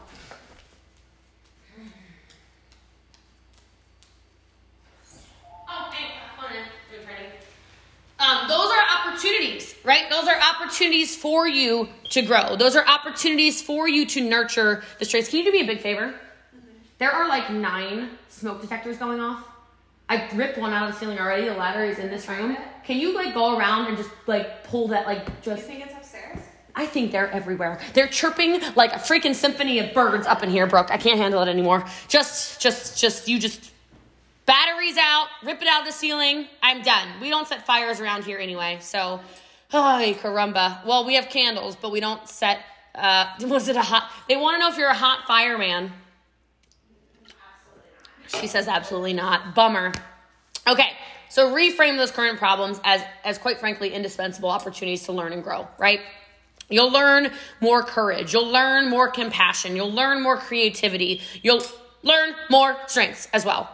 Um, 8.27 8.49
those 8.49 8.71
are 8.71 8.83
opportunities, 8.99 9.76
right? 9.87 10.11
Those 10.11 10.29
are 10.29 10.37
opportunities 10.39 11.17
for 11.17 11.49
you 11.49 11.89
to 12.11 12.23
grow. 12.23 12.57
Those 12.57 12.77
are 12.77 12.87
opportunities 12.87 13.63
for 13.63 13.89
you 13.89 14.05
to 14.07 14.21
nurture 14.29 14.83
the 14.99 15.07
strengths. 15.07 15.31
Can 15.31 15.39
you 15.39 15.45
do 15.47 15.53
me 15.53 15.63
a 15.63 15.67
big 15.67 15.81
favor? 15.81 16.09
Mm-hmm. 16.09 16.69
There 16.99 17.11
are 17.11 17.29
like 17.29 17.51
nine 17.51 18.11
smoke 18.29 18.61
detectors 18.61 18.99
going 18.99 19.21
off. 19.21 19.49
I 20.09 20.29
ripped 20.35 20.59
one 20.59 20.73
out 20.73 20.89
of 20.89 20.95
the 20.95 21.01
ceiling 21.01 21.19
already. 21.19 21.49
The 21.49 21.55
ladder 21.55 21.85
is 21.85 21.99
in 21.99 22.11
this 22.11 22.29
room. 22.29 22.57
Can 22.85 22.99
you 22.99 23.15
like 23.15 23.33
go 23.33 23.57
around 23.57 23.87
and 23.87 23.97
just 23.97 24.11
like 24.27 24.65
pull 24.65 24.89
that 24.89 25.07
like 25.07 25.41
just? 25.41 25.63
You 25.63 25.69
think 25.69 25.87
it's 25.87 25.95
upstairs? 25.95 26.39
I 26.75 26.87
think 26.87 27.11
they're 27.11 27.31
everywhere. 27.31 27.81
They're 27.95 28.07
chirping 28.07 28.61
like 28.75 28.93
a 28.93 28.99
freaking 28.99 29.35
symphony 29.35 29.79
of 29.79 29.95
birds 29.95 30.27
up 30.27 30.43
in 30.43 30.51
here, 30.51 30.67
Brooke. 30.67 30.91
I 30.91 30.99
can't 30.99 31.19
handle 31.19 31.43
it 31.43 31.49
anymore. 31.49 31.87
Just, 32.07 32.61
just, 32.61 33.01
just 33.01 33.29
you 33.29 33.41
just 33.41 33.73
Batteries 34.47 34.97
out, 34.97 35.27
rip 35.43 35.61
it 35.61 35.67
out 35.67 35.81
of 35.81 35.87
the 35.87 35.93
ceiling. 35.93 36.47
I'm 36.63 36.83
done. 36.83 37.09
We 37.21 37.31
don't 37.31 37.49
set 37.49 37.67
fires 37.67 38.01
around 38.01 38.25
here 38.25 38.39
anyway. 38.39 38.79
So, 38.81 39.21
oh, 39.73 40.15
caramba. 40.21 40.85
Well, 40.85 41.07
we 41.07 41.15
have 41.15 41.29
candles, 41.29 41.77
but 41.77 41.93
we 41.93 42.01
don't 42.01 42.27
set. 42.29 42.61
Uh, 42.95 43.27
was 43.43 43.69
it 43.69 43.77
a 43.77 43.83
hot? 43.83 44.11
They 44.29 44.37
want 44.37 44.55
to 44.55 44.59
know 44.61 44.71
if 44.71 44.79
you're 44.79 44.89
a 44.89 44.95
hot 44.95 45.27
fireman. 45.27 45.93
She 48.41 48.47
says 48.47 48.69
absolutely 48.69 49.13
not. 49.13 49.55
Bummer. 49.55 49.93
Okay, 50.69 50.91
so 51.29 51.55
reframe 51.55 51.97
those 51.97 52.11
current 52.11 52.39
problems 52.39 52.81
as, 52.83 53.03
as 53.25 53.39
quite 53.39 53.61
frankly, 53.61 53.93
indispensable 53.93 54.51
opportunities 54.51 55.05
to 55.05 55.13
learn 55.13 55.33
and 55.33 55.45
grow, 55.45 55.69
right? 55.79 56.01
You'll 56.69 56.91
learn 56.91 57.31
more 57.61 57.83
courage. 57.83 58.33
You'll 58.33 58.51
learn 58.51 58.91
more 58.91 59.09
compassion. 59.09 59.77
You'll 59.77 59.93
learn 59.93 60.23
more 60.23 60.37
creativity. 60.37 61.21
You'll 61.43 61.63
learn 62.03 62.35
more 62.51 62.77
strengths 62.89 63.29
as 63.33 63.45
well. 63.45 63.71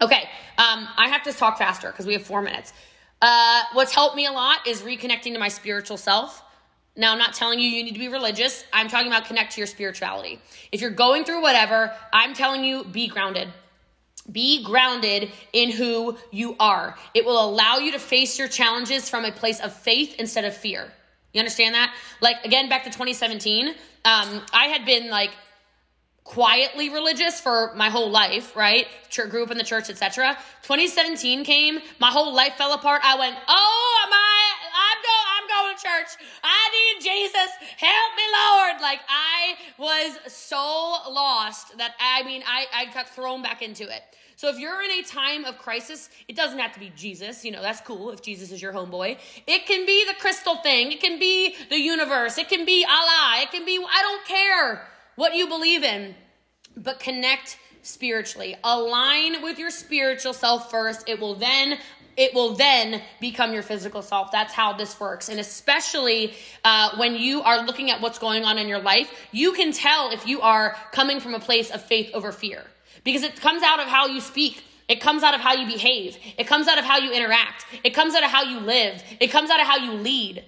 Okay, 0.00 0.28
um, 0.58 0.88
I 0.96 1.08
have 1.08 1.24
to 1.24 1.32
talk 1.32 1.58
faster 1.58 1.90
because 1.90 2.06
we 2.06 2.12
have 2.12 2.22
four 2.22 2.42
minutes. 2.42 2.72
Uh, 3.22 3.62
what's 3.72 3.94
helped 3.94 4.16
me 4.16 4.26
a 4.26 4.32
lot 4.32 4.66
is 4.66 4.82
reconnecting 4.82 5.32
to 5.32 5.38
my 5.38 5.48
spiritual 5.48 5.96
self. 5.96 6.42
Now, 6.96 7.12
I'm 7.12 7.18
not 7.18 7.34
telling 7.34 7.60
you 7.60 7.68
you 7.68 7.84
need 7.84 7.92
to 7.92 7.98
be 7.98 8.08
religious. 8.08 8.64
I'm 8.72 8.88
talking 8.88 9.06
about 9.06 9.24
connect 9.24 9.52
to 9.52 9.60
your 9.60 9.68
spirituality. 9.68 10.40
If 10.72 10.80
you're 10.80 10.90
going 10.90 11.24
through 11.24 11.40
whatever, 11.40 11.94
I'm 12.12 12.34
telling 12.34 12.64
you 12.64 12.84
be 12.84 13.06
grounded. 13.06 13.48
Be 14.30 14.62
grounded 14.64 15.30
in 15.52 15.70
who 15.70 16.18
you 16.32 16.56
are. 16.60 16.96
It 17.14 17.24
will 17.24 17.42
allow 17.42 17.78
you 17.78 17.92
to 17.92 17.98
face 17.98 18.38
your 18.38 18.48
challenges 18.48 19.08
from 19.08 19.24
a 19.24 19.32
place 19.32 19.60
of 19.60 19.72
faith 19.72 20.16
instead 20.18 20.44
of 20.44 20.54
fear. 20.54 20.92
You 21.32 21.38
understand 21.38 21.74
that? 21.74 21.94
Like, 22.20 22.44
again, 22.44 22.68
back 22.68 22.84
to 22.84 22.90
2017, 22.90 23.68
um, 23.68 23.74
I 24.52 24.66
had 24.66 24.84
been 24.84 25.10
like 25.10 25.30
quietly 26.24 26.88
religious 26.88 27.40
for 27.40 27.72
my 27.74 27.90
whole 27.90 28.10
life, 28.10 28.54
right? 28.56 28.86
Church, 29.10 29.30
grew 29.30 29.42
up 29.42 29.50
in 29.50 29.58
the 29.58 29.64
church, 29.64 29.90
etc. 29.90 30.36
2017 30.62 31.44
came, 31.44 31.80
my 31.98 32.10
whole 32.10 32.32
life 32.32 32.54
fell 32.54 32.72
apart. 32.72 33.02
I 33.04 33.18
went, 33.18 33.36
"Oh, 33.48 33.98
I 34.04 34.52
I'm 34.74 35.02
going 35.02 35.26
I'm 35.36 35.48
going 35.48 35.76
to 35.76 35.82
church. 35.82 36.28
I 36.42 36.94
need 36.96 37.02
Jesus. 37.02 37.50
Help 37.76 38.16
me, 38.16 38.22
Lord." 38.32 38.80
Like 38.80 39.00
I 39.08 39.56
was 39.78 40.32
so 40.32 41.10
lost 41.10 41.76
that 41.78 41.94
I 42.00 42.22
mean, 42.22 42.42
I 42.46 42.66
I 42.72 42.86
got 42.92 43.08
thrown 43.08 43.42
back 43.42 43.62
into 43.62 43.84
it. 43.84 44.02
So 44.36 44.48
if 44.48 44.58
you're 44.58 44.82
in 44.82 44.90
a 44.90 45.02
time 45.02 45.44
of 45.44 45.58
crisis, 45.58 46.08
it 46.26 46.34
doesn't 46.34 46.58
have 46.58 46.72
to 46.72 46.80
be 46.80 46.90
Jesus. 46.96 47.44
You 47.44 47.52
know, 47.52 47.62
that's 47.62 47.80
cool 47.80 48.10
if 48.10 48.22
Jesus 48.22 48.50
is 48.50 48.60
your 48.60 48.72
homeboy. 48.72 49.18
It 49.46 49.66
can 49.66 49.86
be 49.86 50.04
the 50.04 50.14
crystal 50.14 50.56
thing. 50.56 50.90
It 50.90 51.00
can 51.00 51.18
be 51.18 51.54
the 51.68 51.78
universe. 51.78 52.38
It 52.38 52.48
can 52.48 52.64
be 52.64 52.84
Allah. 52.84 53.42
It 53.42 53.50
can 53.50 53.64
be 53.64 53.78
I 53.78 54.02
don't 54.02 54.24
care 54.26 54.88
what 55.16 55.34
you 55.34 55.48
believe 55.48 55.82
in, 55.82 56.14
but 56.76 57.00
connect 57.00 57.58
spiritually. 57.82 58.56
Align 58.64 59.42
with 59.42 59.58
your 59.58 59.70
spiritual 59.70 60.32
self 60.32 60.70
first. 60.70 61.08
It 61.08 61.20
will 61.20 61.34
then 61.34 61.78
it 62.16 62.34
will 62.34 62.54
then 62.54 63.00
become 63.20 63.54
your 63.54 63.62
physical 63.62 64.02
self. 64.02 64.30
That's 64.30 64.52
how 64.52 64.74
this 64.74 65.00
works. 65.00 65.28
And 65.28 65.40
especially 65.40 66.34
uh, 66.62 66.96
when 66.96 67.14
you 67.14 67.42
are 67.42 67.64
looking 67.64 67.90
at 67.90 68.00
what's 68.00 68.18
going 68.18 68.44
on 68.44 68.58
in 68.58 68.68
your 68.68 68.80
life, 68.80 69.10
you 69.32 69.52
can 69.52 69.72
tell 69.72 70.10
if 70.10 70.26
you 70.26 70.42
are 70.42 70.76
coming 70.92 71.20
from 71.20 71.34
a 71.34 71.40
place 71.40 71.70
of 71.70 71.82
faith 71.82 72.10
over 72.12 72.30
fear 72.30 72.64
because 73.04 73.22
it 73.22 73.40
comes 73.40 73.62
out 73.62 73.80
of 73.80 73.86
how 73.86 74.06
you 74.06 74.20
speak. 74.20 74.62
It 74.88 75.00
comes 75.00 75.22
out 75.22 75.34
of 75.34 75.40
how 75.40 75.54
you 75.54 75.66
behave. 75.66 76.18
It 76.36 76.46
comes 76.46 76.68
out 76.68 76.76
of 76.76 76.84
how 76.84 76.98
you 76.98 77.12
interact. 77.12 77.64
It 77.82 77.94
comes 77.94 78.14
out 78.14 78.24
of 78.24 78.30
how 78.30 78.42
you 78.42 78.60
live. 78.60 79.02
It 79.20 79.28
comes 79.28 79.48
out 79.48 79.60
of 79.60 79.66
how 79.66 79.78
you 79.78 79.92
lead, 79.92 80.44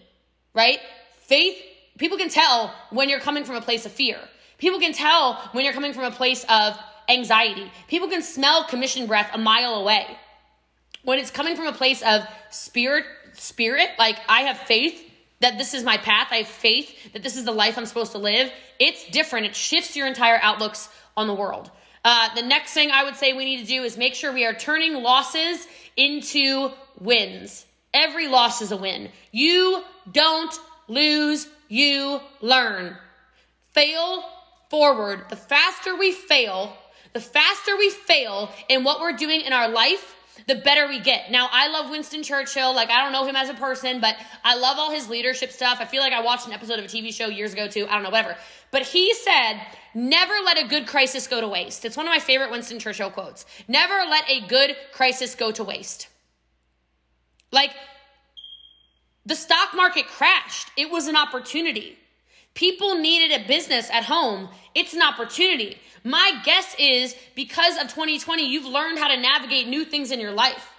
right? 0.55 0.81
Faith, 1.21 1.57
people 1.99 2.19
can 2.19 2.29
tell 2.29 2.75
when 2.91 3.09
you're 3.09 3.21
coming 3.21 3.45
from 3.45 3.55
a 3.55 3.63
place 3.63 3.87
of 3.87 3.93
fear. 3.93 4.19
People 4.65 4.81
can 4.81 4.95
tell 4.95 5.35
when 5.53 5.67
you're 5.67 5.75
coming 5.75 5.93
from 5.93 6.05
a 6.05 6.11
place 6.11 6.43
of 6.49 6.79
anxiety. 7.07 7.71
People 7.87 8.09
can 8.09 8.23
smell 8.23 8.65
commission 8.65 9.07
breath 9.07 9.29
a 9.35 9.37
mile 9.37 9.75
away. 9.75 10.07
When 11.03 11.19
it's 11.19 11.31
coming 11.31 11.55
from 11.55 11.67
a 11.67 11.73
place 11.75 12.01
of 12.01 12.27
spirit, 12.49 13.05
spirit, 13.35 13.91
like 13.99 14.17
I 14.27 14.45
have 14.45 14.57
faith 14.57 14.99
that 15.41 15.59
this 15.59 15.75
is 15.75 15.85
my 15.85 15.99
path, 15.99 16.29
I 16.31 16.37
have 16.37 16.47
faith 16.47 17.13
that 17.13 17.23
this 17.23 17.37
is 17.37 17.45
the 17.45 17.53
life 17.53 17.77
I'm 17.77 17.85
supposed 17.85 18.13
to 18.13 18.19
live, 18.19 18.51
it's 18.79 19.07
different. 19.11 19.45
It 19.45 19.55
shifts 19.55 19.97
your 19.97 20.07
entire 20.07 20.39
outlooks 20.41 20.89
on 21.15 21.27
the 21.27 21.35
world. 21.35 21.71
Uh, 22.03 22.35
the 22.35 22.41
next 22.41 22.73
thing 22.73 22.91
I 22.91 23.05
would 23.05 23.17
say 23.17 23.35
we 23.35 23.45
need 23.45 23.61
to 23.61 23.67
do 23.67 23.83
is 23.83 23.99
make 23.99 24.15
sure 24.15 24.33
we 24.33 24.47
are 24.47 24.55
turning 24.55 24.95
losses 24.95 25.67
into 25.95 26.71
wins. 26.99 27.67
Every 27.93 28.29
loss 28.29 28.63
is 28.63 28.73
a 28.73 28.79
win. 28.79 29.11
You 29.31 29.83
don't 30.11 30.59
lose, 30.89 31.49
you 31.69 32.19
learn. 32.41 32.97
Fail 33.75 34.25
forward, 34.75 35.25
the 35.31 35.37
faster 35.37 35.95
we 35.95 36.11
fail, 36.11 36.77
the 37.13 37.21
faster 37.21 37.77
we 37.77 37.91
fail 37.91 38.51
in 38.69 38.83
what 38.83 39.01
we're 39.01 39.13
doing 39.13 39.41
in 39.43 39.53
our 39.53 39.69
life, 39.69 40.17
the 40.49 40.57
better 40.57 40.89
we 40.89 40.99
get. 40.99 41.31
Now, 41.31 41.49
I 41.53 41.69
love 41.69 41.91
Winston 41.91 42.25
Churchill. 42.25 42.75
Like, 42.75 42.91
I 42.91 43.01
don't 43.01 43.13
know 43.13 43.25
him 43.25 43.37
as 43.37 43.49
a 43.49 43.55
person, 43.55 44.01
but 44.01 44.17
I 44.43 44.57
love 44.57 44.77
all 44.77 44.91
his 44.91 45.09
leadership 45.09 45.53
stuff. 45.53 45.79
I 45.81 45.85
feel 45.85 46.01
like 46.01 46.13
I 46.13 46.23
watched 46.23 46.49
an 46.49 46.53
episode 46.53 46.81
of 46.81 46.87
a 46.87 46.89
TV 46.89 47.15
show 47.15 47.29
years 47.29 47.53
ago, 47.53 47.69
too. 47.69 47.87
I 47.89 47.95
don't 47.95 48.03
know, 48.03 48.11
whatever. 48.11 48.37
But 48.73 48.83
he 48.83 49.15
said, 49.15 49.61
never 49.95 50.35
let 50.45 50.59
a 50.59 50.67
good 50.67 50.89
crisis 50.89 51.29
go 51.29 51.41
to 51.41 51.47
waste. 51.47 51.85
It's 51.85 51.97
one 51.97 52.09
of 52.09 52.11
my 52.11 52.19
favorite 52.19 52.51
Winston 52.51 52.81
Churchill 52.81 53.13
quotes. 53.13 53.47
Never 53.69 53.95
let 54.11 54.29
a 54.29 54.45
good 54.49 54.75
crisis 54.91 55.37
go 55.37 55.53
to 55.53 55.63
waste. 55.63 56.09
Like, 57.53 57.71
the 59.25 59.37
stock 59.37 59.69
market 59.77 60.09
crashed. 60.09 60.73
It 60.77 60.91
was 60.91 61.07
an 61.07 61.15
opportunity. 61.15 61.97
People 62.55 62.99
needed 62.99 63.41
a 63.41 63.47
business 63.47 63.91
at 63.91 64.05
home. 64.05 64.49
It's 64.75 64.95
an 64.95 65.03
opportunity. 65.03 65.79
My 66.05 66.41
guess 66.45 66.75
is 66.79 67.17
because 67.35 67.77
of 67.77 67.89
2020, 67.89 68.49
you've 68.49 68.67
learned 68.67 68.99
how 68.99 69.09
to 69.09 69.21
navigate 69.21 69.67
new 69.67 69.85
things 69.85 70.11
in 70.11 70.21
your 70.21 70.33
life. 70.33 70.71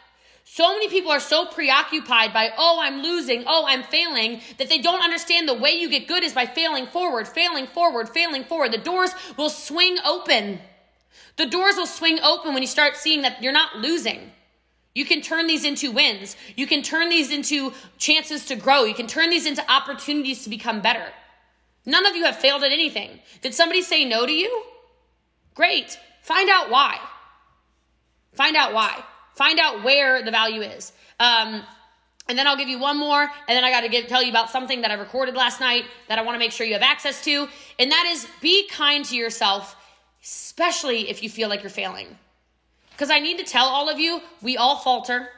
So 0.45 0.73
many 0.73 0.87
people 0.87 1.11
are 1.11 1.19
so 1.19 1.47
preoccupied 1.47 2.31
by, 2.31 2.51
oh, 2.55 2.79
I'm 2.81 3.01
losing, 3.01 3.43
oh, 3.47 3.65
I'm 3.67 3.83
failing, 3.83 4.41
that 4.57 4.69
they 4.69 4.77
don't 4.77 5.03
understand 5.03 5.49
the 5.49 5.55
way 5.55 5.71
you 5.71 5.89
get 5.89 6.07
good 6.07 6.23
is 6.23 6.33
by 6.33 6.45
failing 6.45 6.85
forward, 6.85 7.27
failing 7.27 7.65
forward, 7.67 8.09
failing 8.09 8.43
forward. 8.43 8.71
The 8.71 8.77
doors 8.77 9.11
will 9.37 9.49
swing 9.49 9.97
open. 10.05 10.59
The 11.37 11.47
doors 11.47 11.75
will 11.75 11.87
swing 11.87 12.19
open 12.21 12.53
when 12.53 12.61
you 12.61 12.67
start 12.67 12.95
seeing 12.95 13.23
that 13.23 13.41
you're 13.41 13.51
not 13.51 13.77
losing. 13.77 14.31
You 14.93 15.03
can 15.03 15.21
turn 15.21 15.47
these 15.47 15.65
into 15.65 15.91
wins. 15.91 16.37
You 16.55 16.67
can 16.67 16.83
turn 16.83 17.09
these 17.09 17.31
into 17.31 17.73
chances 17.97 18.45
to 18.45 18.55
grow. 18.55 18.85
You 18.85 18.93
can 18.93 19.07
turn 19.07 19.31
these 19.31 19.45
into 19.45 19.69
opportunities 19.69 20.43
to 20.43 20.49
become 20.49 20.79
better. 20.79 21.11
None 21.85 22.05
of 22.05 22.15
you 22.15 22.23
have 22.25 22.37
failed 22.37 22.63
at 22.63 22.71
anything. 22.71 23.19
Did 23.41 23.53
somebody 23.53 23.81
say 23.81 24.05
no 24.05 24.25
to 24.25 24.31
you? 24.31 24.63
Great. 25.53 25.99
Find 26.21 26.49
out 26.49 26.69
why. 26.69 26.99
Find 28.33 28.55
out 28.55 28.73
why. 28.73 29.03
Find 29.35 29.59
out 29.59 29.83
where 29.83 30.23
the 30.23 30.31
value 30.31 30.61
is. 30.61 30.91
Um, 31.19 31.63
and 32.27 32.37
then 32.37 32.47
I'll 32.47 32.57
give 32.57 32.69
you 32.69 32.79
one 32.79 32.97
more, 32.97 33.21
and 33.21 33.55
then 33.55 33.63
I 33.63 33.69
got 33.69 33.81
to 33.81 34.07
tell 34.07 34.23
you 34.23 34.31
about 34.31 34.49
something 34.49 34.81
that 34.81 34.89
I 34.89 34.95
recorded 34.95 35.35
last 35.35 35.59
night 35.59 35.85
that 36.09 36.17
I 36.17 36.23
want 36.23 36.35
to 36.35 36.39
make 36.39 36.51
sure 36.51 36.65
you 36.65 36.73
have 36.73 36.81
access 36.81 37.23
to, 37.25 37.47
and 37.77 37.91
that 37.91 38.07
is 38.07 38.27
be 38.41 38.67
kind 38.67 39.05
to 39.05 39.15
yourself, 39.15 39.75
especially 40.23 41.09
if 41.09 41.21
you 41.21 41.29
feel 41.29 41.49
like 41.49 41.61
you're 41.61 41.69
failing. 41.69 42.07
Because 42.91 43.11
I 43.11 43.19
need 43.19 43.37
to 43.37 43.43
tell 43.43 43.65
all 43.65 43.89
of 43.89 43.99
you, 43.99 44.21
we 44.41 44.57
all 44.57 44.77
falter, 44.77 45.29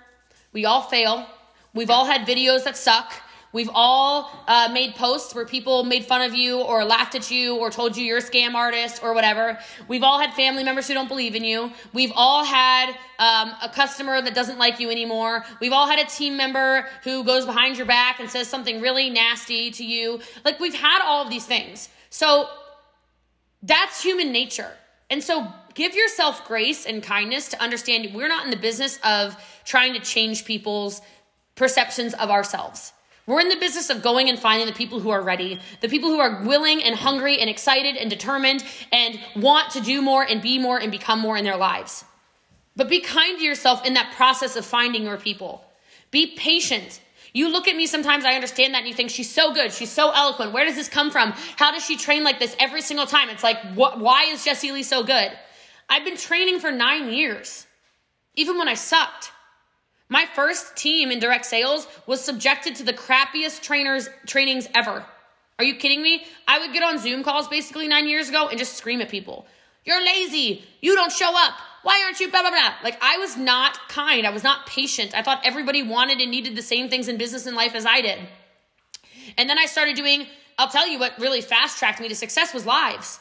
we 0.54 0.64
all 0.64 0.82
fail, 0.82 1.28
we've 1.74 1.90
all 1.90 2.06
had 2.06 2.26
videos 2.26 2.64
that 2.64 2.78
suck. 2.78 3.12
We've 3.54 3.70
all 3.74 4.30
uh, 4.48 4.70
made 4.74 4.96
posts 4.96 5.34
where 5.34 5.46
people 5.46 5.84
made 5.84 6.06
fun 6.06 6.22
of 6.22 6.36
you 6.36 6.60
or 6.60 6.84
laughed 6.84 7.16
at 7.16 7.32
you 7.32 7.56
or 7.56 7.70
told 7.70 7.96
you 7.96 8.04
you're 8.04 8.18
a 8.18 8.22
scam 8.22 8.56
artist 8.56 9.02
or 9.02 9.14
whatever. 9.14 9.58
We've 9.88 10.04
all 10.04 10.20
had 10.20 10.34
family 10.34 10.64
members 10.64 10.88
who 10.88 10.94
don't 10.94 11.08
believe 11.08 11.36
in 11.36 11.44
you. 11.44 11.72
We've 11.94 12.12
all 12.14 12.44
had 12.44 12.90
um, 13.20 13.54
a 13.64 13.70
customer 13.74 14.22
that 14.22 14.36
doesn't 14.36 14.60
like 14.60 14.80
you 14.80 14.90
anymore. 14.90 15.46
We've 15.62 15.72
all 15.72 15.88
had 15.88 16.00
a 16.00 16.10
team 16.10 16.36
member 16.36 16.86
who 17.04 17.24
goes 17.24 17.46
behind 17.46 17.78
your 17.78 17.86
back 17.86 18.20
and 18.20 18.30
says 18.30 18.48
something 18.48 18.82
really 18.82 19.10
nasty 19.10 19.72
to 19.72 19.84
you. 19.84 20.20
Like, 20.44 20.60
we've 20.60 20.76
had 20.76 21.02
all 21.02 21.24
of 21.24 21.30
these 21.30 21.46
things. 21.46 21.90
So, 22.10 22.50
that's 23.64 24.04
human 24.04 24.32
nature. 24.32 24.72
And 25.10 25.24
so, 25.24 25.48
give 25.74 25.96
yourself 25.96 26.46
grace 26.46 26.86
and 26.86 27.02
kindness 27.02 27.50
to 27.50 27.62
understand 27.62 28.14
we're 28.14 28.28
not 28.28 28.44
in 28.44 28.52
the 28.52 28.58
business 28.58 29.00
of 29.04 29.36
trying 29.64 29.94
to 29.94 30.00
change 30.00 30.46
people's 30.46 31.02
perceptions 31.56 32.14
of 32.16 32.30
ourselves. 32.30 32.92
We're 33.28 33.42
in 33.42 33.50
the 33.50 33.58
business 33.58 33.90
of 33.90 34.02
going 34.02 34.30
and 34.30 34.40
finding 34.40 34.68
the 34.68 34.74
people 34.74 35.02
who 35.02 35.10
are 35.10 35.22
ready, 35.22 35.60
the 35.82 35.90
people 35.90 36.10
who 36.10 36.20
are 36.20 36.44
willing 36.44 36.82
and 36.82 36.96
hungry 36.96 37.40
and 37.40 37.50
excited 37.50 37.98
and 37.98 38.10
determined 38.10 38.64
and 38.94 39.20
want 39.36 39.72
to 39.74 39.82
do 39.82 40.02
more 40.02 40.24
and 40.24 40.42
be 40.42 40.58
more 40.58 40.80
and 40.80 40.90
become 40.90 41.20
more 41.20 41.36
in 41.36 41.44
their 41.44 41.58
lives. 41.58 42.06
But 42.78 42.88
be 42.88 43.02
kind 43.02 43.38
to 43.38 43.44
yourself 43.44 43.86
in 43.86 43.96
that 43.96 44.14
process 44.16 44.56
of 44.56 44.66
finding 44.66 45.04
your 45.04 45.18
people. 45.18 45.66
Be 46.10 46.36
patient. 46.38 47.02
You 47.34 47.50
look 47.50 47.68
at 47.68 47.76
me 47.76 47.86
sometimes, 47.86 48.24
I 48.24 48.34
understand 48.34 48.74
that, 48.74 48.80
and 48.80 48.88
you 48.88 48.94
think, 48.94 49.10
she's 49.10 49.32
so 49.32 49.54
good. 49.54 49.74
She's 49.74 49.92
so 49.92 50.12
eloquent. 50.12 50.54
Where 50.54 50.64
does 50.64 50.76
this 50.76 50.88
come 50.88 51.12
from? 51.12 51.34
How 51.58 51.72
does 51.72 51.84
she 51.86 51.98
train 51.98 52.24
like 52.24 52.40
this 52.40 52.56
every 52.60 52.82
single 52.82 53.06
time? 53.06 53.30
It's 53.30 53.44
like, 53.44 53.60
wh- 53.74 54.00
why 54.00 54.24
is 54.30 54.46
Jessie 54.46 54.72
Lee 54.72 54.84
so 54.84 55.04
good? 55.04 55.32
I've 55.90 56.06
been 56.06 56.18
training 56.18 56.60
for 56.60 56.72
nine 56.72 57.12
years, 57.12 57.68
even 58.36 58.58
when 58.58 58.70
I 58.70 58.74
sucked. 58.76 59.32
My 60.10 60.26
first 60.36 60.76
team 60.76 61.12
in 61.12 61.20
direct 61.20 61.46
sales 61.46 61.88
was 62.06 62.24
subjected 62.24 62.76
to 62.76 62.84
the 62.84 62.94
crappiest 62.94 63.62
trainers 63.62 64.10
trainings 64.26 64.68
ever. 64.76 65.06
Are 65.60 65.66
you 65.66 65.76
kidding 65.76 66.02
me? 66.02 66.26
I 66.48 66.60
would 66.60 66.72
get 66.72 66.84
on 66.84 67.00
Zoom 67.00 67.24
calls 67.24 67.48
basically 67.48 67.88
9 67.88 68.08
years 68.08 68.30
ago 68.30 68.48
and 68.48 68.58
just 68.58 68.74
scream 68.74 69.02
at 69.02 69.10
people. 69.10 69.48
You're 69.84 70.04
lazy. 70.04 70.64
You 70.82 70.96
don't 70.96 71.12
show 71.12 71.32
up. 71.36 71.54
Why 71.84 72.02
aren't 72.06 72.20
you 72.20 72.30
blah 72.30 72.42
blah 72.42 72.52
blah? 72.52 72.74
Like 72.84 72.98
I 73.02 73.18
was 73.18 73.38
not 73.38 73.78
kind. 73.90 74.28
I 74.28 74.32
was 74.32 74.44
not 74.44 74.66
patient. 74.66 75.16
I 75.16 75.24
thought 75.24 75.42
everybody 75.44 75.84
wanted 75.84 76.20
and 76.20 76.32
needed 76.32 76.56
the 76.56 76.62
same 76.62 76.90
things 76.90 77.08
in 77.08 77.18
business 77.18 77.46
and 77.46 77.56
life 77.56 77.76
as 77.76 77.86
I 77.86 78.02
did. 78.02 78.20
And 79.38 79.50
then 79.50 79.58
I 79.58 79.66
started 79.66 79.96
doing 79.96 80.28
I'll 80.58 80.70
tell 80.70 80.88
you 80.88 81.00
what 81.00 81.18
really 81.20 81.42
fast 81.42 81.78
tracked 81.78 82.02
me 82.02 82.08
to 82.08 82.16
success 82.16 82.54
was 82.54 82.66
lives. 82.66 83.20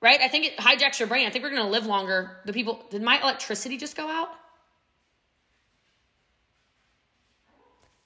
Right? 0.00 0.20
I 0.20 0.28
think 0.28 0.46
it 0.46 0.56
hijacks 0.56 0.98
your 0.98 1.08
brain. 1.08 1.26
I 1.26 1.30
think 1.30 1.44
we're 1.44 1.50
going 1.50 1.62
to 1.62 1.68
live 1.68 1.84
longer. 1.84 2.38
The 2.46 2.54
people 2.54 2.82
did 2.90 3.02
my 3.02 3.20
electricity 3.20 3.76
just 3.76 3.96
go 3.96 4.08
out? 4.08 4.30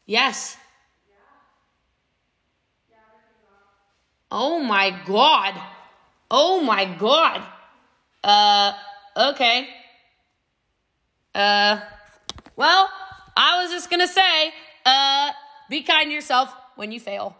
Yes. 0.06 0.56
Oh 4.30 4.58
my 4.58 4.90
god. 5.06 5.54
Oh 6.28 6.60
my 6.60 6.84
god. 6.84 7.40
Uh, 8.22 8.72
okay. 9.30 9.68
Uh, 11.32 11.80
well, 12.56 12.88
I 13.36 13.62
was 13.62 13.70
just 13.70 13.88
gonna 13.88 14.08
say, 14.08 14.52
uh, 14.84 15.30
be 15.70 15.82
kind 15.82 16.06
to 16.06 16.12
yourself 16.12 16.52
when 16.74 16.90
you 16.90 16.98
fail. 16.98 17.32